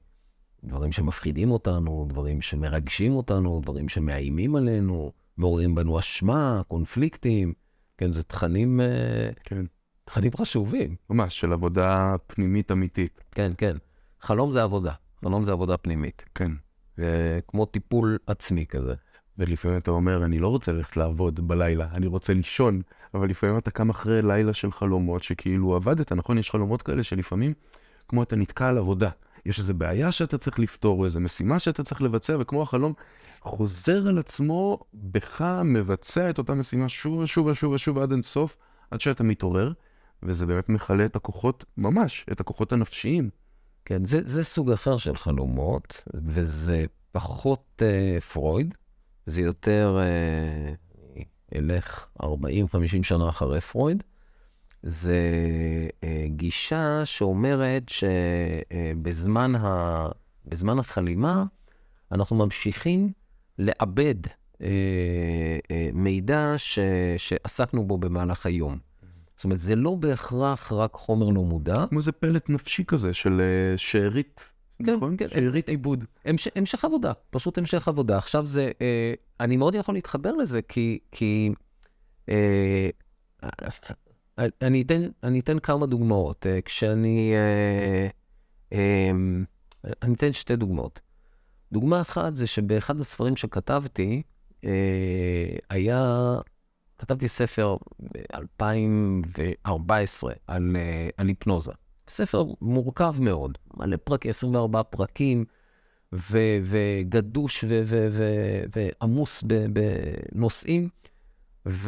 דברים 0.63 0.91
שמפחידים 0.91 1.51
אותנו, 1.51 2.05
דברים 2.09 2.41
שמרגשים 2.41 3.15
אותנו, 3.15 3.61
דברים 3.63 3.89
שמאיימים 3.89 4.55
עלינו, 4.55 5.11
מעוררים 5.37 5.75
בנו 5.75 5.99
אשמה, 5.99 6.61
קונפליקטים. 6.67 7.53
כן, 7.97 8.11
זה 8.11 8.23
תכנים, 8.23 8.81
כן. 9.43 9.65
תכנים 10.05 10.31
חשובים. 10.37 10.95
ממש, 11.09 11.39
של 11.39 11.53
עבודה 11.53 12.15
פנימית 12.27 12.71
אמיתית. 12.71 13.23
כן, 13.31 13.51
כן. 13.57 13.77
חלום 14.21 14.51
זה 14.51 14.63
עבודה. 14.63 14.93
חלום 15.25 15.43
זה 15.43 15.51
עבודה 15.51 15.77
פנימית. 15.77 16.21
כן. 16.35 16.51
זה 16.97 17.39
כמו 17.47 17.65
טיפול 17.65 18.17
עצמי 18.27 18.65
כזה. 18.65 18.93
ולפעמים 19.37 19.77
אתה 19.77 19.91
אומר, 19.91 20.25
אני 20.25 20.39
לא 20.39 20.47
רוצה 20.47 20.71
ללכת 20.71 20.97
לעבוד 20.97 21.47
בלילה, 21.47 21.87
אני 21.93 22.07
רוצה 22.07 22.33
לישון, 22.33 22.81
אבל 23.13 23.29
לפעמים 23.29 23.57
אתה 23.57 23.71
קם 23.71 23.89
אחרי 23.89 24.21
לילה 24.21 24.53
של 24.53 24.71
חלומות 24.71 25.23
שכאילו 25.23 25.75
עבדת, 25.75 26.11
נכון? 26.11 26.37
יש 26.37 26.51
חלומות 26.51 26.81
כאלה 26.81 27.03
שלפעמים, 27.03 27.53
כמו 28.07 28.23
אתה 28.23 28.35
נתקע 28.35 28.67
על 28.67 28.77
עבודה. 28.77 29.09
יש 29.45 29.59
איזו 29.59 29.73
בעיה 29.73 30.11
שאתה 30.11 30.37
צריך 30.37 30.59
לפתור, 30.59 30.99
או 30.99 31.05
איזו 31.05 31.19
משימה 31.19 31.59
שאתה 31.59 31.83
צריך 31.83 32.01
לבצע, 32.01 32.37
וכמו 32.39 32.61
החלום 32.61 32.93
חוזר 33.39 34.07
על 34.07 34.17
עצמו, 34.17 34.79
בך 34.93 35.61
מבצע 35.65 36.29
את 36.29 36.37
אותה 36.37 36.53
משימה 36.53 36.89
שוב 36.89 37.17
ושוב 37.19 37.47
ושוב 37.47 37.73
ושוב 37.73 37.97
עד 37.97 38.11
אינסוף, 38.11 38.57
עד 38.91 39.01
שאתה 39.01 39.23
מתעורר, 39.23 39.71
וזה 40.23 40.45
באמת 40.45 40.69
מכלה 40.69 41.05
את 41.05 41.15
הכוחות, 41.15 41.65
ממש, 41.77 42.25
את 42.31 42.39
הכוחות 42.39 42.73
הנפשיים. 42.73 43.29
כן, 43.85 44.05
זה, 44.05 44.21
זה 44.25 44.43
סוג 44.43 44.71
אחר 44.71 44.97
של 44.97 45.15
חלומות, 45.15 46.03
וזה 46.13 46.85
פחות 47.11 47.81
אה, 47.81 48.21
פרויד, 48.21 48.73
זה 49.25 49.41
יותר, 49.41 49.99
אה, 50.01 50.73
אלך 51.55 52.05
40-50 52.23 52.25
שנה 53.01 53.29
אחרי 53.29 53.61
פרויד. 53.61 54.03
זה 54.83 55.19
אה, 56.03 56.25
גישה 56.27 57.05
שאומרת 57.05 57.83
שבזמן 57.89 59.55
ה, 59.55 60.07
בזמן 60.45 60.79
החלימה 60.79 61.43
אנחנו 62.11 62.35
ממשיכים 62.35 63.11
לאבד 63.59 64.15
אה, 64.61 64.67
אה, 65.71 65.89
מידע 65.93 66.53
ש, 66.57 66.79
שעסקנו 67.17 67.87
בו 67.87 67.97
במהלך 67.97 68.45
היום. 68.45 68.77
זאת 69.35 69.43
אומרת, 69.43 69.59
זה 69.59 69.75
לא 69.75 69.95
בהכרח 69.95 70.71
רק 70.71 70.93
חומר 70.93 71.29
לא 71.29 71.41
מודע, 71.41 71.85
כמו 71.89 71.99
איזה 71.99 72.11
פלט 72.11 72.49
נפשי 72.49 72.83
כזה 72.87 73.13
של 73.13 73.41
אה, 73.41 73.77
שארית, 73.77 74.51
כן, 74.85 74.95
נכון? 74.95 75.17
כן. 75.17 75.27
שארית 75.29 75.69
עיבוד. 75.69 76.03
המש, 76.25 76.47
המשך 76.55 76.85
עבודה, 76.85 77.11
פשוט 77.29 77.57
המשך 77.57 77.87
עבודה. 77.87 78.17
עכשיו 78.17 78.45
זה, 78.45 78.71
אה, 78.81 79.13
אני 79.39 79.57
מאוד 79.57 79.75
יכול 79.75 79.95
להתחבר 79.95 80.31
לזה, 80.31 80.61
כי, 80.61 80.99
כי 81.11 81.51
אה, 82.29 82.89
אני, 84.61 84.81
אתן, 84.81 85.01
אני 85.23 85.39
אתן 85.39 85.59
כמה 85.59 85.85
דוגמאות. 85.85 86.45
אה, 86.45 86.59
כשאני, 86.61 87.33
אה, 87.33 88.07
אה, 88.73 89.11
אני 90.01 90.13
אתן 90.13 90.33
שתי 90.33 90.55
דוגמאות. 90.55 90.99
דוגמה 91.71 92.01
אחת 92.01 92.35
זה 92.35 92.47
שבאחד 92.47 92.99
הספרים 92.99 93.35
שכתבתי, 93.35 94.21
אה, 94.65 94.69
היה, 95.69 96.35
כתבתי 96.97 97.27
ספר 97.27 97.77
ב-2014 97.99 99.69
על, 100.47 100.75
אה, 100.75 101.09
על 101.17 101.27
היפנוזה. 101.27 101.71
ספר 102.09 102.43
מורכב 102.61 103.15
מאוד, 103.19 103.57
מלא 103.77 103.97
פרקים, 104.03 104.29
24 104.29 104.83
פרקים, 104.83 105.45
ו- 106.13 106.59
וגדוש 106.63 107.65
ועמוס 108.71 109.43
בנושאים, 109.43 110.89
ולא 111.65 111.85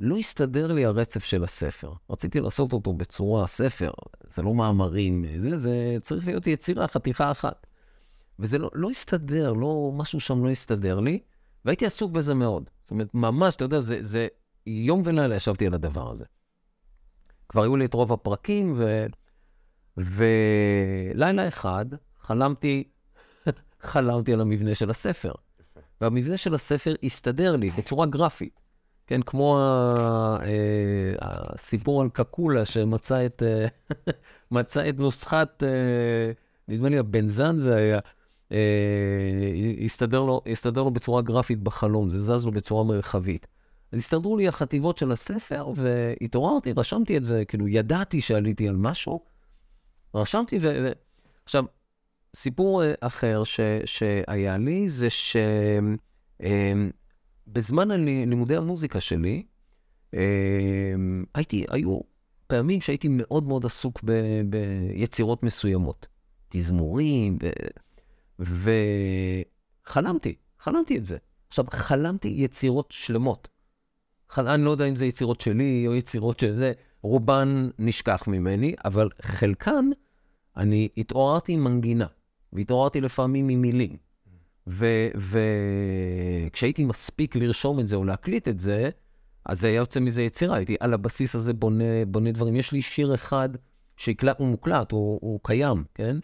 לא 0.00 0.16
הסתדר 0.16 0.72
לי 0.72 0.84
הרצף 0.84 1.24
של 1.24 1.44
הספר. 1.44 1.92
רציתי 2.10 2.40
לעשות 2.40 2.72
אותו 2.72 2.92
בצורה, 2.92 3.46
ספר, 3.46 3.90
זה 4.28 4.42
לא 4.42 4.54
מאמרים, 4.54 5.24
זה, 5.38 5.58
זה 5.58 5.96
צריך 6.00 6.26
להיות 6.26 6.46
יצירה, 6.46 6.88
חתיכה 6.88 7.30
אחת. 7.30 7.66
וזה 8.38 8.58
לא, 8.58 8.70
לא 8.74 8.90
הסתדר, 8.90 9.52
לא, 9.52 9.92
משהו 9.94 10.20
שם 10.20 10.44
לא 10.44 10.50
הסתדר 10.50 11.00
לי, 11.00 11.18
והייתי 11.64 11.86
עסוק 11.86 12.12
בזה 12.12 12.34
מאוד. 12.34 12.70
זאת 12.82 12.90
אומרת, 12.90 13.14
ממש, 13.14 13.56
אתה 13.56 13.64
יודע, 13.64 13.80
זה, 13.80 13.98
זה 14.00 14.28
יום 14.66 15.02
ולילה 15.04 15.36
ישבתי 15.36 15.66
על 15.66 15.74
הדבר 15.74 16.10
הזה. 16.10 16.24
כבר 17.48 17.62
היו 17.62 17.76
לי 17.76 17.84
את 17.84 17.94
רוב 17.94 18.12
הפרקים, 18.12 18.74
ו... 18.76 19.06
ולילה 19.96 21.48
אחד 21.48 21.86
חלמתי, 22.20 22.84
חלמתי 23.80 24.32
על 24.32 24.40
המבנה 24.40 24.74
של 24.74 24.90
הספר. 24.90 25.32
והמבנה 26.00 26.36
של 26.36 26.54
הספר 26.54 26.94
הסתדר 27.02 27.56
לי 27.56 27.70
בצורה 27.70 28.06
גרפית. 28.06 28.60
כן, 29.06 29.22
כמו 29.22 29.58
ה... 29.58 30.36
אה, 30.42 31.14
הסיפור 31.20 32.02
על 32.02 32.08
קקולה 32.08 32.64
שמצא 32.64 33.26
את, 33.26 33.42
אה, 33.42 33.66
מצא 34.50 34.88
את 34.88 34.98
נוסחת, 34.98 35.62
אה, 35.62 36.32
נדמה 36.68 36.88
לי 36.88 36.98
הבנזן 36.98 37.58
זה 37.58 37.76
היה, 37.76 37.98
הסתדר 39.84 40.20
לו, 40.20 40.40
הסתדר 40.52 40.82
לו 40.82 40.90
בצורה 40.90 41.22
גרפית 41.22 41.62
בחלום, 41.62 42.08
זה 42.08 42.18
זז 42.20 42.44
לו 42.44 42.52
בצורה 42.52 42.84
מרחבית. 42.84 43.46
אז 43.92 43.98
הסתדרו 43.98 44.36
לי 44.36 44.48
החטיבות 44.48 44.98
של 44.98 45.12
הספר, 45.12 45.72
והתעוררתי, 45.76 46.72
רשמתי 46.76 47.16
את 47.16 47.24
זה, 47.24 47.44
כאילו, 47.44 47.68
ידעתי 47.68 48.20
שעליתי 48.20 48.68
על 48.68 48.76
משהו, 48.76 49.20
רשמתי, 50.14 50.58
ו... 50.62 50.92
עכשיו, 51.44 51.64
סיפור 52.36 52.82
אחר 53.00 53.44
ש... 53.44 53.60
שהיה 53.84 54.56
לי, 54.56 54.88
זה 54.88 55.10
ש... 55.10 55.36
בזמן 57.46 57.90
לימודי 58.04 58.56
המוזיקה 58.56 59.00
שלי, 59.00 59.42
הייתי, 61.34 61.64
היו 61.68 62.00
פעמים 62.46 62.80
שהייתי 62.80 63.08
מאוד 63.10 63.44
מאוד 63.44 63.66
עסוק 63.66 64.00
ב, 64.04 64.12
ביצירות 64.46 65.42
מסוימות. 65.42 66.06
תזמורים, 66.48 67.38
ו... 67.42 67.50
וחלמתי, 68.38 70.34
חלמתי 70.58 70.98
את 70.98 71.04
זה. 71.04 71.16
עכשיו, 71.48 71.64
חלמתי 71.70 72.28
יצירות 72.28 72.90
שלמות. 72.90 73.48
חל... 74.30 74.48
אני 74.48 74.64
לא 74.64 74.70
יודע 74.70 74.84
אם 74.84 74.96
זה 74.96 75.06
יצירות 75.06 75.40
שלי 75.40 75.84
או 75.86 75.94
יצירות 75.94 76.40
של 76.40 76.54
זה, 76.54 76.72
רובן 77.02 77.68
נשכח 77.78 78.24
ממני, 78.26 78.74
אבל 78.84 79.08
חלקן, 79.22 79.90
אני 80.56 80.88
התעוררתי 80.96 81.52
עם 81.52 81.64
מנגינה, 81.64 82.06
והתעוררתי 82.52 83.00
לפעמים 83.00 83.48
עם 83.48 83.62
מילים. 83.62 83.96
וכשהייתי 86.46 86.84
מספיק 86.84 87.36
לרשום 87.36 87.80
את 87.80 87.88
זה 87.88 87.96
או 87.96 88.04
להקליט 88.04 88.48
את 88.48 88.60
זה, 88.60 88.90
אז 89.46 89.60
זה 89.60 89.66
היה 89.66 89.76
יוצא 89.76 90.00
מזה 90.00 90.22
יצירה, 90.22 90.56
הייתי 90.56 90.76
על 90.80 90.94
הבסיס 90.94 91.34
הזה 91.34 91.52
בונה, 91.52 92.04
בונה 92.06 92.32
דברים. 92.32 92.56
יש 92.56 92.72
לי 92.72 92.82
שיר 92.82 93.14
אחד 93.14 93.48
שהקלט, 93.96 94.38
הוא 94.38 94.48
מוקלט, 94.48 94.92
הוא, 94.92 95.18
הוא 95.22 95.40
קיים, 95.42 95.84
כן? 95.94 96.16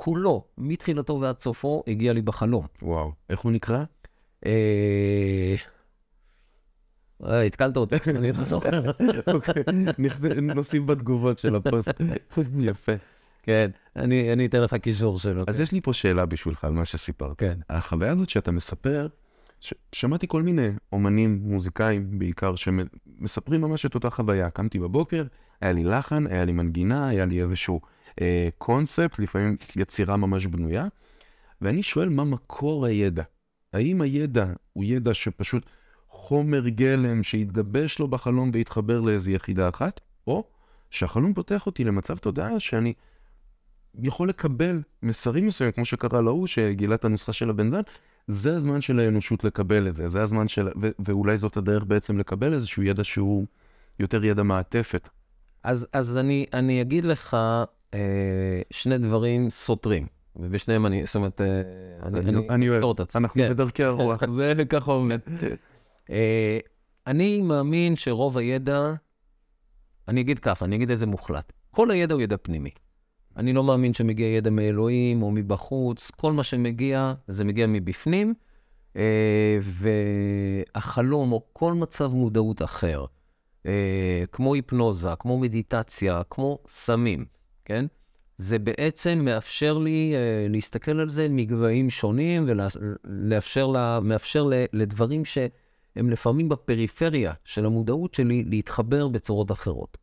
שכולו, 0.00 0.44
מתחילתו 0.58 1.18
ועד 1.20 1.38
סופו, 1.40 1.82
הגיע 1.86 2.12
לי 2.12 2.22
בחלום. 2.22 2.66
וואו, 2.82 3.12
איך 3.30 3.40
הוא 3.40 3.52
נקרא? 3.52 3.84
אה... 4.46 5.54
אה 7.24 7.40
התקלת 7.42 7.76
אותי, 7.76 7.94
אני 8.18 8.32
לא 8.32 8.44
זוכר. 8.44 8.82
אוקיי, 9.34 9.62
נוסיף 10.42 10.82
בתגובות 10.82 11.38
של 11.38 11.56
הפוסט. 11.56 12.00
יפה. 12.68 12.92
כן, 13.42 13.70
אני, 13.96 14.32
אני 14.32 14.46
אתן 14.46 14.60
לך 14.60 14.74
קישור 14.74 15.18
שלו. 15.18 15.44
אז 15.46 15.56
כן. 15.56 15.62
יש 15.62 15.72
לי 15.72 15.80
פה 15.80 15.92
שאלה 15.92 16.26
בשבילך 16.26 16.64
על 16.64 16.72
מה 16.72 16.84
שסיפרת. 16.84 17.38
כן. 17.38 17.58
החוויה 17.70 18.12
הזאת 18.12 18.30
שאתה 18.30 18.52
מספר. 18.52 19.06
שמעתי 19.92 20.26
כל 20.28 20.42
מיני 20.42 20.68
אומנים, 20.92 21.40
מוזיקאים 21.42 22.18
בעיקר, 22.18 22.54
שמספרים 22.54 23.60
ממש 23.60 23.86
את 23.86 23.94
אותה 23.94 24.10
חוויה. 24.10 24.50
קמתי 24.50 24.78
בבוקר, 24.78 25.24
היה 25.60 25.72
לי 25.72 25.84
לחן, 25.84 26.26
היה 26.26 26.44
לי 26.44 26.52
מנגינה, 26.52 27.08
היה 27.08 27.24
לי 27.24 27.42
איזשהו 27.42 27.80
קונספט, 28.58 29.18
לפעמים 29.18 29.56
יצירה 29.76 30.16
ממש 30.16 30.46
בנויה, 30.46 30.86
ואני 31.60 31.82
שואל 31.82 32.08
מה 32.08 32.24
מקור 32.24 32.86
הידע. 32.86 33.22
האם 33.72 34.00
הידע 34.00 34.46
הוא 34.72 34.84
ידע 34.84 35.14
שפשוט 35.14 35.66
חומר 36.08 36.68
גלם 36.68 37.22
שהתגבש 37.22 37.98
לו 37.98 38.08
בחלום 38.08 38.50
והתחבר 38.54 39.00
לאיזו 39.00 39.30
יחידה 39.30 39.68
אחת, 39.68 40.00
או 40.26 40.44
שהחלום 40.90 41.34
פותח 41.34 41.66
אותי 41.66 41.84
למצב 41.84 42.16
תודעה 42.16 42.60
שאני 42.60 42.92
יכול 44.02 44.28
לקבל 44.28 44.82
מסרים 45.02 45.46
מסוימים, 45.46 45.72
כמו 45.72 45.84
שקרה 45.84 46.20
להוא 46.20 46.46
שגילה 46.46 46.94
את 46.94 47.04
הנוסחה 47.04 47.32
של 47.32 47.50
הבנזן, 47.50 47.80
זה 48.26 48.56
הזמן 48.56 48.80
של 48.80 48.98
האנושות 48.98 49.44
לקבל 49.44 49.88
את 49.88 49.94
זה, 49.94 50.08
זה 50.08 50.22
הזמן 50.22 50.48
של... 50.48 50.68
ו- 50.82 50.90
ואולי 50.98 51.38
זאת 51.38 51.56
הדרך 51.56 51.84
בעצם 51.84 52.18
לקבל 52.18 52.54
איזשהו 52.54 52.82
ידע 52.82 53.04
שהוא 53.04 53.46
יותר 53.98 54.24
ידע 54.24 54.42
מעטפת. 54.42 55.08
אז, 55.62 55.88
אז 55.92 56.18
אני, 56.18 56.46
אני 56.52 56.82
אגיד 56.82 57.04
לך 57.04 57.36
שני 58.70 58.98
דברים 58.98 59.50
סותרים, 59.50 60.06
ובשניהם 60.36 60.86
אני, 60.86 61.06
זאת 61.06 61.14
אומרת, 61.14 61.40
אה, 61.40 61.46
אני, 62.54 62.68
אוהב, 62.68 62.90
את 62.94 63.00
עצמי. 63.00 63.22
אנחנו 63.22 63.42
כן. 63.42 63.50
בדרכי 63.50 63.84
הרוח, 63.84 64.22
זה 64.36 64.64
ככה 64.68 64.92
עומד. 65.00 65.20
אה, 66.10 66.58
אני 67.06 67.40
מאמין 67.40 67.96
שרוב 67.96 68.38
הידע, 68.38 68.92
אני 70.08 70.20
אגיד 70.20 70.38
ככה, 70.38 70.64
אני 70.64 70.76
אגיד 70.76 70.90
את 70.90 70.98
זה 70.98 71.06
מוחלט. 71.06 71.52
כל 71.70 71.90
הידע 71.90 72.14
הוא 72.14 72.22
ידע 72.22 72.36
פנימי. 72.42 72.70
אני 73.36 73.52
לא 73.52 73.64
מאמין 73.64 73.94
שמגיע 73.94 74.26
ידע 74.26 74.50
מאלוהים 74.50 75.22
או 75.22 75.30
מבחוץ, 75.30 76.10
כל 76.10 76.32
מה 76.32 76.42
שמגיע, 76.42 77.14
זה 77.26 77.44
מגיע 77.44 77.66
מבפנים, 77.66 78.34
אה, 78.96 79.58
והחלום 79.62 81.32
או 81.32 81.42
כל 81.52 81.72
מצב 81.72 82.12
מודעות 82.12 82.62
אחר, 82.62 83.04
אה, 83.66 84.24
כמו 84.32 84.54
היפנוזה, 84.54 85.10
כמו 85.18 85.38
מדיטציה, 85.38 86.22
כמו 86.30 86.58
סמים, 86.66 87.24
כן? 87.64 87.86
זה 88.36 88.58
בעצם 88.58 89.18
מאפשר 89.24 89.78
לי 89.78 90.12
אה, 90.14 90.46
להסתכל 90.48 91.00
על 91.00 91.10
זה 91.10 91.28
מגבהים 91.28 91.90
שונים 91.90 92.46
ולאפשר 92.48 93.72
מאפשר 94.02 94.50
לדברים 94.72 95.24
שהם 95.24 96.10
לפעמים 96.10 96.48
בפריפריה 96.48 97.32
של 97.44 97.66
המודעות 97.66 98.14
שלי 98.14 98.44
להתחבר 98.44 99.08
בצורות 99.08 99.52
אחרות. 99.52 99.98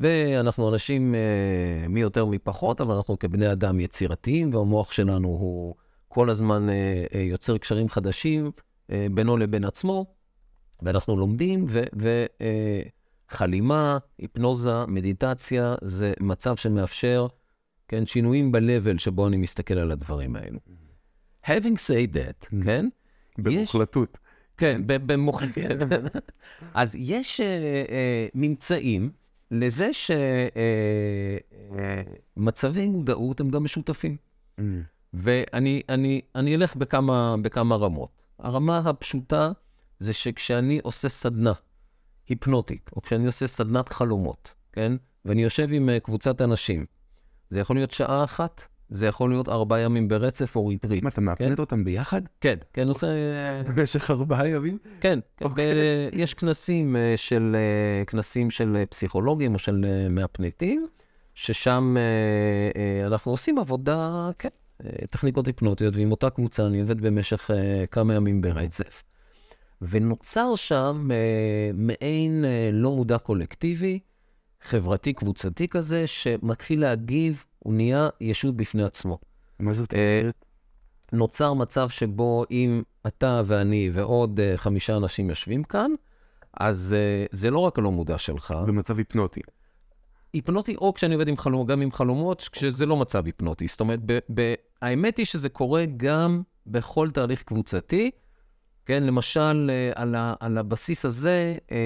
ואנחנו 0.00 0.72
אנשים 0.72 1.14
אה, 1.14 1.88
מי 1.88 2.00
יותר 2.00 2.24
מי 2.24 2.38
פחות, 2.38 2.80
אבל 2.80 2.94
אנחנו 2.94 3.18
כבני 3.18 3.52
אדם 3.52 3.80
יצירתיים, 3.80 4.54
והמוח 4.54 4.92
שלנו 4.92 5.28
הוא 5.28 5.74
כל 6.08 6.30
הזמן 6.30 6.68
אה, 6.68 7.04
אה, 7.14 7.20
יוצר 7.20 7.58
קשרים 7.58 7.88
חדשים 7.88 8.50
אה, 8.90 9.06
בינו 9.14 9.36
לבין 9.36 9.64
עצמו, 9.64 10.06
ואנחנו 10.82 11.16
לומדים, 11.16 11.64
וחלימה, 11.64 12.26
אה, 12.40 12.82
היפנוזה, 14.18 14.86
מדיטציה, 14.86 15.74
זה 15.82 16.12
מצב 16.20 16.56
שמאפשר, 16.56 17.26
כן, 17.88 18.06
שינויים 18.06 18.52
ב-level 18.52 18.98
שבו 18.98 19.28
אני 19.28 19.36
מסתכל 19.36 19.74
על 19.74 19.90
הדברים 19.90 20.36
האלו. 20.36 20.58
Having 21.44 21.78
said 21.86 22.14
that, 22.14 22.44
mm-hmm. 22.44 22.64
כן? 22.64 22.88
במוחלטות. 23.38 24.18
יש... 24.22 24.30
כן, 24.56 24.82
במוחלטות. 24.86 25.64
אז 26.74 26.96
יש 26.98 27.40
uh, 27.40 27.42
uh, 27.42 28.30
ממצאים 28.34 29.10
לזה 29.50 29.90
שמצבי 32.36 32.80
אה, 32.80 32.84
אה, 32.86 32.90
מודעות 32.90 33.40
הם 33.40 33.48
גם 33.48 33.64
משותפים. 33.64 34.16
Mm. 34.58 34.62
ואני 35.14 35.82
אני, 35.88 36.20
אני 36.34 36.56
אלך 36.56 36.76
בכמה, 36.76 37.34
בכמה 37.42 37.76
רמות. 37.76 38.10
הרמה 38.38 38.78
הפשוטה 38.78 39.52
זה 39.98 40.12
שכשאני 40.12 40.80
עושה 40.82 41.08
סדנה 41.08 41.52
היפנוטית, 42.30 42.90
או 42.96 43.02
כשאני 43.02 43.26
עושה 43.26 43.46
סדנת 43.46 43.88
חלומות, 43.88 44.50
כן? 44.72 44.92
ואני 45.24 45.42
יושב 45.42 45.68
עם 45.72 45.88
uh, 45.88 46.00
קבוצת 46.00 46.40
אנשים, 46.40 46.86
זה 47.48 47.60
יכול 47.60 47.76
להיות 47.76 47.90
שעה 47.90 48.24
אחת, 48.24 48.64
זה 48.90 49.06
יכול 49.06 49.30
להיות 49.30 49.48
ארבעה 49.48 49.80
ימים 49.80 50.08
ברצף 50.08 50.56
או 50.56 50.66
retreat. 50.66 51.02
מה, 51.02 51.10
אתה 51.10 51.20
מהפנט 51.20 51.56
כן? 51.56 51.60
אותם 51.60 51.84
ביחד? 51.84 52.22
כן, 52.40 52.56
כן, 52.72 52.88
עושה... 52.88 53.06
במשך 53.66 54.10
ארבעה 54.10 54.48
ימים? 54.48 54.78
כן. 55.00 55.18
אוקיי. 55.40 55.72
יש 56.12 56.34
כנסים 56.34 56.96
אה, 56.96 57.16
של, 57.16 57.56
אה, 57.56 58.04
כנסים 58.04 58.50
של 58.50 58.76
אה, 58.76 58.86
פסיכולוגים 58.86 59.54
או 59.54 59.58
של 59.58 59.84
מאפנטים, 60.10 60.86
ששם 61.34 61.96
אנחנו 63.06 63.32
עושים 63.32 63.58
עבודה, 63.58 64.30
כן, 64.38 64.48
טכניקות 65.10 65.46
היפנוטיות, 65.46 65.96
ועם 65.96 66.10
אותה 66.10 66.30
קבוצה 66.30 66.66
אני 66.66 66.80
עובד 66.80 67.00
במשך 67.00 67.50
כמה 67.90 68.14
ימים 68.14 68.40
ברצף. 68.40 69.02
ונוצר 69.82 70.54
שם 70.54 71.08
מעין 71.74 72.44
לא 72.72 72.90
מודע 72.90 73.18
קולקטיבי, 73.18 73.98
חברתי 74.62 75.12
קבוצתי 75.12 75.68
כזה, 75.68 76.06
שמתחיל 76.06 76.80
להגיב 76.80 77.44
הוא 77.58 77.74
נהיה 77.74 78.08
ישות 78.20 78.56
בפני 78.56 78.82
עצמו. 78.82 79.18
מה 79.58 79.72
זאת 79.72 79.94
אה, 79.94 80.18
אומרת? 80.20 80.44
נוצר 81.12 81.54
מצב 81.54 81.88
שבו 81.88 82.44
אם 82.50 82.82
אתה 83.06 83.42
ואני 83.44 83.90
ועוד 83.92 84.40
uh, 84.40 84.56
חמישה 84.56 84.96
אנשים 84.96 85.28
יושבים 85.28 85.64
כאן, 85.64 85.90
אז 86.60 86.96
uh, 86.96 87.28
זה 87.36 87.50
לא 87.50 87.58
רק 87.58 87.78
הלא 87.78 87.90
מודע 87.90 88.18
שלך. 88.18 88.54
במצב 88.66 88.98
היפנוטי. 88.98 89.40
היפנוטי, 90.32 90.76
או 90.76 90.94
כשאני 90.94 91.14
עובד 91.14 91.28
עם 91.28 91.36
חלומות, 91.36 91.66
גם 91.66 91.80
עם 91.80 91.92
חלומות, 91.92 92.48
כשזה 92.52 92.86
לא 92.86 92.96
מצב 92.96 93.26
היפנוטי. 93.26 93.66
זאת 93.66 93.80
אומרת, 93.80 94.00
ב- 94.06 94.18
ב- 94.34 94.54
האמת 94.82 95.16
היא 95.16 95.26
שזה 95.26 95.48
קורה 95.48 95.84
גם 95.96 96.42
בכל 96.66 97.10
תהליך 97.10 97.42
קבוצתי, 97.42 98.10
כן, 98.90 99.02
למשל, 99.02 99.70
אה, 99.70 100.02
על, 100.02 100.14
ה, 100.14 100.34
על 100.40 100.58
הבסיס 100.58 101.04
הזה 101.04 101.56
אה, 101.72 101.76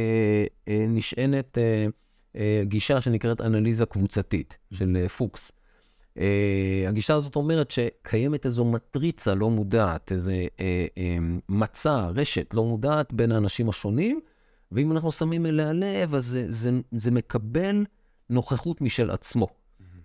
אה, 0.68 0.84
נשענת 0.88 1.58
גישה 2.62 3.00
שנקראת 3.00 3.40
אנליזה 3.40 3.86
קבוצתית 3.86 4.56
של 4.72 5.08
פוקס. 5.08 5.52
הגישה 6.88 7.14
הזאת 7.14 7.36
אומרת 7.36 7.70
שקיימת 7.70 8.46
איזו 8.46 8.64
מטריצה 8.64 9.34
לא 9.34 9.50
מודעת, 9.50 10.12
אה, 10.60 11.16
מצע, 11.48 12.06
רשת 12.14 12.54
לא 12.54 12.64
מודעת 12.64 13.12
בין 13.12 13.32
האנשים 13.32 13.68
השונים, 13.68 14.20
ואם 14.72 14.92
אנחנו 14.92 15.12
שמים 15.12 15.46
אליה 15.46 15.72
לב, 15.72 16.14
אז 16.14 16.24
זה, 16.24 16.44
זה, 16.48 16.70
זה 16.92 17.10
מקבל 17.10 17.84
נוכחות 18.30 18.80
משל 18.80 19.10
עצמו. 19.10 19.48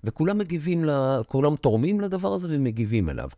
וכולם 0.03 0.38
מגיבים, 0.38 0.85
לה, 0.85 1.21
כולם 1.27 1.55
תורמים 1.55 2.01
לדבר 2.01 2.33
הזה 2.33 2.47
ומגיבים 2.51 3.09
אליו. 3.09 3.29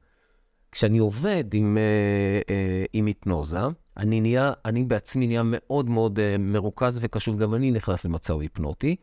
כשאני 0.72 0.98
עובד 0.98 1.44
עם, 1.54 1.78
אה, 1.78 2.54
אה, 2.54 2.86
עם 2.94 3.06
היפנוזה, 3.06 3.60
אני, 3.98 4.22
נהיה, 4.22 4.54
אני 4.66 4.84
בעצמי 4.84 5.28
נהיה 5.28 5.42
מאוד 5.46 5.90
מאוד 5.90 6.20
אה, 6.20 6.38
מרוכז 6.40 7.00
וקשוב, 7.02 7.40
גם 7.40 7.56
אני 7.56 7.72
נכנס 7.72 8.06
למצב 8.06 8.40
היפנוטי, 8.40 8.96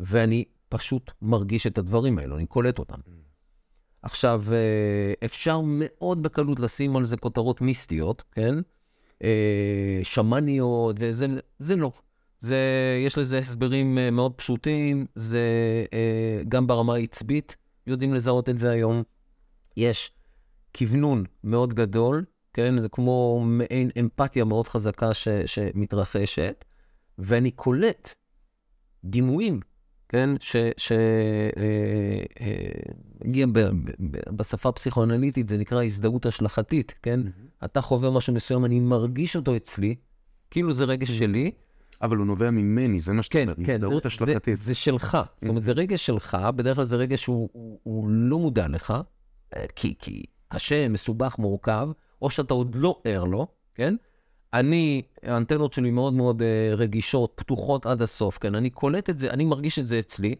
ואני 0.00 0.44
פשוט 0.68 1.10
מרגיש 1.22 1.66
את 1.66 1.78
הדברים 1.78 2.18
האלו, 2.18 2.36
אני 2.36 2.46
קולט 2.46 2.78
אותם. 2.78 2.98
עכשיו, 4.02 4.42
אפשר 5.24 5.60
מאוד 5.64 6.22
בקלות 6.22 6.60
לשים 6.60 6.96
על 6.96 7.04
זה 7.04 7.16
כותרות 7.16 7.60
מיסטיות, 7.60 8.24
כן? 8.32 8.54
שמאניות, 10.02 10.96
וזה 10.98 11.26
זה 11.58 11.76
לא. 11.76 11.92
זה, 12.40 12.58
יש 13.06 13.18
לזה 13.18 13.38
הסברים 13.38 13.98
מאוד 14.12 14.32
פשוטים, 14.34 15.06
זה 15.14 15.40
גם 16.48 16.66
ברמה 16.66 16.94
העצבית, 16.94 17.56
יודעים 17.86 18.14
לזהות 18.14 18.48
את 18.48 18.58
זה 18.58 18.70
היום. 18.70 19.02
יש 19.76 20.17
כוונון 20.78 21.24
מאוד 21.44 21.74
גדול, 21.74 22.24
כן? 22.52 22.80
זה 22.80 22.88
כמו 22.88 23.42
מעין 23.46 23.90
אמפתיה 24.00 24.44
מאוד 24.44 24.68
חזקה 24.68 25.14
ש, 25.14 25.28
שמתרחשת, 25.46 26.64
ואני 27.18 27.50
קולט 27.50 28.14
דימויים, 29.04 29.60
כן? 30.08 30.30
שהגיע 30.76 31.06
אה, 33.56 33.62
אה, 33.62 33.70
בשפה 34.32 34.68
הפסיכואנליטית, 34.68 35.48
זה 35.48 35.56
נקרא 35.56 35.84
הזדהות 35.84 36.26
השלכתית, 36.26 36.94
כן? 37.02 37.20
Mm-hmm. 37.20 37.64
אתה 37.64 37.80
חווה 37.80 38.10
משהו 38.10 38.34
מסוים, 38.34 38.64
אני 38.64 38.80
מרגיש 38.80 39.36
אותו 39.36 39.56
אצלי, 39.56 39.94
כאילו 40.50 40.72
זה 40.72 40.84
רגש 40.84 41.10
mm-hmm. 41.10 41.12
שלי. 41.12 41.50
אבל 42.02 42.16
הוא 42.16 42.26
נובע 42.26 42.50
ממני, 42.50 43.00
זה 43.00 43.12
מה 43.12 43.22
שאתה 43.22 43.42
אומר, 43.42 43.54
כן, 43.54 43.74
הזדהות 43.74 44.02
זה, 44.02 44.06
השלכתית. 44.06 44.58
זה, 44.58 44.64
זה 44.64 44.74
שלך, 44.74 45.18
זאת 45.36 45.48
אומרת, 45.48 45.62
זה 45.62 45.72
רגש 45.72 46.06
שלך, 46.06 46.36
בדרך 46.56 46.76
כלל 46.76 46.84
זה 46.84 46.96
רגש 46.96 47.22
שהוא 47.22 47.48
הוא, 47.52 47.80
הוא 47.82 48.08
לא 48.08 48.38
מודע 48.38 48.68
לך, 48.68 48.94
אה, 49.56 49.64
כי, 49.76 49.94
כי 49.98 50.22
קשה, 50.48 50.88
מסובך, 50.88 51.38
מורכב, 51.38 51.88
או 52.22 52.30
שאתה 52.30 52.54
עוד 52.54 52.74
לא 52.74 53.00
ער 53.04 53.24
לו, 53.24 53.46
כן? 53.74 53.94
אני, 54.54 55.02
האנטנות 55.22 55.72
שלי 55.72 55.90
מאוד 55.90 56.12
מאוד 56.12 56.42
uh, 56.42 56.44
רגישות, 56.76 57.32
פתוחות 57.34 57.86
עד 57.86 58.02
הסוף, 58.02 58.38
כן? 58.38 58.54
אני 58.54 58.70
קולט 58.70 59.10
את 59.10 59.18
זה, 59.18 59.30
אני 59.30 59.44
מרגיש 59.44 59.78
את 59.78 59.88
זה 59.88 59.98
אצלי. 59.98 60.34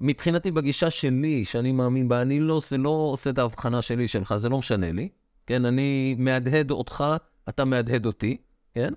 מבחינתי, 0.00 0.50
בגישה 0.50 0.90
שלי, 0.90 1.44
שאני 1.44 1.72
מאמין 1.72 2.08
בה, 2.08 2.22
אני 2.22 2.40
לא, 2.40 2.60
זה 2.68 2.78
לא 2.78 2.88
עושה 2.88 3.30
את 3.30 3.38
ההבחנה 3.38 3.82
שלי 3.82 4.08
שלך, 4.08 4.36
זה 4.36 4.48
לא 4.48 4.58
משנה 4.58 4.92
לי, 4.92 5.08
כן? 5.46 5.64
אני 5.64 6.16
מהדהד 6.18 6.70
אותך, 6.70 7.04
אתה 7.48 7.64
מהדהד 7.64 8.06
אותי, 8.06 8.36
כן? 8.74 8.92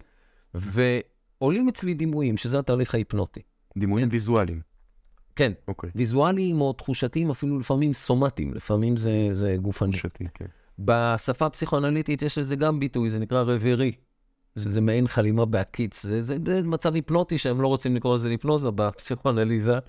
ועולים 0.53 1.67
אצלי 1.69 1.93
דימויים, 1.93 2.37
שזה 2.37 2.59
התהליך 2.59 2.95
ההיפנוטי. 2.95 3.41
דימויים 3.77 4.07
ויזואליים. 4.11 4.72
כן, 5.35 5.51
okay. 5.55 5.67
אוקיי. 5.67 5.89
ויזואליים 5.95 6.61
או 6.61 6.73
תחושתיים, 6.73 7.29
אפילו 7.29 7.59
לפעמים 7.59 7.93
סומטיים, 7.93 8.53
לפעמים 8.53 8.97
זה, 8.97 9.29
זה 9.31 9.55
גופני. 9.61 9.91
תחושתי, 9.91 10.23
כן. 10.33 10.45
בשפה 10.79 11.45
הפסיכואנליטית 11.45 12.21
יש 12.21 12.37
לזה 12.37 12.55
גם 12.55 12.79
ביטוי, 12.79 13.09
זה 13.09 13.19
נקרא 13.19 13.41
רברי, 13.41 13.91
שזה 14.59 14.81
מעין 14.81 15.07
חלימה 15.07 15.45
בהקיץ. 15.45 16.03
זה, 16.03 16.21
זה, 16.21 16.37
זה 16.45 16.61
מצב 16.63 16.95
היפנוטי 16.95 17.37
שהם 17.37 17.61
לא 17.61 17.67
רוצים 17.67 17.95
לקרוא 17.95 18.15
לזה 18.15 18.29
היפנוזה 18.29 18.71
בפסיכואנליזה, 18.71 19.79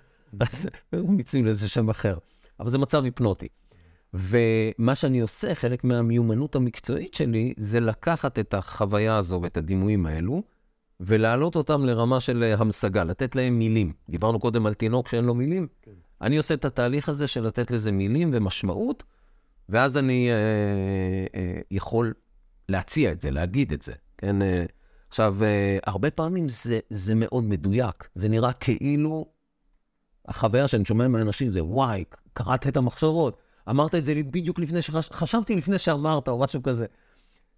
אז 0.41 0.69
הם 0.93 1.17
מציעים 1.17 1.47
לזה 1.47 1.69
שם 1.69 1.89
אחר. 1.89 2.19
אבל 2.61 2.71
זה 2.71 2.79
מצב 2.79 3.05
היפנוטי. 3.05 3.49
ומה 4.15 4.95
שאני 4.95 5.21
עושה, 5.21 5.55
חלק 5.55 5.85
מהמיומנות 5.85 6.57
המקצועית 6.57 7.15
שלי, 7.15 7.55
זה 7.57 7.81
לקחת 7.81 8.39
את 8.39 8.55
החוויה 8.55 9.17
הזו 9.17 9.41
ואת 9.43 9.57
הדימויים 9.57 10.07
האלו, 10.07 10.43
ולהעלות 11.01 11.57
אותם 11.57 11.85
לרמה 11.85 12.21
של 12.21 12.43
אה, 12.43 12.55
המשגה, 12.59 13.05
לתת 13.05 13.37
להם 13.37 13.59
מילים. 13.59 13.93
דיברנו 14.09 14.41
קודם 14.41 14.67
על 14.67 14.75
תינוק 14.75 15.09
שאין 15.09 15.25
לו 15.25 15.35
מילים. 15.35 15.67
כן. 15.83 15.91
אני 16.23 16.37
עושה 16.37 16.55
את 16.55 16.65
התהליך 16.65 17.09
הזה 17.09 17.27
של 17.27 17.47
לתת 17.47 17.71
לזה 17.71 17.93
מילים 17.93 18.31
ומשמעות, 18.33 19.03
ואז 19.69 19.99
אני 19.99 20.31
אה, 20.31 20.37
אה, 21.35 21.61
יכול 21.71 22.15
להציע 22.69 23.13
את 23.13 23.21
זה, 23.21 23.31
להגיד 23.31 23.73
את 23.73 23.83
זה. 23.83 23.93
כן? 24.19 24.43
אה, 24.43 24.65
עכשיו, 25.09 25.37
אה, 25.45 25.79
הרבה 25.87 26.11
פעמים 26.11 26.49
זה, 26.49 26.81
זה 26.91 27.15
מאוד 27.15 27.45
מדויק. 27.45 28.09
זה 28.15 28.29
נראה 28.29 28.53
כאילו 28.53 29.27
החוויה 30.29 30.69
שאני 30.69 30.85
שומע 30.85 31.09
מהאנשים 31.09 31.51
זה, 31.51 31.65
וואי, 31.65 32.05
קראת 32.33 32.67
את 32.67 32.77
המחשבות. 32.77 33.37
אמרת 33.71 33.95
את 33.95 34.05
זה 34.05 34.15
בדיוק 34.15 34.59
לפני 34.59 34.83
שחשבתי 34.83 35.53
שחש... 35.53 35.59
לפני 35.59 35.79
שאמרת, 35.79 36.29
או 36.29 36.39
משהו 36.39 36.63
כזה. 36.63 36.87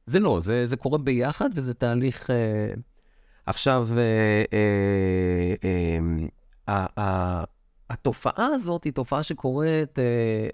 זה 0.07 0.21
לא, 0.21 0.41
זה, 0.41 0.67
זה 0.67 0.77
קורה 0.77 0.99
ביחד, 0.99 1.51
וזה 1.55 1.75
תהליך... 1.75 2.31
אה, 2.31 2.75
עכשיו, 3.47 3.89
אה, 3.97 4.45
אה, 6.69 6.87
אה, 6.99 7.45
התופעה 7.91 8.47
הזאת 8.47 8.85
היא 8.85 8.93
תופעה 8.93 9.23
שקורית 9.23 9.99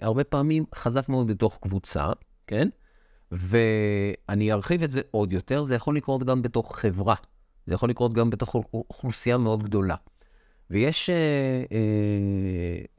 הרבה 0.01 0.23
פעמים 0.23 0.65
חזק 0.75 1.09
מאוד 1.09 1.27
בתוך 1.27 1.59
קבוצה, 1.61 2.11
כן? 2.47 2.69
ואני 3.31 4.51
ארחיב 4.51 4.83
את 4.83 4.91
זה 4.91 5.01
עוד 5.11 5.33
יותר, 5.33 5.63
זה 5.63 5.75
יכול 5.75 5.97
לקרות 5.97 6.23
גם 6.23 6.41
בתוך 6.41 6.79
חברה. 6.79 7.15
זה 7.65 7.75
יכול 7.75 7.89
לקרות 7.89 8.13
גם 8.13 8.29
בתוך 8.29 8.55
אוכלוסייה 8.73 9.37
מאוד 9.37 9.63
גדולה. 9.63 9.95
ויש 10.69 11.09
אה, 11.09 11.63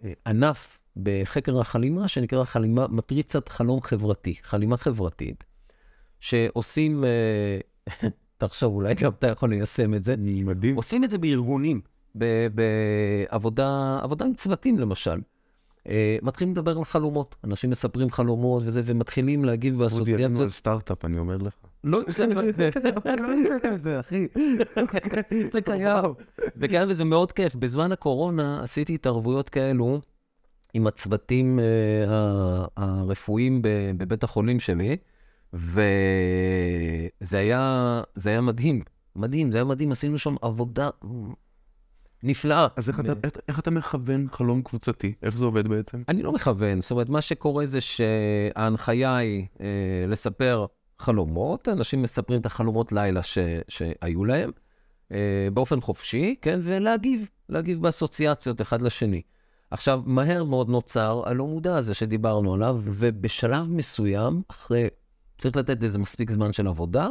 אה, 0.04 0.12
ענף 0.26 0.78
בחקר 0.96 1.60
החלימה 1.60 2.08
שנקרא 2.08 2.44
חלימה, 2.44 2.86
מטריצת 2.88 3.48
חלום 3.48 3.80
חברתי, 3.82 4.34
חלימה 4.42 4.76
חברתית, 4.76 5.44
שעושים 6.20 7.04
אה, 7.04 7.58
תחשוב, 8.46 8.74
אולי 8.74 8.94
גם 8.94 9.12
אתה 9.18 9.26
יכול 9.26 9.50
ליישם 9.50 9.94
את 9.94 10.04
זה. 10.04 10.14
מדהים. 10.18 10.76
עושים 10.76 11.04
את 11.04 11.10
זה 11.10 11.18
בארגונים, 11.18 11.80
בעבודה 12.54 13.98
עם 14.24 14.34
צוותים 14.34 14.78
למשל. 14.78 15.20
Uh, 15.84 15.86
מתחילים 16.22 16.52
לדבר 16.52 16.78
על 16.78 16.84
חלומות, 16.84 17.34
אנשים 17.44 17.70
מספרים 17.70 18.10
חלומות 18.10 18.62
וזה, 18.66 18.82
ומתחילים 18.84 19.44
להגיב 19.44 19.78
באסוציאציות. 19.78 20.30
אודי, 20.30 20.42
על 20.42 20.50
סטארט-אפ, 20.50 21.04
אני 21.04 21.18
אומר 21.18 21.36
לך. 21.36 21.52
לא, 21.84 22.00
זה 23.76 24.00
אחי. 24.00 24.26
זה 25.52 25.60
קיים. 25.60 26.04
זה 26.54 26.68
קיים 26.68 26.88
וזה 26.88 27.04
מאוד 27.04 27.32
כיף. 27.32 27.54
בזמן 27.54 27.92
הקורונה 27.92 28.62
עשיתי 28.62 28.94
התערבויות 28.94 29.48
כאלו 29.48 30.00
עם 30.74 30.86
הצוותים 30.86 31.58
uh, 31.58 32.10
הרפואיים 32.76 33.62
בבית 33.96 34.24
החולים 34.24 34.60
שלי. 34.60 34.96
וזה 35.54 37.38
היה, 37.38 38.02
זה 38.14 38.30
היה 38.30 38.40
מדהים, 38.40 38.82
מדהים, 39.16 39.52
זה 39.52 39.58
היה 39.58 39.64
מדהים, 39.64 39.92
עשינו 39.92 40.18
שם 40.18 40.34
עבודה 40.42 40.90
נפלאה. 42.22 42.66
אז 42.76 42.88
איך, 42.88 43.00
ב... 43.00 43.10
אתה, 43.10 43.40
איך 43.48 43.58
אתה 43.58 43.70
מכוון 43.70 44.26
חלום 44.32 44.62
קבוצתי? 44.62 45.14
איך 45.22 45.36
זה 45.38 45.44
עובד 45.44 45.68
בעצם? 45.68 46.02
אני 46.08 46.22
לא 46.22 46.32
מכוון, 46.32 46.80
זאת 46.80 46.90
אומרת, 46.90 47.08
מה 47.08 47.20
שקורה 47.20 47.66
זה 47.66 47.78
שההנחיה 47.80 49.16
היא 49.16 49.46
אה, 49.60 49.66
לספר 50.08 50.66
חלומות, 50.98 51.68
אנשים 51.68 52.02
מספרים 52.02 52.40
את 52.40 52.46
החלומות 52.46 52.92
לילה 52.92 53.22
ש, 53.22 53.38
שהיו 53.68 54.24
להם, 54.24 54.50
אה, 55.12 55.48
באופן 55.54 55.80
חופשי, 55.80 56.36
כן, 56.42 56.60
ולהגיב, 56.62 57.28
להגיב 57.48 57.82
באסוציאציות 57.82 58.60
אחד 58.60 58.82
לשני. 58.82 59.22
עכשיו, 59.70 60.02
מהר 60.04 60.44
מאוד 60.44 60.68
נוצר 60.68 61.22
הלא 61.26 61.46
מודע 61.46 61.76
הזה 61.76 61.94
שדיברנו 61.94 62.54
עליו, 62.54 62.80
ובשלב 62.84 63.70
מסוים, 63.70 64.42
אחרי 64.48 64.88
צריך 65.44 65.56
לתת 65.56 65.82
לזה 65.82 65.98
מספיק 65.98 66.30
זמן 66.30 66.52
של 66.52 66.66
עבודה, 66.66 67.08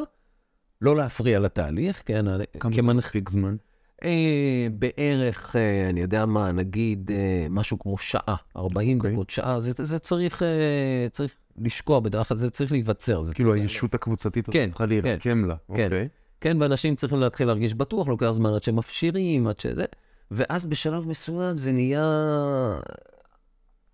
לא 0.82 0.96
להפריע 0.96 1.40
לתהליך, 1.40 2.04
כן? 2.06 2.26
כמה 2.60 2.72
כמנ... 2.72 2.88
זה 2.88 2.94
מספיק 2.94 3.30
זמן? 3.30 3.56
אה, 4.04 4.68
בערך, 4.80 5.56
אה, 5.56 5.90
אני 5.90 6.02
יודע 6.02 6.26
מה, 6.26 6.52
נגיד 6.52 7.12
אה, 7.12 7.48
משהו 7.50 7.80
כמו 7.80 7.98
שעה, 7.98 8.36
40 8.58 8.98
okay. 8.98 9.00
אוקיי. 9.00 9.14
דקות, 9.14 9.30
שעה, 9.30 9.60
זה, 9.60 9.72
זה 9.78 10.00
צריך, 10.00 10.44
אה, 10.44 11.08
צריך 11.12 11.34
לשקוע 11.58 12.00
בדרך 12.00 12.28
כלל, 12.28 12.38
זה 12.38 12.50
צריך 12.50 12.72
להיווצר. 12.72 13.22
זה 13.22 13.34
כאילו 13.34 13.54
הישות 13.54 13.96
הקבוצתית 13.96 14.50
כן, 14.50 14.70
צריכה 14.70 14.86
להירקם 14.86 15.20
כן, 15.20 15.38
לה, 15.38 15.56
כן, 15.56 15.84
אוקיי. 15.84 16.08
כן, 16.42 16.58
ואנשים 16.62 16.96
צריכים 16.96 17.20
להתחיל 17.20 17.48
להרגיש 17.48 17.74
בטוח, 17.74 18.08
לוקח 18.08 18.32
זמן 18.32 18.54
עד 18.54 18.64
שמפשירים, 18.64 19.48
עד 19.48 19.60
שזה, 19.60 19.86
ואז 20.32 20.66
בשלב 20.66 21.08
מסוים 21.08 21.58
זה 21.58 21.72
נהיה 21.72 22.04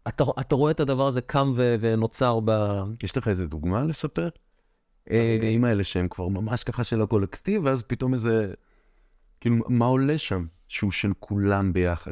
אתה, 0.07 0.23
אתה 0.39 0.55
רואה 0.55 0.71
את 0.71 0.79
הדבר 0.79 1.07
הזה 1.07 1.21
קם 1.21 1.53
ו, 1.55 1.75
ונוצר 1.79 2.39
ב... 2.45 2.51
יש 3.03 3.17
לך 3.17 3.27
איזה 3.27 3.47
דוגמה 3.47 3.83
לספר? 3.83 4.29
אה, 5.11 5.31
הרגעים 5.31 5.65
האלה 5.65 5.83
שהם 5.83 6.07
כבר 6.07 6.27
ממש 6.27 6.63
ככה 6.63 6.83
של 6.83 7.01
הקולקטיב, 7.01 7.61
ואז 7.65 7.83
פתאום 7.83 8.13
איזה... 8.13 8.53
כאילו, 9.41 9.55
מה 9.67 9.85
עולה 9.85 10.17
שם 10.17 10.45
שהוא 10.67 10.91
של 10.91 11.11
כולם 11.19 11.73
ביחד? 11.73 12.11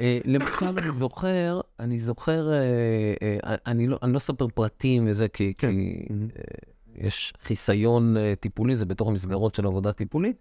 אה, 0.00 0.18
למשל, 0.24 0.66
אני 0.78 0.92
זוכר, 0.92 1.60
אני 1.80 1.98
זוכר, 1.98 2.52
אה, 2.52 3.54
אני 3.66 3.86
לא, 3.86 3.98
אני 4.02 4.12
לא 4.12 4.18
אספר 4.18 4.46
פרטים 4.48 5.06
וזה, 5.08 5.28
כי, 5.28 5.54
כן. 5.58 5.74
יש 6.94 7.32
חיסיון 7.42 8.16
אה, 8.16 8.34
טיפולי, 8.40 8.76
זה 8.76 8.86
בתוך 8.86 9.08
המסגרות 9.08 9.54
של 9.54 9.66
עבודה 9.66 9.92
טיפולית. 9.92 10.36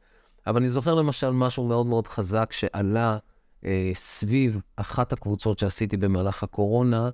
אבל 0.48 0.58
אני 0.58 0.70
זוכר 0.70 0.94
למשל 0.94 1.32
משהו 1.32 1.68
מאוד 1.68 1.86
מאוד 1.86 2.08
חזק 2.08 2.52
שעלה 2.52 3.18
אה, 3.66 3.92
סביב 3.96 4.62
אחת 4.76 5.14
הקבוצות 5.14 5.60
שעשיתי 5.60 5.98
במהלך 5.98 6.44
הקורונה, 6.44 7.10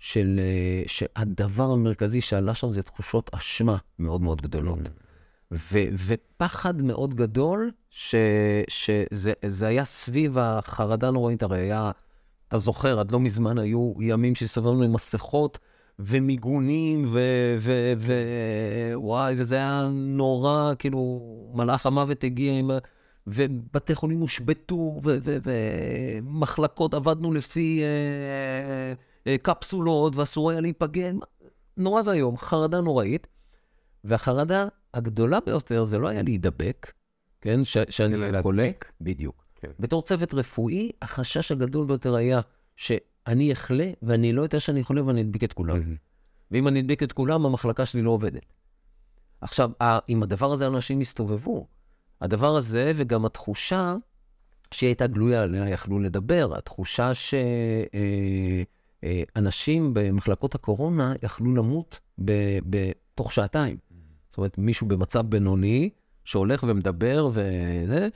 של, 0.00 0.40
אה, 0.42 0.82
שהדבר 0.86 1.70
המרכזי 1.70 2.20
שעלה 2.20 2.54
שם 2.54 2.70
זה 2.70 2.82
תחושות 2.82 3.30
אשמה 3.34 3.76
מאוד 3.98 4.20
מאוד 4.20 4.42
גדולות. 4.42 4.78
ו, 5.52 5.78
ופחד 6.06 6.82
מאוד 6.82 7.14
גדול, 7.14 7.70
ש, 7.90 8.14
שזה 8.68 9.66
היה 9.66 9.84
סביב 9.84 10.38
החרדה 10.38 11.08
הנוראית, 11.08 11.42
הרי 11.42 11.58
היה, 11.58 11.90
אתה 12.48 12.58
זוכר, 12.58 13.00
עד 13.00 13.10
לא 13.10 13.20
מזמן 13.20 13.58
היו 13.58 13.92
ימים 14.00 14.34
שהסתובבנו 14.34 14.82
עם 14.82 14.92
מסכות 14.92 15.58
ומיגונים, 15.98 17.14
ווואי, 18.94 19.34
וזה 19.36 19.56
היה 19.56 19.88
נורא, 19.92 20.72
כאילו, 20.78 21.20
מלאך 21.54 21.86
המוות 21.86 22.24
הגיע 22.24 22.52
עם... 22.52 22.70
ובתי 23.26 23.94
חולים 23.94 24.20
הושבתו, 24.20 25.00
ומחלקות 26.22 26.94
עבדנו 26.94 27.32
לפי 27.32 27.82
אה, 27.82 28.92
אה, 29.26 29.38
קפסולות, 29.38 30.16
ואסור 30.16 30.50
היה 30.50 30.60
להיפגן. 30.60 31.16
נורא 31.76 32.02
ואיום, 32.06 32.36
חרדה 32.36 32.80
נוראית. 32.80 33.26
והחרדה 34.04 34.68
הגדולה 34.94 35.38
ביותר 35.40 35.84
זה 35.84 35.98
לא 35.98 36.08
היה 36.08 36.22
להידבק, 36.22 36.92
כן? 37.40 37.64
ש- 37.64 37.76
שאני 37.90 38.16
חולה, 38.42 38.70
בדיוק. 39.00 39.44
כן. 39.54 39.70
בתור 39.80 40.02
צוות 40.02 40.34
רפואי, 40.34 40.90
החשש 41.02 41.52
הגדול 41.52 41.86
ביותר 41.86 42.14
היה 42.14 42.40
שאני 42.76 43.52
אחלה, 43.52 43.90
ואני 44.02 44.32
לא 44.32 44.42
יודע 44.42 44.60
שאני 44.60 44.82
חולה 44.82 45.04
ואני 45.04 45.20
אדביק 45.22 45.44
את 45.44 45.52
כולם. 45.52 45.94
ואם 46.50 46.68
אני 46.68 46.80
אדביק 46.80 47.02
את 47.02 47.12
כולם, 47.12 47.46
המחלקה 47.46 47.86
שלי 47.86 48.02
לא 48.02 48.10
עובדת. 48.10 48.52
עכשיו, 49.40 49.70
עם 50.08 50.22
הדבר 50.22 50.52
הזה 50.52 50.66
אנשים 50.66 51.00
הסתובבו. 51.00 51.66
הדבר 52.20 52.56
הזה, 52.56 52.92
וגם 52.96 53.24
התחושה 53.24 53.96
שהיא 54.70 54.88
הייתה 54.88 55.06
גלויה, 55.06 55.42
עליה 55.42 55.68
יכלו 55.68 55.98
לדבר, 55.98 56.58
התחושה 56.58 57.14
שאנשים 57.14 58.52
אה, 59.82 59.88
אה, 59.88 60.10
במחלקות 60.10 60.54
הקורונה 60.54 61.14
יכלו 61.22 61.54
למות 61.54 62.00
בתוך 62.18 63.32
שעתיים. 63.32 63.76
זאת 64.30 64.38
אומרת, 64.38 64.58
מישהו 64.58 64.88
במצב 64.88 65.26
בינוני, 65.26 65.90
שהולך 66.24 66.64
ומדבר 66.68 67.28
וזה, 67.32 68.08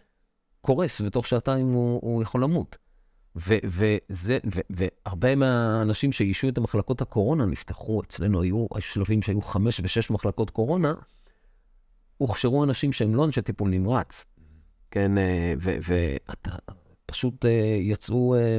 קורס, 0.61 1.01
ותוך 1.01 1.27
שעתיים 1.27 1.73
הוא, 1.73 2.01
הוא 2.03 2.23
יכול 2.23 2.43
למות. 2.43 2.77
ו, 3.37 3.55
וזה, 3.65 4.39
ו, 4.55 4.61
והרבה 4.71 5.35
מהאנשים 5.35 6.13
שאישו 6.13 6.49
את 6.49 6.59
המחלקות 6.59 7.03
הקורונה 7.03 7.47
נפתחו, 7.47 8.03
אצלנו 8.03 8.43
היו 8.43 8.67
שלבים 8.79 9.23
שהיו 9.23 9.43
חמש 9.43 9.81
ושש 9.85 10.11
מחלקות 10.11 10.51
קורונה, 10.51 10.95
הוכשרו 12.17 12.65
אנשים 12.65 12.93
שהם 12.93 13.15
לא 13.15 13.25
אנשי 13.25 13.43
טיפול 13.43 13.71
נמרץ, 13.71 14.25
כן, 14.91 15.19
אה, 15.19 15.55
ואתה 15.59 16.51
פשוט 17.07 17.45
אה, 17.45 17.79
יצאו 17.81 18.35
אה, 18.35 18.59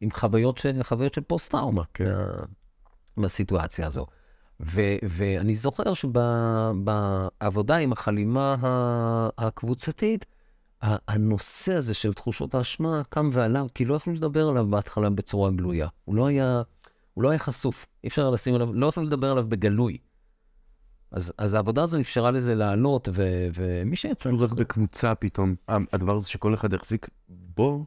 עם 0.00 0.10
חוויות 0.10 0.58
של, 0.58 0.82
חוויות 0.82 1.14
של 1.14 1.20
פוסט-טראומה 1.20 1.82
כן. 1.94 2.12
מהסיטואציה 3.16 3.86
הזו. 3.86 4.06
ו- 4.60 4.96
ואני 5.02 5.54
זוכר 5.54 5.92
שבעבודה 5.94 7.76
עם 7.76 7.92
החלימה 7.92 8.56
הקבוצתית, 9.38 10.24
הנושא 10.82 11.74
הזה 11.74 11.94
של 11.94 12.12
תחושות 12.12 12.54
האשמה 12.54 13.02
קם 13.08 13.30
ועלה, 13.32 13.62
כי 13.74 13.84
לא 13.84 13.94
יכולנו 13.94 14.18
לדבר 14.18 14.48
עליו 14.48 14.66
בהתחלה 14.66 15.10
בצורה 15.10 15.50
גלויה. 15.50 15.88
הוא 16.04 16.14
לא 16.14 16.26
היה, 16.26 16.62
הוא 17.14 17.24
לא 17.24 17.30
היה 17.30 17.38
חשוף, 17.38 17.86
אי 18.04 18.08
אפשר 18.08 18.30
לשים 18.30 18.54
עליו, 18.54 18.74
לא 18.74 18.86
יכולנו 18.86 19.06
לדבר 19.08 19.30
עליו 19.30 19.44
בגלוי. 19.48 19.98
אז, 21.14 21.32
אז 21.38 21.54
העבודה 21.54 21.82
הזו 21.82 22.00
אפשרה 22.00 22.30
לזה 22.30 22.54
לעלות, 22.54 23.08
ו, 23.12 23.48
ומי 23.54 23.96
שיצא... 23.96 24.30
רק 24.38 24.52
בקבוצה 24.52 25.14
פתאום, 25.14 25.54
הדבר 25.68 26.14
הזה 26.14 26.28
שכל 26.28 26.54
אחד 26.54 26.72
יחזיק 26.72 27.08
בו, 27.28 27.84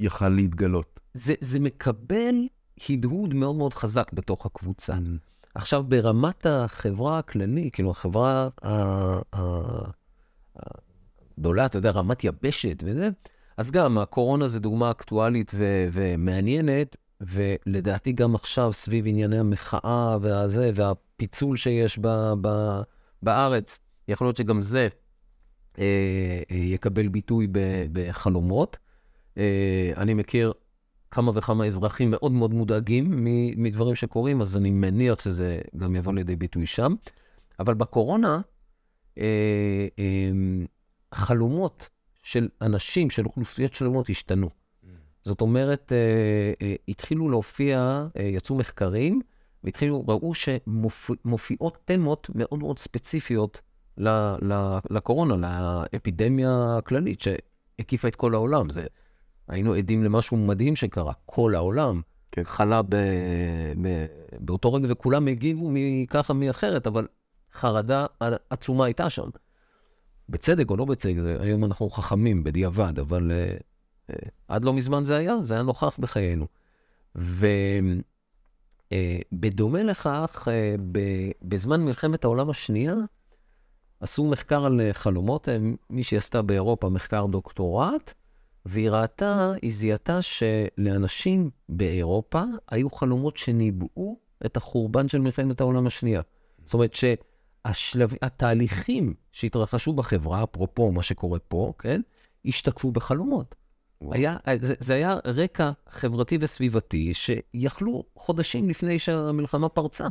יכל 0.00 0.28
להתגלות. 0.28 1.00
זה, 1.14 1.34
זה 1.40 1.60
מקבל 1.60 2.34
הדהוד 2.90 3.34
מאוד 3.34 3.56
מאוד 3.56 3.74
חזק 3.74 4.12
בתוך 4.12 4.46
הקבוצה. 4.46 4.94
Mm. 4.94 4.98
עכשיו, 5.54 5.84
ברמת 5.84 6.46
החברה 6.46 7.18
הכללית, 7.18 7.74
כאילו, 7.74 7.90
החברה 7.90 8.48
הגדולה, 11.38 11.66
אתה 11.66 11.78
יודע, 11.78 11.90
רמת 11.90 12.24
יבשת 12.24 12.82
וזה, 12.86 13.10
אז 13.56 13.70
גם 13.70 13.98
הקורונה 13.98 14.48
זה 14.48 14.60
דוגמה 14.60 14.90
אקטואלית 14.90 15.50
ו- 15.54 15.88
ומעניינת, 15.92 16.96
ולדעתי 17.26 18.12
גם 18.12 18.34
עכשיו, 18.34 18.72
סביב 18.72 19.06
ענייני 19.06 19.38
המחאה 19.38 20.18
והזה, 20.20 20.70
והפיצול 20.74 21.56
שיש 21.56 21.98
ב- 21.98 22.32
ב- 22.40 22.82
בארץ, 23.22 23.78
יכול 24.08 24.26
להיות 24.26 24.36
שגם 24.36 24.62
זה 24.62 24.88
אה, 25.78 26.42
אה, 26.50 26.56
יקבל 26.56 27.08
ביטוי 27.08 27.46
ב- 27.52 27.86
בחלומות. 27.92 28.76
אה, 29.38 29.92
אני 29.96 30.14
מכיר 30.14 30.52
כמה 31.10 31.32
וכמה 31.34 31.66
אזרחים 31.66 32.10
מאוד 32.10 32.32
מאוד 32.32 32.54
מודאגים 32.54 33.24
מדברים 33.56 33.94
שקורים, 33.94 34.40
אז 34.40 34.56
אני 34.56 34.70
מניח 34.70 35.20
שזה 35.20 35.60
גם 35.76 35.96
יבוא 35.96 36.12
לידי 36.12 36.36
ביטוי 36.36 36.66
שם. 36.66 36.94
אבל 37.58 37.74
בקורונה, 37.74 38.40
אה, 39.18 39.86
אה, 39.98 40.30
חלומות 41.14 41.88
של 42.22 42.48
אנשים, 42.62 43.10
של 43.10 43.26
אוכלוסיות 43.26 43.74
שלמות, 43.74 44.10
השתנו. 44.10 44.63
זאת 45.24 45.40
אומרת, 45.40 45.92
אה, 45.92 46.66
אה, 46.66 46.74
התחילו 46.88 47.28
להופיע, 47.28 48.06
אה, 48.16 48.22
יצאו 48.22 48.56
מחקרים, 48.56 49.20
והתחילו, 49.64 50.04
ראו 50.08 50.32
שמופיעות 50.34 51.78
תמות 51.84 52.30
מאוד 52.34 52.58
מאוד 52.58 52.78
ספציפיות 52.78 53.60
ל, 53.98 54.08
ל, 54.42 54.78
לקורונה, 54.90 55.36
לאפידמיה 55.92 56.76
הכללית 56.78 57.20
שהקיפה 57.20 58.08
את 58.08 58.16
כל 58.16 58.34
העולם. 58.34 58.70
זה 58.70 58.84
היינו 59.48 59.74
עדים 59.74 60.04
למשהו 60.04 60.36
מדהים 60.36 60.76
שקרה. 60.76 61.12
כל 61.26 61.54
העולם 61.54 62.00
כן. 62.32 62.44
חלה 62.44 62.82
ב, 62.82 62.96
ב, 63.82 64.06
באותו 64.40 64.72
רגע, 64.72 64.86
וכולם 64.90 65.26
הגיבו 65.28 65.70
מככה, 65.72 66.32
מאחרת, 66.32 66.86
אבל 66.86 67.06
חרדה 67.52 68.06
עצומה 68.50 68.84
הייתה 68.84 69.10
שם. 69.10 69.28
בצדק 70.28 70.70
או 70.70 70.76
לא 70.76 70.84
בצדק, 70.84 71.14
היום 71.40 71.64
אנחנו 71.64 71.90
חכמים 71.90 72.44
בדיעבד, 72.44 72.98
אבל 72.98 73.30
uh, 73.30 73.62
עד 74.48 74.64
לא 74.64 74.72
מזמן 74.72 75.04
זה 75.04 75.16
היה, 75.16 75.34
זה 75.42 75.54
היה 75.54 75.62
נוכח 75.62 75.96
בחיינו. 75.98 76.46
ובדומה 78.90 79.80
uh, 79.80 79.82
לכך, 79.82 80.48
ב, 80.92 80.98
בזמן 81.42 81.84
מלחמת 81.84 82.24
העולם 82.24 82.50
השנייה, 82.50 82.94
עשו 84.00 84.24
מחקר 84.24 84.64
על 84.64 84.80
חלומות, 84.92 85.48
מי 85.90 86.04
שעשתה 86.04 86.42
באירופה 86.42 86.88
מחקר 86.88 87.26
דוקטורט, 87.26 88.14
והיא 88.66 88.90
ראתה, 88.90 89.52
היא 89.62 89.72
זיהתה 89.72 90.18
שלאנשים 90.22 91.50
באירופה 91.68 92.42
היו 92.70 92.90
חלומות 92.90 93.36
שניבאו 93.36 94.18
את 94.46 94.56
החורבן 94.56 95.08
של 95.08 95.20
מלחמת 95.20 95.60
העולם 95.60 95.86
השנייה. 95.86 96.20
זאת 96.64 96.74
אומרת 96.74 96.94
שהתהליכים 97.72 99.14
שהתרחשו 99.32 99.92
בחברה, 99.92 100.44
אפרופו 100.44 100.92
מה 100.92 101.02
שקורה 101.02 101.38
פה, 101.38 101.72
כן, 101.78 102.00
השתקפו 102.44 102.92
בחלומות. 102.92 103.54
היה, 104.12 104.36
זה, 104.60 104.74
זה 104.78 104.94
היה 104.94 105.16
רקע 105.24 105.70
חברתי 105.88 106.38
וסביבתי 106.40 107.14
שיכלו 107.14 108.04
חודשים 108.16 108.68
לפני 108.68 108.98
שהמלחמה 108.98 109.68
פרצה. 109.68 110.06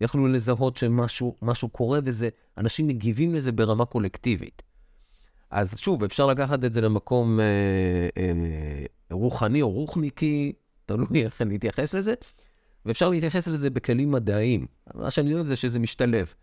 יכלו 0.00 0.28
לזהות 0.28 0.76
שמשהו 0.76 1.68
קורה 1.72 1.98
וזה, 2.04 2.28
אנשים 2.58 2.86
מגיבים 2.86 3.34
לזה 3.34 3.52
ברמה 3.52 3.84
קולקטיבית. 3.84 4.62
אז 5.50 5.78
שוב, 5.78 6.04
אפשר 6.04 6.26
לקחת 6.26 6.64
את 6.64 6.72
זה 6.72 6.80
למקום 6.80 7.40
אה, 7.40 7.44
אה, 8.16 8.86
רוחני 9.10 9.62
או 9.62 9.70
רוחניקי, 9.70 10.52
תלוי 10.86 11.24
איך 11.24 11.42
נתייחס 11.42 11.94
לזה, 11.94 12.14
ואפשר 12.86 13.08
להתייחס 13.08 13.48
לזה 13.48 13.70
בכלים 13.70 14.10
מדעיים. 14.10 14.66
מה 14.94 15.10
שאני 15.10 15.34
אוהב 15.34 15.46
זה 15.46 15.56
שזה 15.56 15.78
משתלב. 15.78 16.34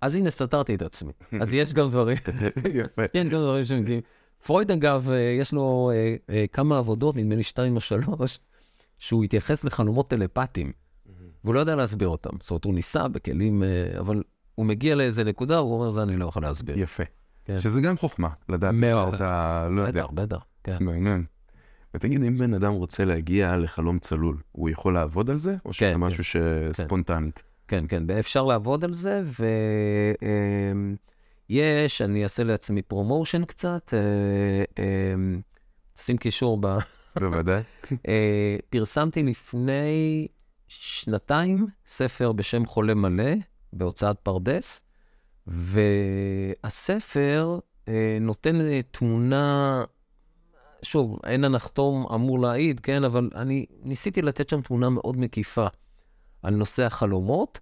אז 0.00 0.14
הנה, 0.14 0.30
סתרתי 0.30 0.74
את 0.74 0.82
עצמי. 0.82 1.12
אז 1.40 1.54
יש 1.54 1.74
גם 1.74 1.90
דברים, 1.90 2.16
יפה. 2.74 3.08
כן, 3.08 3.28
גם 3.28 3.40
דברים 3.40 3.64
שמגיעים. 3.64 4.00
פרויד, 4.44 4.70
אגב, 4.70 5.10
אה, 5.10 5.16
יש 5.18 5.52
לו 5.52 5.90
אה, 5.94 6.16
אה, 6.30 6.44
כמה 6.52 6.78
עבודות, 6.78 7.16
נדמה 7.16 7.34
לי 7.34 7.42
שתיים 7.42 7.76
או 7.76 7.80
שלוש, 7.80 8.38
שהוא 8.98 9.24
התייחס 9.24 9.64
לחלומות 9.64 10.10
טלפטיים, 10.10 10.72
והוא 11.44 11.54
לא 11.54 11.60
יודע 11.60 11.76
להסביר 11.76 12.08
אותם. 12.08 12.30
זאת 12.40 12.50
אומרת, 12.50 12.64
הוא 12.64 12.74
ניסה 12.74 13.08
בכלים, 13.08 13.62
אבל 13.98 14.22
הוא 14.54 14.66
מגיע 14.66 14.94
לאיזה 14.94 15.24
נקודה, 15.24 15.58
הוא 15.58 15.74
אומר, 15.74 15.90
זה 15.90 16.02
אני 16.02 16.16
לא 16.16 16.26
יכול 16.26 16.42
להסביר. 16.42 16.78
יפה. 16.78 17.02
כן. 17.44 17.60
שזה 17.60 17.80
גם 17.80 17.96
חוכמה, 17.96 18.28
לדעת 18.48 18.74
מאוד. 18.74 19.14
אתה 19.14 19.68
לא 19.70 19.82
יודע. 19.82 20.06
בטח, 20.06 20.12
בטח, 20.14 20.44
כן. 20.64 20.76
מעניין. 20.80 21.24
ותגיד, 21.94 22.22
אם 22.24 22.38
בן 22.38 22.54
אדם 22.54 22.72
רוצה 22.72 23.04
להגיע 23.04 23.56
לחלום 23.56 23.98
צלול, 23.98 24.36
הוא 24.52 24.70
יכול 24.70 24.94
לעבוד 24.94 25.30
על 25.30 25.38
זה? 25.38 25.56
או 25.64 25.72
שזה 25.72 25.90
כן, 25.90 25.96
משהו 25.96 26.24
כן. 26.24 26.72
שספונטנית? 26.72 27.42
כן, 27.68 27.84
כן, 27.88 28.10
אפשר 28.10 28.44
לעבוד 28.44 28.84
על 28.84 28.92
זה, 28.92 29.22
ויש, 29.24 30.16
אמ, 31.50 31.56
אני 32.00 32.22
אעשה 32.22 32.44
לעצמי 32.44 32.82
promotion 32.82 33.44
קצת, 33.44 33.94
אה, 33.94 34.84
אמ, 34.84 35.40
שים 35.96 36.16
קישור 36.16 36.58
ב... 36.60 36.66
בוודאי. 37.20 37.62
אה, 38.08 38.56
פרסמתי 38.70 39.22
לפני 39.22 40.26
שנתיים 40.68 41.66
ספר 41.86 42.32
בשם 42.32 42.66
חולם 42.66 42.94
מלא, 42.94 43.32
בהוצאת 43.72 44.18
פרדס, 44.18 44.84
והספר 45.46 47.58
אה, 47.88 48.18
נותן 48.20 48.60
אה, 48.60 48.80
תמונה, 48.90 49.84
שוב, 50.82 51.18
אין 51.24 51.44
הנחתום 51.44 52.06
אמור 52.14 52.40
להעיד, 52.40 52.80
כן, 52.80 53.04
אבל 53.04 53.30
אני 53.34 53.66
ניסיתי 53.82 54.22
לתת 54.22 54.48
שם 54.48 54.60
תמונה 54.60 54.90
מאוד 54.90 55.16
מקיפה 55.16 55.66
על 56.42 56.54
נושא 56.54 56.84
החלומות, 56.84 57.60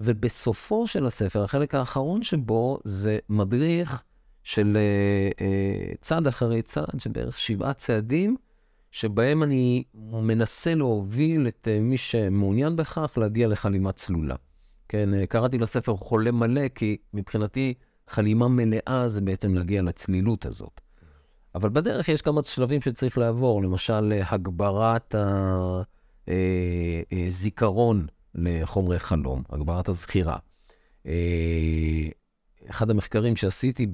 ובסופו 0.00 0.86
של 0.86 1.06
הספר, 1.06 1.44
החלק 1.44 1.74
האחרון 1.74 2.22
שבו, 2.22 2.78
זה 2.84 3.18
מדריך 3.28 4.02
של 4.42 4.76
אה, 4.76 5.44
אה, 5.46 5.94
צעד 6.00 6.26
אחרי 6.26 6.62
צעד, 6.62 7.00
של 7.00 7.10
בערך 7.10 7.38
שבעה 7.38 7.72
צעדים, 7.72 8.36
שבהם 8.92 9.42
אני 9.42 9.84
מנסה 10.12 10.74
להוביל 10.74 11.48
את 11.48 11.68
אה, 11.70 11.80
מי 11.80 11.96
שמעוניין 11.96 12.76
בכך 12.76 13.18
להגיע 13.18 13.48
לחלימה 13.48 13.92
צלולה. 13.92 14.34
כן, 14.88 15.14
אה, 15.14 15.26
קראתי 15.26 15.58
לספר 15.58 15.96
חולה 15.96 16.30
מלא, 16.30 16.68
כי 16.68 16.96
מבחינתי 17.14 17.74
חלימה 18.08 18.48
מלאה 18.48 19.08
זה 19.08 19.20
בעצם 19.20 19.54
להגיע 19.54 19.82
לצלילות 19.82 20.46
הזאת. 20.46 20.80
אבל 21.54 21.68
בדרך 21.68 22.08
יש 22.08 22.22
כמה 22.22 22.42
שלבים 22.42 22.80
שצריך 22.80 23.18
לעבור, 23.18 23.62
למשל 23.62 24.12
אה, 24.12 24.34
הגברת 24.34 25.14
הזיכרון 27.28 28.06
לחומרי 28.34 28.98
חלום, 28.98 29.42
הגברת 29.50 29.88
הזכירה. 29.88 30.36
אחד 32.70 32.90
המחקרים 32.90 33.36
שעשיתי 33.36 33.86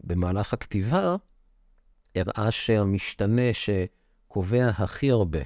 במהלך 0.00 0.52
הכתיבה, 0.52 1.16
הראה 2.16 2.50
שהמשתנה 2.50 3.50
שקובע 3.52 4.68
הכי 4.68 5.10
הרבה 5.10 5.38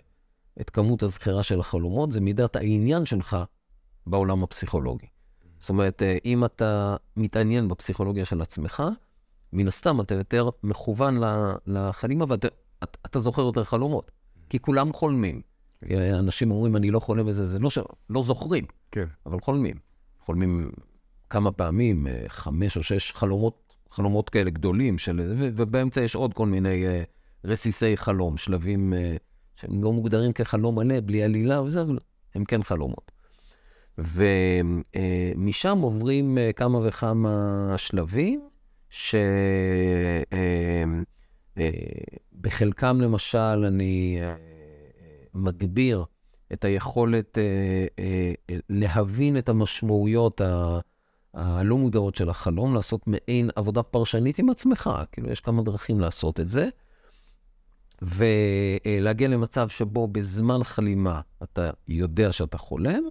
את 0.61 0.71
כמות 0.71 1.03
הזכירה 1.03 1.43
של 1.43 1.61
החלומות, 1.61 2.13
זה 2.13 2.21
מידת 2.21 2.57
העניין 2.57 3.07
שלך 3.07 3.37
בעולם 4.07 4.43
הפסיכולוגי. 4.43 5.07
זאת 5.59 5.69
אומרת, 5.69 6.03
אה, 6.03 6.19
אם 6.25 6.45
אתה 6.45 6.97
מתעניין 7.17 7.69
בפסיכולוגיה 7.69 8.25
של 8.25 8.43
עצמך, 8.43 8.83
מן 9.53 9.69
הסתם 9.69 10.01
אתה 10.01 10.15
יותר 10.15 10.49
מכוון 10.63 11.21
לחלימה 11.67 12.25
ואתה 12.29 13.21
זוכר 13.21 13.43
יותר 13.43 13.65
חלומות. 13.65 14.11
כי 14.51 14.59
כולם 14.59 14.93
חולמים. 14.93 15.43
אנשים 16.19 16.51
אומרים, 16.51 16.77
אני 16.77 16.91
לא 16.91 17.01
חולם 17.01 17.27
בזה, 17.27 17.47
זה 17.47 17.59
לא 17.59 17.71
ש... 17.71 17.79
לא 18.11 18.23
זוכרים, 18.23 18.65
כן. 18.93 19.05
אבל 19.27 19.41
חולמים. 19.41 19.77
חולמים 20.21 20.71
כמה 21.31 21.53
פעמים, 21.53 22.07
אה, 22.07 22.25
חמש 22.29 22.77
או 22.77 22.83
שש 22.83 23.13
חלומות, 23.13 23.75
חלומות 23.91 24.31
כאלה 24.31 24.51
גדולים, 24.51 24.99
של... 24.99 25.35
ובאמצע 25.37 26.01
יש 26.01 26.15
עוד 26.15 26.35
כל 26.35 26.47
מיני 26.47 26.85
uh, 26.85 26.89
רסיסי 27.45 27.97
חלום, 27.97 28.37
שלבים 28.37 28.93
uh, 28.93 28.97
שהם 29.61 29.85
לא 29.85 29.93
מוגדרים 29.93 30.33
כחלום 30.33 30.75
מלא, 30.75 31.01
בלי 31.01 31.23
עלילה 31.23 31.63
וזה, 31.63 31.83
אבל 31.83 31.99
הם 32.35 32.45
כן 32.45 32.63
חלומות. 32.63 33.13
ומשם 33.99 35.79
uh, 35.81 35.83
עוברים 35.83 36.39
uh, 36.39 36.53
כמה 36.53 36.79
וכמה 36.89 37.75
שלבים, 37.77 38.49
שבחלקם 38.91 40.27
uh, 42.97 43.01
uh, 43.01 43.05
למשל 43.05 43.65
אני 43.67 44.21
uh, 44.21 44.48
מגביר 45.39 46.05
את 46.53 46.65
היכולת 46.65 47.39
uh, 47.39 48.01
uh, 48.51 48.55
להבין 48.69 49.39
את 49.39 49.49
המשמעויות 49.49 50.41
ה... 50.41 50.79
הלא 51.35 51.77
מודעות 51.77 52.15
של 52.15 52.31
החלום, 52.31 52.75
לעשות 52.75 53.07
מעין 53.07 53.51
עבודה 53.57 53.83
פרשנית 53.83 54.39
עם 54.39 54.51
עצמך, 54.51 54.91
כאילו 55.13 55.31
יש 55.31 55.41
כמה 55.41 55.63
דרכים 55.63 56.01
לעשות 56.01 56.41
את 56.41 56.51
זה, 56.51 56.69
ולהגיע 58.03 59.29
למצב 59.29 59.69
שבו 59.69 60.09
בזמן 60.09 60.65
חלימה 60.65 61.21
אתה 61.43 61.71
יודע 61.89 62.33
שאתה 62.33 62.59
חולם, 62.59 63.03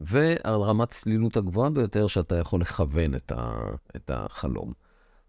ועל 0.00 0.60
רמת 0.60 0.90
צלילות 0.90 1.36
הגבוהה 1.36 1.70
ביותר 1.70 2.06
שאתה 2.06 2.36
יכול 2.36 2.60
לכוון 2.60 3.14
את, 3.14 3.32
ה, 3.32 3.60
את 3.96 4.10
החלום. 4.14 4.72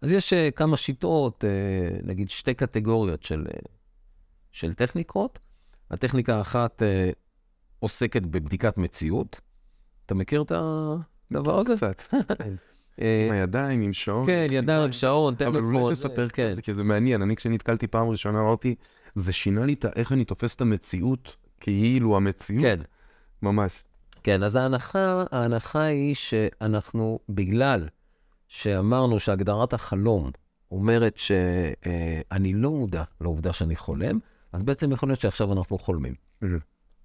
אז 0.02 0.12
יש 0.12 0.32
uh, 0.32 0.36
כמה 0.56 0.76
שיטות, 0.76 1.44
uh, 1.44 2.06
נגיד 2.06 2.30
שתי 2.30 2.54
קטגוריות 2.54 3.22
של, 3.22 3.46
של 4.52 4.72
טכניקות. 4.72 5.38
הטכניקה 5.94 6.36
האחת 6.36 6.82
uh, 6.82 7.14
עוסקת 7.78 8.22
בבדיקת 8.22 8.78
מציאות. 8.78 9.40
אתה 10.06 10.14
מכיר 10.14 10.42
את. 10.42 10.52
הדבר 11.30 11.58
הזה? 11.58 11.74
קצת. 11.76 12.14
אה, 13.00 13.26
עם 13.26 13.32
הידיים, 13.32 13.80
עם 13.80 13.92
שעון. 13.92 14.26
כן, 14.26 14.46
ידיים, 14.50 14.92
שעון, 14.92 15.34
טלפון. 15.34 15.56
אבל 15.56 15.74
אולי 15.74 15.94
תספר 15.94 16.28
כן. 16.28 16.52
קצת, 16.52 16.62
כי 16.62 16.74
זה 16.74 16.82
מעניין. 16.82 17.22
אני 17.22 17.36
כשנתקלתי 17.36 17.86
פעם 17.86 18.08
ראשונה 18.08 18.40
אמרתי, 18.40 18.74
זה 19.14 19.32
שינה 19.32 19.64
לי 19.64 19.76
איך 19.96 20.12
אני 20.12 20.24
תופס 20.24 20.54
את 20.54 20.60
המציאות, 20.60 21.36
כאילו 21.60 22.16
המציאות. 22.16 22.62
כן. 22.62 22.80
ממש. 23.42 23.84
כן, 24.22 24.42
אז 24.42 24.56
ההנחה, 24.56 25.24
ההנחה 25.32 25.82
היא 25.82 26.14
שאנחנו, 26.14 27.18
בגלל 27.28 27.88
שאמרנו 28.48 29.20
שהגדרת 29.20 29.72
החלום 29.72 30.30
אומרת 30.70 31.16
שאני 31.16 32.52
לא 32.54 32.70
מודע 32.70 33.02
לעובדה 33.20 33.52
שאני 33.52 33.76
חולם, 33.76 34.18
אז 34.54 34.62
בעצם 34.62 34.92
יכול 34.92 35.08
להיות 35.08 35.20
שעכשיו 35.20 35.52
אנחנו 35.52 35.78
חולמים. 35.78 36.14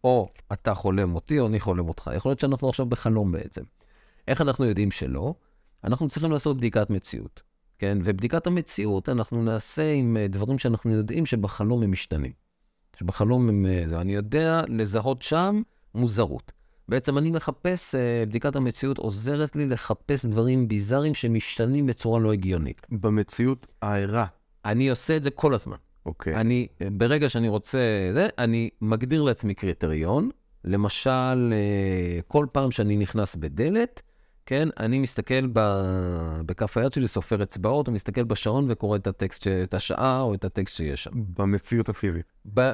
או 0.04 0.26
אתה 0.54 0.74
חולם 0.74 1.16
אותי, 1.16 1.40
או 1.40 1.48
אני 1.48 1.60
חולם 1.60 1.88
אותך. 1.88 2.10
יכול 2.16 2.30
להיות 2.30 2.40
שאנחנו 2.40 2.70
עכשיו 2.70 2.86
בחלום 2.86 3.32
בעצם. 3.32 3.62
איך 4.28 4.42
אנחנו 4.42 4.66
יודעים 4.66 4.92
שלא? 4.92 5.34
אנחנו 5.84 6.08
צריכים 6.08 6.32
לעשות 6.32 6.58
בדיקת 6.58 6.90
מציאות, 6.90 7.42
כן? 7.80 7.98
ובדיקת 8.04 8.48
המציאות 8.48 9.10
אנחנו 9.10 9.44
נעשה 9.44 9.92
עם 9.92 10.18
אה, 10.18 10.28
דברים 10.28 10.60
שאנחנו 10.60 10.92
יודעים 10.92 11.26
שבחלום 11.26 11.84
הם 11.84 11.92
משתנים. 11.92 12.32
שבחלום 13.00 13.50
הם... 13.50 13.66
אה, 13.66 13.84
זה, 13.86 14.02
אני 14.02 14.16
יודע 14.16 14.62
לזהות 14.68 15.22
שם 15.22 15.62
מוזרות. 15.96 16.52
בעצם 16.90 17.18
אני 17.18 17.32
מחפש, 17.32 17.96
אה, 17.96 18.24
בדיקת 18.28 18.56
המציאות 18.56 18.98
עוזרת 18.98 19.56
לי 19.56 19.66
לחפש 19.66 20.26
דברים 20.26 20.68
ביזאריים 20.68 21.14
שמשתנים 21.14 21.86
בצורה 21.86 22.20
לא 22.20 22.34
הגיונית. 22.34 22.88
במציאות 22.90 23.68
הערה. 23.82 24.26
אני 24.66 24.90
עושה 24.90 25.18
את 25.18 25.24
זה 25.24 25.32
כל 25.32 25.54
הזמן. 25.54 25.78
אוקיי. 26.06 26.36
אני, 26.36 26.68
ברגע 26.92 27.30
שאני 27.30 27.48
רוצה, 27.48 27.80
זה, 28.14 28.28
אני 28.38 28.70
מגדיר 28.82 29.22
לעצמי 29.22 29.54
קריטריון. 29.54 30.30
למשל, 30.66 31.54
כל 32.28 32.46
פעם 32.52 32.72
שאני 32.72 32.98
נכנס 32.98 33.36
בדלת, 33.36 34.02
כן, 34.50 34.70
אני 34.80 35.00
מסתכל 35.00 35.48
ב... 35.54 35.60
בכף 36.46 36.78
היד 36.78 36.94
שלי, 36.94 37.08
סופר 37.08 37.44
אצבעות, 37.44 37.90
ומסתכל 37.90 38.24
בשעון 38.24 38.66
וקורא 38.70 38.98
את 38.98 39.08
הטקסט, 39.08 39.44
ש... 39.44 39.48
את 39.48 39.74
השעה 39.74 40.22
או 40.22 40.34
את 40.34 40.46
הטקסט 40.46 40.76
שיש 40.76 41.04
שם. 41.04 41.12
במציאות 41.14 41.90
הפיזית. 41.90 42.26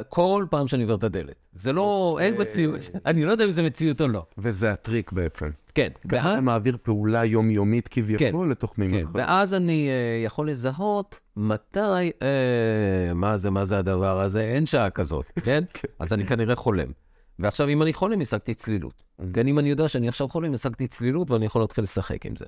כל 0.10 0.46
פעם 0.50 0.68
שאני 0.68 0.84
עובר 0.84 0.96
את 0.96 1.04
הדלת. 1.04 1.36
זה 1.54 1.74
לא, 1.74 2.18
אין 2.22 2.42
מציאות, 2.42 2.80
אני 3.06 3.26
לא 3.26 3.32
יודע 3.32 3.46
אם 3.46 3.52
זה 3.52 3.64
מציאות 3.64 4.02
או 4.02 4.08
לא. 4.08 4.26
וזה 4.38 4.72
הטריק 4.72 5.12
בעצם. 5.12 5.50
כן. 5.74 5.90
ככה 6.10 6.34
אתה 6.34 6.42
מעביר 6.42 6.78
פעולה 6.84 7.26
יומיומית 7.26 7.88
כביכול 7.88 8.46
כן, 8.46 8.50
לתוך 8.50 8.78
מימד. 8.78 9.04
כן, 9.04 9.06
ואז 9.14 9.54
אני 9.54 9.90
uh, 9.90 10.26
יכול 10.26 10.50
לזהות 10.50 11.20
מתי, 11.38 11.80
uh, 11.80 13.14
מה 13.14 13.38
זה, 13.38 13.50
מה 13.50 13.66
זה 13.66 13.78
הדבר 13.78 14.22
הזה, 14.22 14.42
אין 14.42 14.66
שעה 14.66 14.90
כזאת, 14.90 15.26
כן? 15.46 15.64
כן? 15.74 15.88
אז 16.00 16.14
אני 16.14 16.26
כנראה 16.26 16.56
חולם. 16.56 16.92
ועכשיו, 17.40 17.70
אם 17.70 17.82
אני 17.82 17.94
חולם, 17.94 18.22
השגתי 18.22 18.54
צלילות. 18.54 19.04
כן, 19.34 19.48
אם 19.48 19.60
אני 19.60 19.70
יודע 19.70 19.88
שאני 19.90 20.08
עכשיו 20.08 20.28
חולם, 20.28 20.54
השגתי 20.54 20.88
צלילות 20.88 21.32
ואני 21.32 21.46
יכול 21.46 21.62
להתחיל 21.62 21.84
לשחק 21.84 22.26
עם 22.26 22.36
זה. 22.36 22.46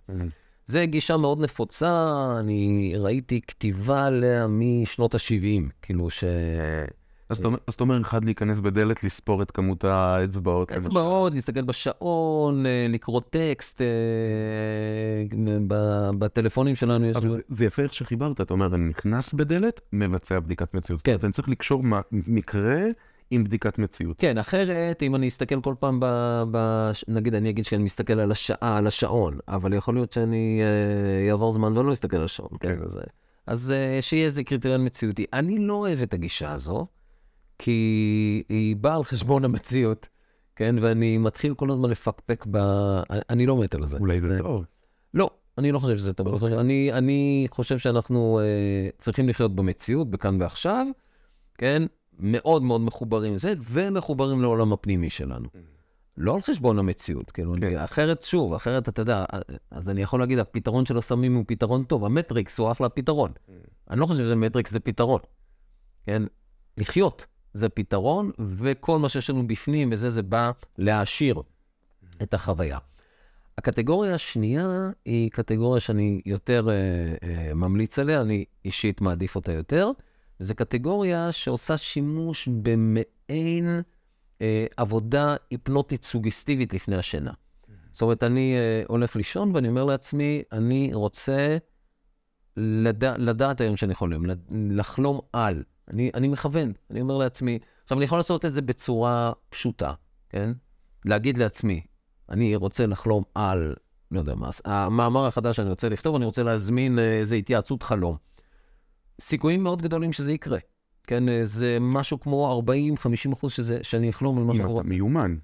זה 0.65 0.85
גישה 0.85 1.17
מאוד 1.17 1.41
נפוצה, 1.41 2.25
אני 2.39 2.93
ראיתי 2.99 3.41
כתיבה 3.41 4.05
עליה 4.05 4.47
משנות 4.47 5.15
ה-70, 5.15 5.71
כאילו 5.81 6.09
ש... 6.09 6.23
אז 7.29 7.45
אתה 7.69 7.83
אומר, 7.83 8.01
אחד 8.01 8.25
להיכנס 8.25 8.59
בדלת, 8.59 9.03
לספור 9.03 9.41
את 9.41 9.51
כמות 9.51 9.83
האצבעות. 9.83 10.71
אצבעות, 10.71 11.33
להסתכל 11.33 11.61
בשעון, 11.61 12.65
אה, 12.65 12.85
לקרוא 12.89 13.21
טקסט, 13.29 13.81
אה, 13.81 13.87
בטלפונים 16.19 16.75
שלנו 16.75 17.05
יש... 17.05 17.15
אבל 17.15 17.41
זה 17.47 17.65
יפה 17.65 17.81
איך 17.81 17.93
שחיברת, 17.93 18.41
אתה 18.41 18.53
אומר, 18.53 18.75
אני 18.75 18.85
נכנס 18.85 19.33
בדלת, 19.33 19.81
מבצע 19.93 20.39
בדיקת 20.39 20.73
מציאות. 20.73 21.01
כן. 21.01 21.17
אני 21.23 21.31
צריך 21.31 21.49
לקשור 21.49 21.83
מקרה 22.11 22.79
עם 23.31 23.43
בדיקת 23.43 23.79
מציאות. 23.79 24.17
כן, 24.19 24.37
אחרת, 24.37 25.03
אם 25.03 25.15
אני 25.15 25.27
אסתכל 25.27 25.61
כל 25.61 25.75
פעם, 25.79 25.99
ב, 25.99 26.05
ב, 26.51 26.89
נגיד 27.07 27.33
אני 27.35 27.49
אגיד 27.49 27.65
שאני 27.65 27.83
מסתכל 27.83 28.19
על 28.19 28.31
השעה, 28.31 28.77
על 28.77 28.87
השעון, 28.87 29.37
אבל 29.47 29.73
יכול 29.73 29.93
להיות 29.93 30.13
שאני 30.13 30.61
אעבור 31.31 31.47
אה, 31.47 31.53
זמן 31.53 31.77
ולא 31.77 31.93
אסתכל 31.93 32.17
על 32.17 32.23
השעון, 32.23 32.49
כן? 32.59 32.75
כן 32.75 32.83
אז, 32.83 32.99
אז 33.47 33.73
שיהיה 34.01 34.25
איזה 34.25 34.43
קריטריון 34.43 34.85
מציאותי. 34.85 35.25
אני 35.33 35.59
לא 35.59 35.73
אוהב 35.73 36.01
את 36.01 36.13
הגישה 36.13 36.51
הזו, 36.51 36.87
כי 37.59 38.43
היא 38.49 38.75
באה 38.75 38.95
על 38.95 39.03
חשבון 39.03 39.45
המציאות, 39.45 40.07
כן? 40.55 40.75
ואני 40.81 41.17
מתחיל 41.17 41.53
כל 41.53 41.71
הזמן 41.71 41.89
לפקפק 41.89 42.45
ב... 42.51 42.57
אני 43.29 43.45
לא 43.45 43.57
מת 43.57 43.75
על 43.75 43.85
זה. 43.85 43.97
אולי 43.97 44.19
זה 44.19 44.37
טוב. 44.41 44.65
לא, 45.13 45.29
אני 45.57 45.71
לא 45.71 45.79
חושב 45.79 45.97
שזה 45.97 46.13
טוב. 46.13 46.27
אוקיי. 46.27 46.59
אני, 46.59 46.93
אני 46.93 47.47
חושב 47.51 47.77
שאנחנו 47.77 48.39
אה, 48.39 48.89
צריכים 48.97 49.29
לחיות 49.29 49.55
במציאות, 49.55 50.09
בכאן 50.09 50.41
ועכשיו, 50.41 50.87
כן? 51.57 51.83
מאוד 52.19 52.63
מאוד 52.63 52.81
מחוברים 52.81 53.35
לזה, 53.35 53.53
ומחוברים 53.63 54.41
לעולם 54.41 54.73
הפנימי 54.73 55.09
שלנו. 55.09 55.49
לא 56.17 56.35
על 56.35 56.41
חשבון 56.41 56.79
המציאות, 56.79 57.31
כאילו, 57.31 57.55
כן. 57.61 57.77
אחרת, 57.77 58.21
שוב, 58.21 58.53
אחרת, 58.53 58.89
אתה 58.89 59.01
יודע, 59.01 59.25
אז 59.71 59.89
אני 59.89 60.01
יכול 60.01 60.19
להגיד, 60.19 60.39
הפתרון 60.39 60.85
של 60.85 60.97
הסמים 60.97 61.35
הוא 61.35 61.43
פתרון 61.47 61.83
טוב, 61.83 62.05
המטריקס 62.05 62.59
הוא 62.59 62.71
אחלה 62.71 62.89
פתרון. 62.89 63.31
אני 63.89 63.99
לא 63.99 64.05
חושב 64.05 64.23
שמטריקס 64.29 64.71
זה 64.71 64.79
פתרון, 64.79 65.19
כן? 66.05 66.23
לחיות 66.77 67.25
זה 67.57 67.69
פתרון, 67.69 68.31
וכל 68.39 68.99
מה 68.99 69.09
שיש 69.09 69.29
לנו 69.29 69.47
בפנים 69.47 69.89
וזה, 69.91 70.09
זה 70.09 70.21
בא 70.21 70.51
להעשיר. 70.77 71.41
את 72.23 72.33
החוויה. 72.33 72.77
הקטגוריה 73.57 74.13
השנייה 74.13 74.89
היא 75.05 75.31
קטגוריה 75.31 75.79
שאני 75.79 76.21
יותר 76.25 76.69
אה, 76.69 76.73
אה, 77.23 77.53
ממליץ 77.53 77.99
עליה, 77.99 78.21
אני 78.21 78.45
אישית 78.65 79.01
מעדיף 79.01 79.35
אותה 79.35 79.51
יותר. 79.51 79.91
זו 80.39 80.55
קטגוריה 80.55 81.31
שעושה 81.31 81.77
שימוש 81.77 82.47
במעין 82.47 83.81
אה, 84.41 84.65
עבודה 84.77 85.35
היפנוטית 85.49 86.03
סוגסטיבית 86.03 86.73
לפני 86.73 86.95
השינה. 86.95 87.31
זאת 87.91 88.01
אומרת, 88.01 88.23
אני 88.23 88.55
אה, 88.55 88.83
הולך 88.87 89.15
לישון 89.15 89.55
ואני 89.55 89.69
אומר 89.69 89.83
לעצמי, 89.83 90.43
אני 90.51 90.91
רוצה 90.93 91.57
לדע, 92.57 93.17
לדעת 93.17 93.61
היום 93.61 93.77
שאני 93.77 93.95
חולם, 93.95 94.23
לחלום 94.69 95.19
על. 95.33 95.63
אני, 95.87 96.11
אני 96.13 96.27
מכוון, 96.27 96.73
אני 96.91 97.01
אומר 97.01 97.17
לעצמי, 97.17 97.59
עכשיו, 97.83 97.97
אני 97.97 98.05
יכול 98.05 98.19
לעשות 98.19 98.45
את 98.45 98.53
זה 98.53 98.61
בצורה 98.61 99.31
פשוטה, 99.49 99.93
כן? 100.29 100.51
להגיד 101.05 101.37
לעצמי, 101.37 101.81
אני 102.29 102.55
רוצה 102.55 102.85
לחלום 102.85 103.23
על, 103.35 103.75
לא 104.11 104.19
יודע 104.19 104.35
מה, 104.35 104.49
המאמר 104.65 105.25
החדש 105.25 105.55
שאני 105.55 105.69
רוצה 105.69 105.89
לכתוב, 105.89 106.15
אני 106.15 106.25
רוצה 106.25 106.43
להזמין 106.43 106.99
אה, 106.99 107.17
איזו 107.17 107.35
התייעצות 107.35 107.83
חלום. 107.83 108.17
סיכויים 109.21 109.63
מאוד 109.63 109.81
גדולים 109.81 110.13
שזה 110.13 110.33
יקרה. 110.33 110.57
כן, 111.03 111.29
אה, 111.29 111.39
זה 111.43 111.77
משהו 111.81 112.19
כמו 112.19 112.61
40-50 113.29 113.33
אחוז 113.33 113.51
שזה, 113.51 113.79
שאני 113.81 114.09
אחלום 114.09 114.37
על 114.37 114.43
מה 114.43 114.55
שאני 114.55 114.65
רוצה. 114.65 114.81
אתה 114.81 114.89
מיומן. 114.89 115.35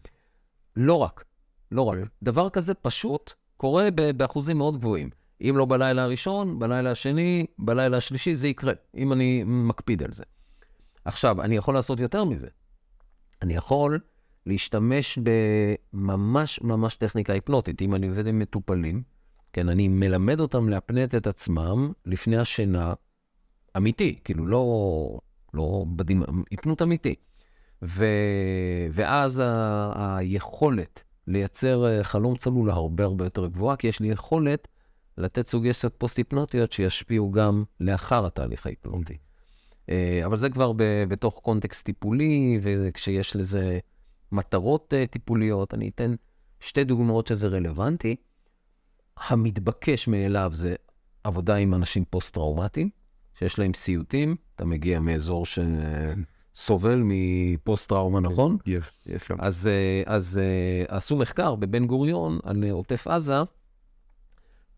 לא 0.75 0.93
רק, 0.93 1.23
לא 1.71 1.81
רק. 1.81 1.97
אוקיי. 1.97 2.09
דבר 2.23 2.49
כזה 2.49 2.73
פשוט 2.73 3.33
קורה 3.57 3.87
באחוזים 4.17 4.57
מאוד 4.57 4.77
גבוהים. 4.77 5.09
אם 5.41 5.55
לא 5.57 5.65
בלילה 5.65 6.03
הראשון, 6.03 6.59
בלילה 6.59 6.91
השני, 6.91 7.45
בלילה 7.59 7.97
השלישי, 7.97 8.35
זה 8.35 8.47
יקרה, 8.47 8.73
אם 8.97 9.13
אני 9.13 9.43
מקפיד 9.45 10.03
על 10.03 10.11
זה. 10.11 10.23
עכשיו, 11.05 11.41
אני 11.41 11.55
יכול 11.55 11.73
לעשות 11.73 11.99
יותר 11.99 12.23
מזה. 12.23 12.47
אני 13.41 13.53
יכול 13.53 13.99
להשתמש 14.45 15.19
בממש 15.93 16.61
ממש 16.61 16.95
טכניקה 16.95 17.33
היפנוטית. 17.33 17.81
אם 17.81 17.95
אני 17.95 18.07
עובד 18.07 18.27
עם 18.27 18.39
מטופלים, 18.39 19.03
כן, 19.53 19.69
אני 19.69 19.87
מלמד 19.87 20.39
אותם 20.39 20.69
להפנט 20.69 21.15
את 21.15 21.27
עצמם 21.27 21.91
לפני 22.05 22.37
השינה 22.37 22.93
אמיתי, 23.77 24.19
כאילו 24.23 24.45
לא, 24.45 25.19
לא 25.53 25.85
בדימה, 25.95 26.25
היפנות 26.51 26.81
אמיתי. 26.81 27.15
ו, 27.83 28.05
ואז 28.91 29.41
ה, 29.45 30.17
היכולת 30.17 31.03
לייצר 31.27 31.85
אה, 31.85 32.03
חלום 32.03 32.35
צלול 32.35 32.69
הרבה 32.69 33.03
הרבה 33.03 33.25
יותר 33.25 33.47
גבוהה, 33.47 33.75
כי 33.75 33.87
יש 33.87 33.99
לי 33.99 34.07
יכולת 34.07 34.67
לתת 35.17 35.47
סוגסיות 35.47 35.93
פוסט-היפנוטיות 35.97 36.71
שישפיעו 36.71 37.31
גם 37.31 37.63
לאחר 37.79 38.25
התהליך 38.25 38.65
ההיפנוטי. 38.65 39.17
אה, 39.89 40.21
אבל 40.25 40.37
זה 40.37 40.49
כבר 40.49 40.71
בתוך 41.07 41.39
context 41.43 41.85
טיפולי, 41.85 42.59
וכשיש 42.61 43.35
לזה 43.35 43.79
מטרות 44.31 44.93
uh, 44.93 45.11
טיפוליות. 45.11 45.73
אני 45.73 45.89
אתן 45.89 46.15
שתי 46.59 46.83
דוגמאות 46.83 47.27
שזה 47.27 47.47
רלוונטי. 47.47 48.15
המתבקש 49.17 50.07
מאליו 50.07 50.51
זה 50.53 50.75
עבודה 51.23 51.55
עם 51.55 51.73
אנשים 51.73 52.05
פוסט-טראומטיים, 52.09 52.89
שיש 53.39 53.59
להם 53.59 53.73
סיוטים. 53.73 54.35
אתה 54.55 54.65
מגיע 54.65 54.99
מאזור 54.99 55.45
שסובל 55.45 57.01
מפוסט-טראומה, 57.05 58.19
נכון? 58.19 58.57
יש, 58.65 58.91
יש 59.05 59.23
שם. 59.23 59.35
אז, 59.39 59.67
אה, 59.67 60.13
אז 60.13 60.41
עשו 60.87 61.15
מחקר 61.15 61.55
בבן 61.55 61.87
גוריון 61.87 62.39
על 62.43 62.63
עוטף 62.71 63.07
עזה, 63.07 63.43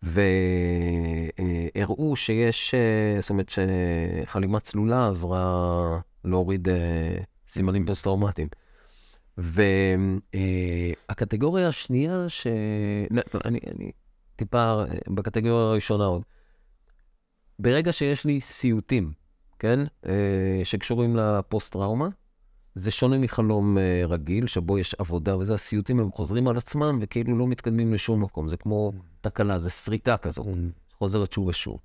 והראו 0.02 0.56
שיש, 2.16 2.74
זאת 3.20 3.30
אומרת 3.30 3.48
שחלימה 3.48 4.60
צלולה 4.60 5.08
עזרה 5.08 5.98
להוריד 6.24 6.68
סימנים 7.48 7.86
פוסט-טראומטיים. 7.86 8.48
והקטגוריה 10.98 11.68
השנייה, 11.68 12.28
ש... 12.28 12.46
לא, 13.10 13.22
לא, 13.34 13.40
אני, 13.44 13.60
אני 13.74 13.90
טיפה 14.36 14.82
בקטגוריה 15.08 15.66
הראשונה 15.66 16.04
עוד. 16.04 16.22
ברגע 17.58 17.92
שיש 17.92 18.24
לי 18.24 18.40
סיוטים, 18.40 19.12
כן, 19.58 19.80
אה, 20.06 20.60
שקשורים 20.64 21.16
לפוסט-טראומה, 21.16 22.08
זה 22.76 22.90
שונה 22.90 23.18
מחלום 23.18 23.78
אה, 23.78 24.02
רגיל, 24.08 24.46
שבו 24.46 24.78
יש 24.78 24.94
עבודה 24.94 25.36
וזה, 25.36 25.54
הסיוטים 25.54 26.00
הם 26.00 26.12
חוזרים 26.12 26.48
על 26.48 26.56
עצמם 26.56 26.98
וכאילו 27.00 27.38
לא 27.38 27.46
מתקדמים 27.46 27.94
לשום 27.94 28.22
מקום. 28.22 28.48
זה 28.48 28.56
כמו 28.56 28.92
תקלה, 29.20 29.58
זה 29.58 29.70
שריטה 29.70 30.16
כזאת, 30.16 30.46
חוזרת 30.98 31.32
שוב 31.32 31.46
ושוב. 31.46 31.78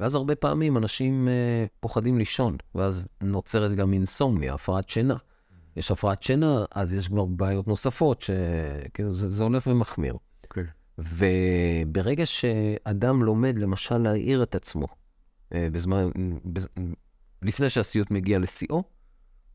ואז 0.00 0.14
הרבה 0.14 0.34
פעמים 0.34 0.76
אנשים 0.76 1.28
אה, 1.28 1.66
פוחדים 1.80 2.18
לישון, 2.18 2.56
ואז 2.74 3.08
נוצרת 3.20 3.74
גם 3.74 3.92
אינסומניה, 3.92 4.54
הפרעת 4.54 4.88
שינה. 4.88 5.16
יש 5.76 5.90
הפרעת 5.90 6.22
שינה, 6.22 6.64
אז 6.70 6.94
יש 6.94 7.08
כבר 7.08 7.24
בעיות 7.24 7.68
נוספות, 7.68 8.22
שכאילו 8.22 9.12
זה, 9.12 9.30
זה 9.30 9.44
הולך 9.44 9.66
ומחמיר. 9.66 10.14
Okay. 10.14 10.18
אוקיי. 10.44 10.64
וברגע 10.98 12.26
שאדם 12.26 13.22
לומד, 13.22 13.58
למשל, 13.58 13.98
להעיר 13.98 14.42
את 14.42 14.54
עצמו, 14.54 14.86
אה, 15.52 15.68
בזמן, 15.72 16.10
בז... 16.44 16.68
לפני 17.42 17.70
שהסיוט 17.70 18.10
מגיע 18.10 18.38
לשיאו, 18.38 18.82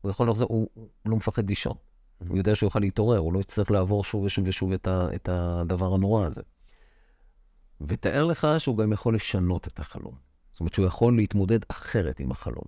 הוא 0.06 0.10
יכול 0.10 0.30
לחזור, 0.30 0.48
הוא, 0.50 0.68
הוא 0.74 0.88
לא 1.06 1.16
מפחד 1.16 1.48
לישון. 1.48 1.72
Mm-hmm. 1.72 2.28
הוא 2.28 2.38
יודע 2.38 2.54
שהוא 2.54 2.66
יוכל 2.66 2.78
להתעורר, 2.78 3.18
הוא 3.18 3.32
לא 3.32 3.38
יצטרך 3.38 3.70
לעבור 3.70 4.04
שוב 4.04 4.24
ושוב 4.24 4.44
ושוב 4.48 4.72
את, 4.72 4.86
ה, 4.86 5.08
את 5.14 5.28
הדבר 5.32 5.94
הנורא 5.94 6.26
הזה. 6.26 6.42
ותאר 7.80 8.24
לך 8.24 8.46
שהוא 8.58 8.78
גם 8.78 8.92
יכול 8.92 9.14
לשנות 9.14 9.68
את 9.68 9.78
החלום. 9.78 10.14
זאת 10.50 10.60
אומרת 10.60 10.74
שהוא 10.74 10.86
יכול 10.86 11.16
להתמודד 11.16 11.58
אחרת 11.68 12.20
עם 12.20 12.30
החלום. 12.30 12.64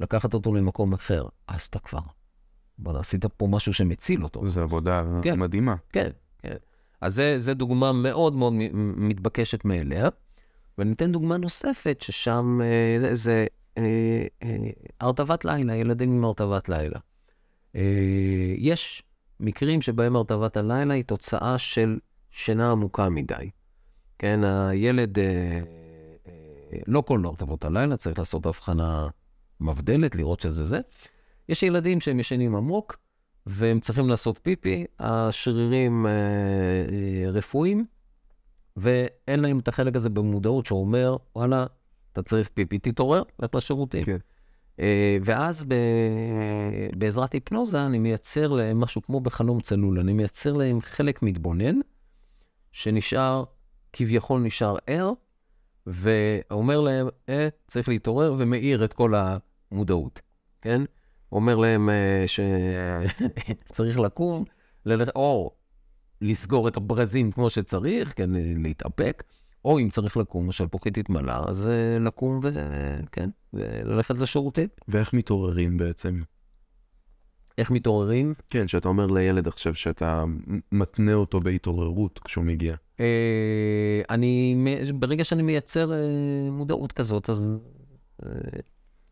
לקחת 0.00 0.34
אותו 0.34 0.54
למקום 0.54 0.92
אחר, 0.92 1.24
אז 1.48 1.62
אתה 1.62 1.78
כבר 1.78 2.00
בוא'נה, 2.78 3.00
עשית 3.00 3.26
פה 3.26 3.46
משהו 3.46 3.74
שמציל 3.74 4.24
אותו. 4.24 4.48
זו 4.48 4.62
עבודה 4.62 5.02
כן, 5.22 5.38
מדהימה. 5.38 5.74
כן, 5.92 6.10
כן. 6.38 6.56
אז 7.00 7.22
זו 7.36 7.54
דוגמה 7.54 7.92
מאוד 7.92 8.34
מאוד 8.34 8.52
מתבקשת 8.96 9.64
מאליה. 9.64 10.08
ואני 10.78 10.92
אתן 10.92 11.12
דוגמה 11.12 11.36
נוספת, 11.36 12.00
ששם 12.00 12.60
אה, 12.62 13.00
זה, 13.00 13.14
זה 13.14 13.46
הרטבת 15.00 15.44
לילה, 15.44 15.76
ילדים 15.76 16.12
עם 16.12 16.24
הרטבת 16.24 16.68
לילה. 16.68 16.98
אה, 17.76 18.54
יש 18.56 19.02
מקרים 19.40 19.82
שבהם 19.82 20.16
הרטבת 20.16 20.56
הלילה 20.56 20.94
היא 20.94 21.04
תוצאה 21.04 21.58
של 21.58 21.98
שינה 22.30 22.70
עמוקה 22.70 23.08
מדי. 23.08 23.50
כן, 24.18 24.44
הילד, 24.44 25.18
אה, 25.18 25.24
אה, 26.26 26.78
לא 26.86 27.00
כל 27.00 27.22
הרטבות 27.24 27.64
הלילה, 27.64 27.96
צריך 27.96 28.18
לעשות 28.18 28.46
הבחנה 28.46 29.08
מבדלת, 29.60 30.14
לראות 30.14 30.40
שזה 30.40 30.64
זה. 30.64 30.80
יש 31.48 31.62
ילדים 31.62 32.00
שהם 32.00 32.20
ישנים 32.20 32.56
עמוק, 32.56 32.96
והם 33.46 33.80
צריכים 33.80 34.08
לעשות 34.08 34.38
פיפי, 34.42 34.86
השרירים 34.98 36.06
אה, 36.06 36.12
אה, 36.12 37.30
רפואיים, 37.30 37.84
ואין 38.76 39.40
להם 39.40 39.58
את 39.58 39.68
החלק 39.68 39.96
הזה 39.96 40.08
במודעות 40.08 40.66
שאומר, 40.66 41.16
וואלה, 41.36 41.66
אתה 42.12 42.22
צריך 42.22 42.48
פיפי, 42.54 42.78
תתעורר, 42.78 43.22
לך 43.38 43.54
לשירותים. 43.54 44.04
כן. 44.04 44.16
אה, 44.80 45.16
ואז 45.24 45.64
ב, 45.64 45.74
בעזרת 46.96 47.32
היפנוזה 47.32 47.86
אני 47.86 47.98
מייצר 47.98 48.48
להם 48.48 48.80
משהו 48.80 49.02
כמו 49.02 49.20
בחלום 49.20 49.60
צלול, 49.60 50.00
אני 50.00 50.12
מייצר 50.12 50.52
להם 50.52 50.80
חלק 50.80 51.22
מתבונן, 51.22 51.74
שנשאר, 52.72 53.44
כביכול 53.92 54.40
נשאר 54.40 54.76
ער, 54.86 55.12
ואומר 55.86 56.80
להם, 56.80 57.08
אה, 57.28 57.48
צריך 57.66 57.88
להתעורר, 57.88 58.34
ומאיר 58.38 58.84
את 58.84 58.92
כל 58.92 59.14
המודעות, 59.14 60.20
כן? 60.62 60.82
אומר 61.32 61.56
להם 61.56 61.88
uh, 61.88 61.92
שצריך 62.26 63.98
לקום, 64.04 64.44
ללכת, 64.86 65.16
או 65.16 65.54
לסגור 66.20 66.68
את 66.68 66.76
הברזים 66.76 67.32
כמו 67.32 67.50
שצריך, 67.50 68.12
כן, 68.16 68.30
להתאפק, 68.56 69.24
או 69.64 69.78
אם 69.78 69.88
צריך 69.88 70.16
לקום, 70.16 70.44
למשל 70.44 70.66
פוחית 70.66 70.98
התמלא, 70.98 71.32
אז 71.48 71.66
uh, 71.66 72.02
לקום 72.02 72.40
וכן, 72.42 73.30
וללכת 73.52 74.18
לשירותים. 74.18 74.68
ואיך 74.88 75.14
מתעוררים 75.14 75.76
בעצם? 75.76 76.22
איך 77.58 77.70
מתעוררים? 77.70 78.34
כן, 78.50 78.68
שאתה 78.68 78.88
אומר 78.88 79.06
לילד 79.06 79.48
עכשיו 79.48 79.74
שאתה 79.74 80.24
מתנה 80.72 81.14
אותו 81.14 81.40
בהתעוררות 81.40 82.20
כשהוא 82.24 82.44
מגיע. 82.44 82.74
Uh, 82.96 83.00
אני, 84.10 84.56
ברגע 84.94 85.24
שאני 85.24 85.42
מייצר 85.42 85.90
uh, 85.90 86.50
מודעות 86.50 86.92
כזאת, 86.92 87.30
אז... 87.30 87.56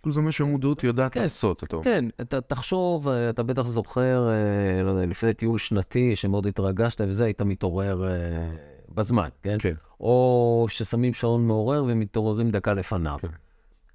כאילו 0.02 0.14
זה 0.14 0.20
מה 0.20 0.32
שהמודעות 0.32 0.84
יודעת 0.84 1.12
כן, 1.12 1.22
לעשות, 1.22 1.64
אתה 1.64 1.76
אומר. 1.76 1.84
כן, 1.84 2.04
אתה 2.20 2.40
תחשוב, 2.40 3.08
אה, 3.08 3.30
אתה 3.30 3.42
בטח 3.42 3.62
זוכר, 3.62 4.28
אה, 4.28 4.82
לא 4.82 4.90
יודע, 4.90 5.06
לפני 5.06 5.34
טיול 5.34 5.58
שנתי, 5.58 6.16
שמאוד 6.16 6.46
התרגשת 6.46 7.00
וזה, 7.00 7.24
היית 7.24 7.42
מתעורר 7.42 8.08
אה, 8.08 8.50
בזמן, 8.88 9.28
כן? 9.42 9.56
כן. 9.58 9.74
או 10.00 10.66
ששמים 10.68 11.14
שעון 11.14 11.46
מעורר 11.46 11.84
ומתעוררים 11.88 12.50
דקה 12.50 12.74
לפניו. 12.74 13.18
כן. 13.22 13.28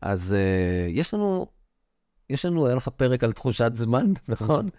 אז 0.01 0.35
יש 0.89 1.13
לנו, 1.13 1.47
יש 2.29 2.45
לנו, 2.45 2.67
היה 2.67 2.75
לך 2.75 2.87
פרק 2.87 3.23
על 3.23 3.31
תחושת 3.31 3.71
זמן, 3.73 4.13
נכון? 4.27 4.69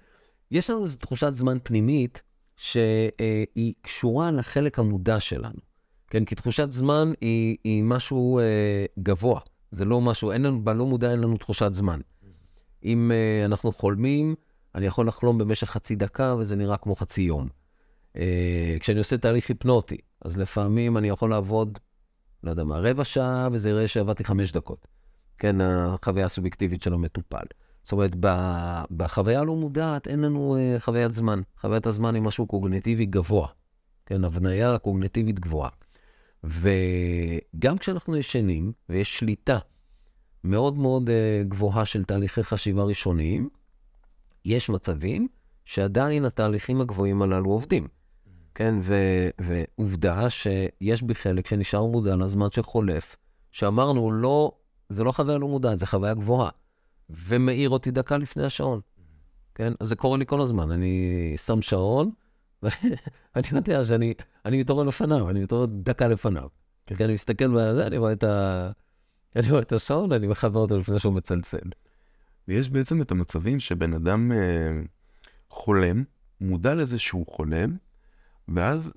יש 0.50 0.70
לנו 0.70 0.84
איזו 0.84 0.96
תחושת 0.96 1.32
זמן 1.32 1.58
פנימית 1.62 2.22
שהיא 2.56 3.74
קשורה 3.82 4.30
לחלק 4.30 4.78
המודע 4.78 5.20
שלנו. 5.20 5.58
כן, 6.06 6.24
כי 6.24 6.34
תחושת 6.34 6.70
זמן 6.70 7.12
היא, 7.20 7.56
היא 7.64 7.82
משהו 7.82 8.40
גבוה. 8.98 9.40
זה 9.70 9.84
לא 9.84 10.00
משהו, 10.00 10.32
אין 10.32 10.42
לנו, 10.42 10.64
בלא 10.64 10.86
מודע 10.86 11.10
אין 11.10 11.20
לנו 11.20 11.36
תחושת 11.36 11.72
זמן. 11.72 12.00
אם 12.84 13.10
uh, 13.10 13.46
אנחנו 13.46 13.72
חולמים, 13.72 14.34
אני 14.74 14.86
יכול 14.86 15.08
לחלום 15.08 15.38
במשך 15.38 15.70
חצי 15.70 15.96
דקה 15.96 16.34
וזה 16.38 16.56
נראה 16.56 16.76
כמו 16.76 16.96
חצי 16.96 17.22
יום. 17.22 17.48
אה, 18.16 18.76
כשאני 18.80 18.98
עושה 18.98 19.18
תהליך 19.18 19.48
היפנוטי, 19.48 19.96
אז 20.24 20.38
לפעמים 20.38 20.96
אני 20.96 21.08
יכול 21.08 21.30
לעבוד, 21.30 21.78
לא 22.42 22.50
יודע 22.50 22.64
מה, 22.64 22.78
רבע 22.78 23.04
שעה, 23.04 23.48
וזה 23.52 23.70
יראה 23.70 23.88
שעבדתי 23.88 24.24
חמש 24.24 24.52
דקות. 24.52 24.86
כן, 25.38 25.60
החוויה 25.60 26.24
הסובייקטיבית 26.24 26.82
של 26.82 26.94
המטופל. 26.94 27.44
זאת 27.82 27.92
אומרת, 27.92 28.16
בחוויה 28.90 29.40
הלא 29.40 29.56
מודעת 29.56 30.08
אין 30.08 30.20
לנו 30.20 30.56
אה, 30.56 30.76
חוויית 30.80 31.14
זמן. 31.14 31.40
חוויית 31.60 31.86
הזמן 31.86 32.14
היא 32.14 32.22
משהו 32.22 32.46
קוגנטיבי 32.46 33.06
גבוה. 33.06 33.48
כן, 34.06 34.24
הבניה 34.24 34.78
קוגנטיבית 34.78 35.40
גבוהה. 35.40 35.70
וגם 36.44 37.78
כשאנחנו 37.78 38.16
ישנים, 38.16 38.72
ויש 38.88 39.18
שליטה 39.18 39.58
מאוד 40.44 40.78
מאוד 40.78 41.08
uh, 41.08 41.44
גבוהה 41.48 41.84
של 41.84 42.04
תהליכי 42.04 42.42
חשיבה 42.42 42.82
ראשוניים, 42.84 43.48
יש 44.44 44.70
מצבים 44.70 45.28
שעדיין 45.64 46.24
התהליכים 46.24 46.80
הגבוהים 46.80 47.22
הללו 47.22 47.50
עובדים. 47.50 47.88
כן, 48.54 48.74
ו- 48.80 49.28
ועובדה 49.40 50.30
שיש 50.30 51.02
בי 51.02 51.14
חלק 51.14 51.46
שנשאר 51.46 51.84
מודע 51.84 52.16
לזמן 52.16 52.46
שחולף, 52.50 53.16
שאמרנו, 53.52 54.12
לא, 54.12 54.52
זה 54.88 55.04
לא 55.04 55.12
חוויה 55.12 55.38
לא 55.38 55.48
מודעת, 55.48 55.78
זה 55.78 55.86
חוויה 55.86 56.14
גבוהה. 56.14 56.50
ומעיר 57.10 57.70
אותי 57.70 57.90
דקה 57.90 58.16
לפני 58.16 58.44
השעון. 58.44 58.80
כן? 59.54 59.72
אז 59.80 59.88
זה 59.88 59.96
קורה 59.96 60.18
לי 60.18 60.26
כל 60.26 60.40
הזמן. 60.40 60.70
אני 60.70 61.34
שם 61.46 61.62
שעון, 61.62 62.10
ואני 62.62 63.46
יודע 63.52 63.84
שאני 63.84 64.14
אני 64.44 64.60
מתעורר 64.60 64.84
לפניו, 64.84 65.30
אני 65.30 65.40
מתעורר 65.40 65.66
דקה 65.66 66.08
לפניו. 66.08 66.48
כן. 66.86 66.94
כי 66.94 67.04
אני 67.04 67.12
מסתכל 67.12 67.48
בזה, 67.48 67.86
אני 67.86 67.98
רואה 67.98 68.12
את 68.12 68.24
ה... 68.24 68.70
אני 69.36 69.50
רואה 69.50 69.62
את 69.62 69.72
השעון, 69.72 70.12
אני 70.12 70.26
מחבר 70.26 70.60
אותו 70.60 70.78
לפני 70.78 70.98
שהוא 70.98 71.14
מצלצל. 71.14 71.68
ויש 72.48 72.70
בעצם 72.70 73.02
את 73.02 73.10
המצבים 73.10 73.60
שבן 73.60 73.94
אדם 73.94 74.32
אה, 74.32 74.38
חולם, 75.50 76.04
מודע 76.40 76.74
לזה 76.74 76.98
שהוא 76.98 77.26
חולם, 77.26 77.76
ואז 78.48 78.92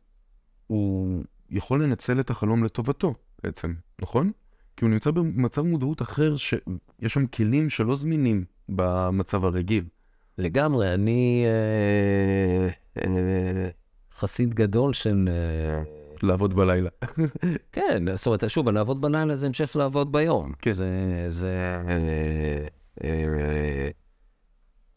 הוא 0.68 1.24
יכול 1.50 1.84
לנצל 1.84 2.20
את 2.20 2.30
החלום 2.30 2.64
לטובתו 2.64 3.14
בעצם, 3.44 3.74
נכון? 4.02 4.32
כי 4.78 4.86
הוא 4.86 4.92
נמצא 4.92 5.12
במצב 5.12 5.62
מודעות 5.62 6.02
אחר, 6.02 6.36
שיש 6.36 7.14
שם 7.14 7.28
כלים 7.28 7.70
שלא 7.70 7.96
זמינים 7.96 8.46
במצב 8.70 9.46
הרגיל. 9.46 9.84
לגמרי, 10.38 10.94
אני 10.94 11.46
אה, 11.46 12.70
אה, 13.04 13.70
חסיד 14.18 14.54
גדול 14.54 14.94
של... 14.94 15.30
אה, 15.32 15.84
לעבוד 16.24 16.54
בלילה. 16.54 16.90
כן, 17.72 18.16
זאת 18.16 18.26
אומרת, 18.28 18.50
שוב, 18.50 18.70
לעבוד 18.70 19.02
בלילה 19.02 19.36
זה 19.36 19.48
המשך 19.48 19.76
לעבוד 19.76 20.12
ביום. 20.12 20.52
כן. 20.62 20.74
זה... 20.74 20.86
זה 21.28 21.78
אה, 21.88 22.68
אה, 23.04 23.90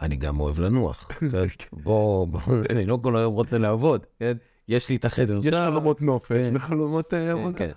אני 0.03 0.17
גם 0.17 0.41
אוהב 0.41 0.61
לנוח. 0.61 1.09
בוא, 1.85 2.27
בוא, 2.27 2.41
אני 2.71 2.87
לא 2.87 2.99
כל 3.03 3.17
היום 3.17 3.35
רוצה 3.35 3.59
לעבוד, 3.59 4.07
כן? 4.19 4.37
יש 4.69 4.89
לי 4.89 4.97
את 4.97 5.05
החדר. 5.05 5.41
יש 5.43 5.55
חלומות 5.55 6.03
נופש 6.03 6.33
כן. 6.33 6.53
וחלומות 6.57 7.15
אה, 7.15 7.31
עבודה. 7.31 7.59
כן, 7.59 7.71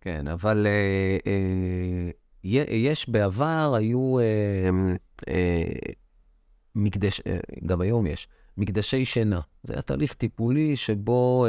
כן, 0.00 0.28
אבל 0.28 0.66
יש 2.44 3.08
בעבר, 3.08 3.74
היו 3.76 4.16
מקדש, 6.74 7.20
גם 7.66 7.80
היום 7.80 8.06
יש, 8.06 8.28
מקדשי 8.56 9.04
שינה. 9.04 9.40
זה 9.62 9.72
היה 9.72 9.82
תהליך 9.82 10.14
טיפולי 10.14 10.76
שבו 10.76 11.46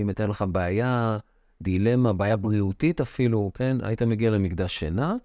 אם 0.00 0.08
הייתה 0.08 0.26
לך 0.26 0.44
בעיה, 0.52 1.18
דילמה, 1.62 2.12
בעיה 2.12 2.36
בריאותית 2.36 3.00
אפילו, 3.00 3.50
כן? 3.54 3.76
היית 3.82 4.02
מגיע 4.02 4.30
למקדש 4.30 4.78
שינה, 4.78 5.16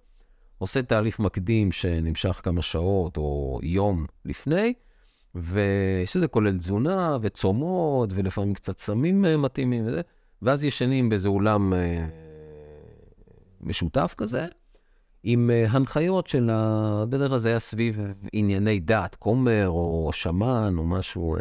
עושה 0.58 0.82
תהליך 0.82 1.20
מקדים 1.20 1.72
שנמשך 1.72 2.41
כמה 2.43 2.62
שעות 2.62 3.18
או 3.18 3.60
יום 3.64 4.06
לפני, 4.26 4.74
ושזה 5.36 6.28
כולל 6.28 6.58
תזונה 6.58 7.18
וצומות, 7.22 8.10
ולפעמים 8.16 8.54
קצת 8.54 8.80
סמים 8.80 9.26
אה, 9.26 9.38
מתאימים 9.38 9.88
וזה, 9.88 10.01
ואז 10.41 10.64
ישנים 10.64 11.10
באיזה 11.10 11.28
אולם 11.28 11.74
אה, 11.74 12.06
משותף 13.62 14.14
כזה, 14.18 14.47
עם 15.24 15.49
אה, 15.54 15.66
הנחיות 15.70 16.28
של 16.28 16.49
ה... 16.49 17.06
בדרך 17.10 17.30
כלל 17.30 17.38
זה 17.38 17.49
היה 17.49 17.60
סביב 17.60 17.99
ענייני 18.34 18.80
דת, 18.80 19.16
כומר 19.16 19.68
או 19.68 20.10
שמן 20.14 20.76
או 20.78 20.84
משהו. 20.84 21.38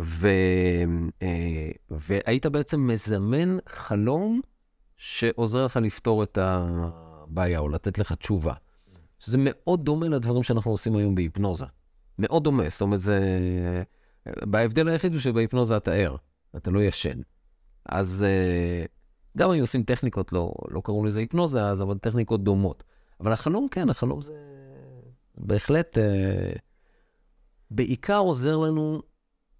ו... 0.00 0.28
והיית 1.90 2.46
בעצם 2.46 2.86
מזמן 2.86 3.56
חלום 3.68 4.40
שעוזר 4.96 5.64
לך 5.64 5.76
לפתור 5.76 6.22
את 6.22 6.38
הבעיה 6.40 7.58
או 7.58 7.68
לתת 7.68 7.98
לך 7.98 8.12
תשובה. 8.12 8.54
שזה 9.18 9.36
מאוד 9.40 9.84
דומה 9.84 10.08
לדברים 10.08 10.42
שאנחנו 10.42 10.70
עושים 10.70 10.96
היום 10.96 11.14
בהיפנוזה. 11.14 11.66
מאוד 12.18 12.44
דומה, 12.44 12.68
זאת 12.68 12.80
אומרת, 12.80 13.00
זה... 13.00 13.20
בהבדל 14.26 14.88
היחיד 14.88 15.12
הוא 15.12 15.20
שבהיפנוזה 15.20 15.76
אתה 15.76 15.92
ער, 15.92 16.16
אתה 16.56 16.70
לא 16.70 16.82
ישן. 16.82 17.20
אז 17.88 18.24
אה, 18.28 18.84
גם 19.36 19.50
היו 19.50 19.62
עושים 19.62 19.82
טכניקות, 19.82 20.32
לא, 20.32 20.52
לא 20.70 20.80
קראו 20.84 21.04
לזה 21.04 21.20
היפנוזה 21.20 21.64
אז, 21.64 21.82
אבל 21.82 21.98
טכניקות 21.98 22.44
דומות. 22.44 22.84
אבל 23.20 23.32
החלום, 23.32 23.68
כן, 23.70 23.90
החלום 23.90 24.22
זה 24.22 24.34
בהחלט, 25.34 25.98
אה, 25.98 26.52
בעיקר 27.70 28.18
עוזר 28.18 28.56
לנו 28.56 29.02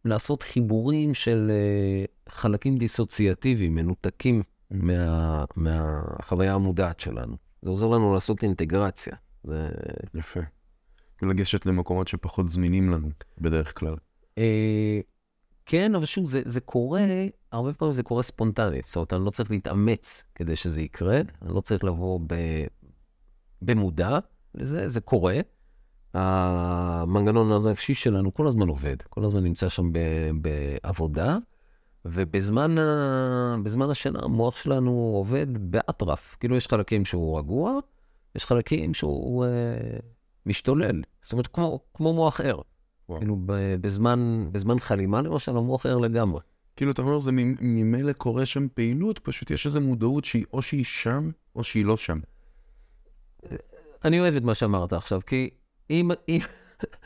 לעשות 0.04 0.42
חיבורים 0.42 1.14
של 1.14 1.50
אה, 1.50 2.04
חלקים 2.28 2.78
דיסוציאטיביים, 2.78 3.74
מנותקים 3.74 4.42
מה, 4.70 5.44
מהחוויה 5.56 6.54
המודעת 6.54 7.00
שלנו. 7.00 7.36
זה 7.62 7.70
עוזר 7.70 7.86
לנו 7.86 8.14
לעשות 8.14 8.42
אינטגרציה. 8.42 9.16
זה... 9.44 9.68
יפה. 10.14 10.40
לגשת 11.22 11.66
למקומות 11.66 12.08
שפחות 12.08 12.48
זמינים 12.48 12.90
לנו, 12.90 13.08
בדרך 13.38 13.78
כלל. 13.78 13.94
אה, 14.38 15.00
כן, 15.66 15.94
אבל 15.94 16.04
שוב, 16.04 16.26
זה, 16.26 16.42
זה 16.44 16.60
קורה, 16.60 17.04
הרבה 17.52 17.72
פעמים 17.72 17.92
זה 17.92 18.02
קורה 18.02 18.22
ספונטנית. 18.22 18.84
זאת 18.84 18.96
אומרת, 18.96 19.12
אני 19.12 19.24
לא 19.24 19.30
צריך 19.30 19.50
להתאמץ 19.50 20.24
כדי 20.34 20.56
שזה 20.56 20.80
יקרה, 20.80 21.20
אני 21.42 21.54
לא 21.54 21.60
צריך 21.60 21.84
לבוא 21.84 22.20
ב, 22.26 22.34
במודע 23.62 24.18
לזה, 24.54 24.88
זה 24.88 25.00
קורה. 25.00 25.40
המנגנון 26.14 27.66
הנפשי 27.66 27.94
שלנו 27.94 28.34
כל 28.34 28.46
הזמן 28.46 28.68
עובד, 28.68 28.96
כל 29.02 29.24
הזמן 29.24 29.44
נמצא 29.44 29.68
שם 29.68 29.92
ב, 29.92 29.98
בעבודה. 30.40 31.38
ובזמן 32.10 32.76
בזמן 33.62 33.90
השינה 33.90 34.18
המוח 34.22 34.56
שלנו 34.56 34.90
עובד 35.14 35.46
באטרף. 35.70 36.36
כאילו 36.40 36.56
יש 36.56 36.68
חלקים 36.68 37.04
שהוא 37.04 37.38
רגוע, 37.38 37.78
יש 38.34 38.44
חלקים 38.44 38.94
שהוא 38.94 39.44
אה, 39.44 39.50
משתולל. 40.46 41.02
זאת 41.22 41.32
אומרת, 41.32 41.46
כמו, 41.46 41.80
כמו 41.94 42.12
מוח 42.12 42.40
ער. 42.40 42.60
כאילו 43.18 43.36
בזמן, 43.80 44.48
בזמן 44.52 44.78
חלימה 44.78 45.22
למשל, 45.22 45.56
המוח 45.56 45.86
ער 45.86 45.98
לגמרי. 45.98 46.40
כאילו, 46.76 46.92
אתה 46.92 47.02
אומר, 47.02 47.20
זה 47.20 47.30
ממילא 47.32 48.12
קורה 48.12 48.46
שם 48.46 48.66
פעילות, 48.74 49.18
פשוט 49.18 49.50
יש 49.50 49.66
איזו 49.66 49.80
מודעות 49.80 50.24
שהיא 50.24 50.44
או 50.52 50.62
שהיא 50.62 50.84
שם, 50.84 51.30
או 51.54 51.64
שהיא 51.64 51.84
לא 51.84 51.96
שם. 51.96 52.18
אני 54.04 54.20
אוהב 54.20 54.36
את 54.36 54.42
מה 54.42 54.54
שאמרת 54.54 54.92
עכשיו, 54.92 55.20
כי 55.26 55.50
אם... 55.90 56.10
אם... 56.28 56.38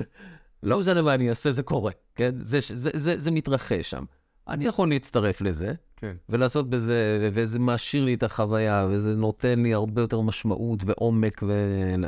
לא 0.63 0.79
משנה 0.79 1.03
מה 1.03 1.15
אני 1.15 1.31
אעשה, 1.31 1.51
זה 1.51 1.63
קורה, 1.63 1.93
כן? 2.15 2.35
זה, 2.41 2.59
זה, 2.75 2.91
זה, 2.95 3.19
זה 3.19 3.31
מתרחש 3.31 3.91
שם. 3.91 4.05
אני 4.49 4.64
יכול 4.64 4.88
להצטרף 4.88 5.41
לזה, 5.41 5.72
כן. 5.97 6.16
ולעשות 6.28 6.70
בזה, 6.70 7.30
וזה 7.32 7.59
מעשיר 7.59 8.05
לי 8.05 8.14
את 8.14 8.22
החוויה, 8.22 8.86
וזה 8.91 9.14
נותן 9.14 9.62
לי 9.62 9.74
הרבה 9.74 10.03
יותר 10.03 10.20
משמעות 10.20 10.80
ועומק 10.86 11.43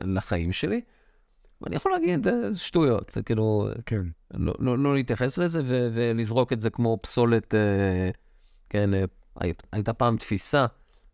לחיים 0.04 0.52
שלי. 0.52 0.80
ואני 1.60 1.76
יכול 1.76 1.92
להגיד, 1.92 2.24
זה 2.24 2.58
שטויות, 2.58 3.10
זה 3.14 3.22
כאילו, 3.22 3.68
כן. 3.86 4.02
לא, 4.34 4.54
לא, 4.58 4.78
לא 4.78 4.94
להתייחס 4.94 5.38
לזה 5.38 5.62
ו- 5.64 5.88
ולזרוק 5.94 6.52
את 6.52 6.60
זה 6.60 6.70
כמו 6.70 6.98
פסולת, 7.02 7.54
אה, 7.54 8.10
כן, 8.70 8.94
אה, 8.94 9.04
הייתה 9.72 9.92
פעם 9.92 10.16
תפיסה 10.16 10.66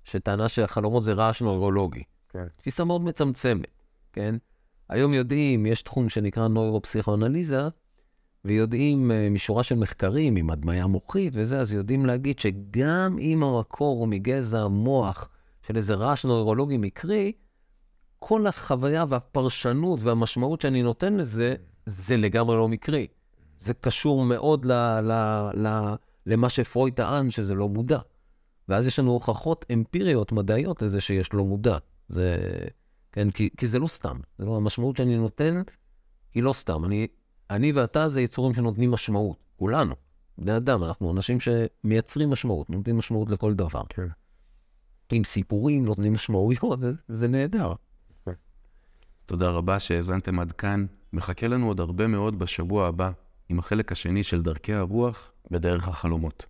שטענה 0.04 0.48
שהחלומות 0.48 1.04
זה 1.04 1.12
רעש 1.12 1.42
נוירולוגי. 1.42 2.02
כן. 2.28 2.46
תפיסה 2.56 2.84
מאוד 2.84 3.00
מצמצמת, 3.00 3.82
כן? 4.12 4.34
היום 4.88 5.14
יודעים, 5.14 5.66
יש 5.66 5.82
תחום 5.82 6.08
שנקרא 6.08 6.48
נוירופסיכואנליזה, 6.48 7.68
ויודעים 8.44 9.10
uh, 9.10 9.30
משורה 9.30 9.62
של 9.62 9.74
מחקרים 9.74 10.36
עם 10.36 10.50
הדמיה 10.50 10.86
מוחית 10.86 11.32
וזה, 11.36 11.60
אז 11.60 11.72
יודעים 11.72 12.06
להגיד 12.06 12.38
שגם 12.38 13.16
אם 13.20 13.42
המקור 13.42 13.98
הוא 13.98 14.08
מגזע 14.08 14.66
מוח 14.66 15.28
של 15.62 15.76
איזה 15.76 15.94
רעש 15.94 16.24
נוירולוגי 16.24 16.76
מקרי, 16.76 17.32
כל 18.18 18.46
החוויה 18.46 19.04
והפרשנות 19.08 20.00
והמשמעות 20.02 20.60
שאני 20.60 20.82
נותן 20.82 21.16
לזה, 21.16 21.54
זה 21.86 22.16
לגמרי 22.16 22.56
לא 22.56 22.68
מקרי. 22.68 23.06
זה 23.58 23.74
קשור 23.74 24.24
מאוד 24.24 24.64
ל, 24.64 24.72
ל, 25.00 25.12
ל, 25.54 25.94
למה 26.26 26.48
שפרויד 26.48 26.94
טען, 26.94 27.30
שזה 27.30 27.54
לא 27.54 27.68
מודע. 27.68 27.98
ואז 28.68 28.86
יש 28.86 28.98
לנו 28.98 29.10
הוכחות 29.10 29.66
אמפיריות, 29.72 30.32
מדעיות, 30.32 30.82
לזה 30.82 31.00
שיש 31.00 31.32
לא 31.32 31.44
מודע. 31.44 31.76
זה, 32.08 32.38
כן, 33.12 33.30
כי, 33.30 33.48
כי 33.56 33.66
זה 33.66 33.78
לא 33.78 33.86
סתם. 33.86 34.16
זה 34.38 34.44
לא, 34.44 34.56
המשמעות 34.56 34.96
שאני 34.96 35.16
נותן 35.16 35.62
היא 36.34 36.42
לא 36.42 36.52
סתם. 36.52 36.84
אני 36.84 37.06
אני 37.50 37.72
ואתה 37.72 38.08
זה 38.08 38.20
יצורים 38.20 38.54
שנותנים 38.54 38.90
משמעות, 38.90 39.36
כולנו. 39.56 39.94
בני 40.38 40.56
אדם, 40.56 40.84
אנחנו 40.84 41.12
אנשים 41.12 41.38
שמייצרים 41.40 42.30
משמעות, 42.30 42.70
נותנים 42.70 42.98
משמעות 42.98 43.30
לכל 43.30 43.54
דבר. 43.54 43.82
כן. 43.88 44.06
עם 45.12 45.24
סיפורים, 45.24 45.84
נותנים 45.84 46.12
משמעויות, 46.12 46.78
זה 47.08 47.28
נהדר. 47.28 47.72
תודה 49.26 49.50
רבה 49.50 49.78
שהאזנתם 49.78 50.38
עד 50.40 50.52
כאן. 50.52 50.86
מחכה 51.12 51.46
לנו 51.46 51.66
עוד 51.66 51.80
הרבה 51.80 52.06
מאוד 52.06 52.38
בשבוע 52.38 52.86
הבא. 52.86 53.10
עם 53.48 53.58
החלק 53.58 53.92
השני 53.92 54.22
של 54.22 54.42
דרכי 54.42 54.74
הרוח 54.74 55.32
בדרך 55.50 55.88
החלומות. 55.88 56.46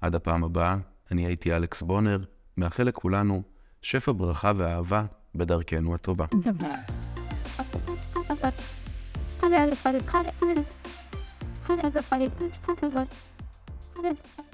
עד 0.00 0.14
הפעם 0.14 0.44
הבאה, 0.44 0.76
אני 1.10 1.26
הייתי 1.26 1.52
אלכס 1.56 1.82
בונר, 1.82 2.18
מאחל 2.56 2.82
לכולנו 2.82 3.42
שפע 3.82 4.12
ברכה 4.12 4.52
ואהבה 4.56 5.04
בדרכנו 5.34 5.94
הטובה. 5.94 6.26
하늘에서 9.48 9.76
빨리 9.82 9.98
카드 10.04 10.30
하늘에서 10.40 10.64
하늘에서 11.62 12.00
빨리 12.02 12.30
카드 12.66 12.84
하늘에서 13.94 14.47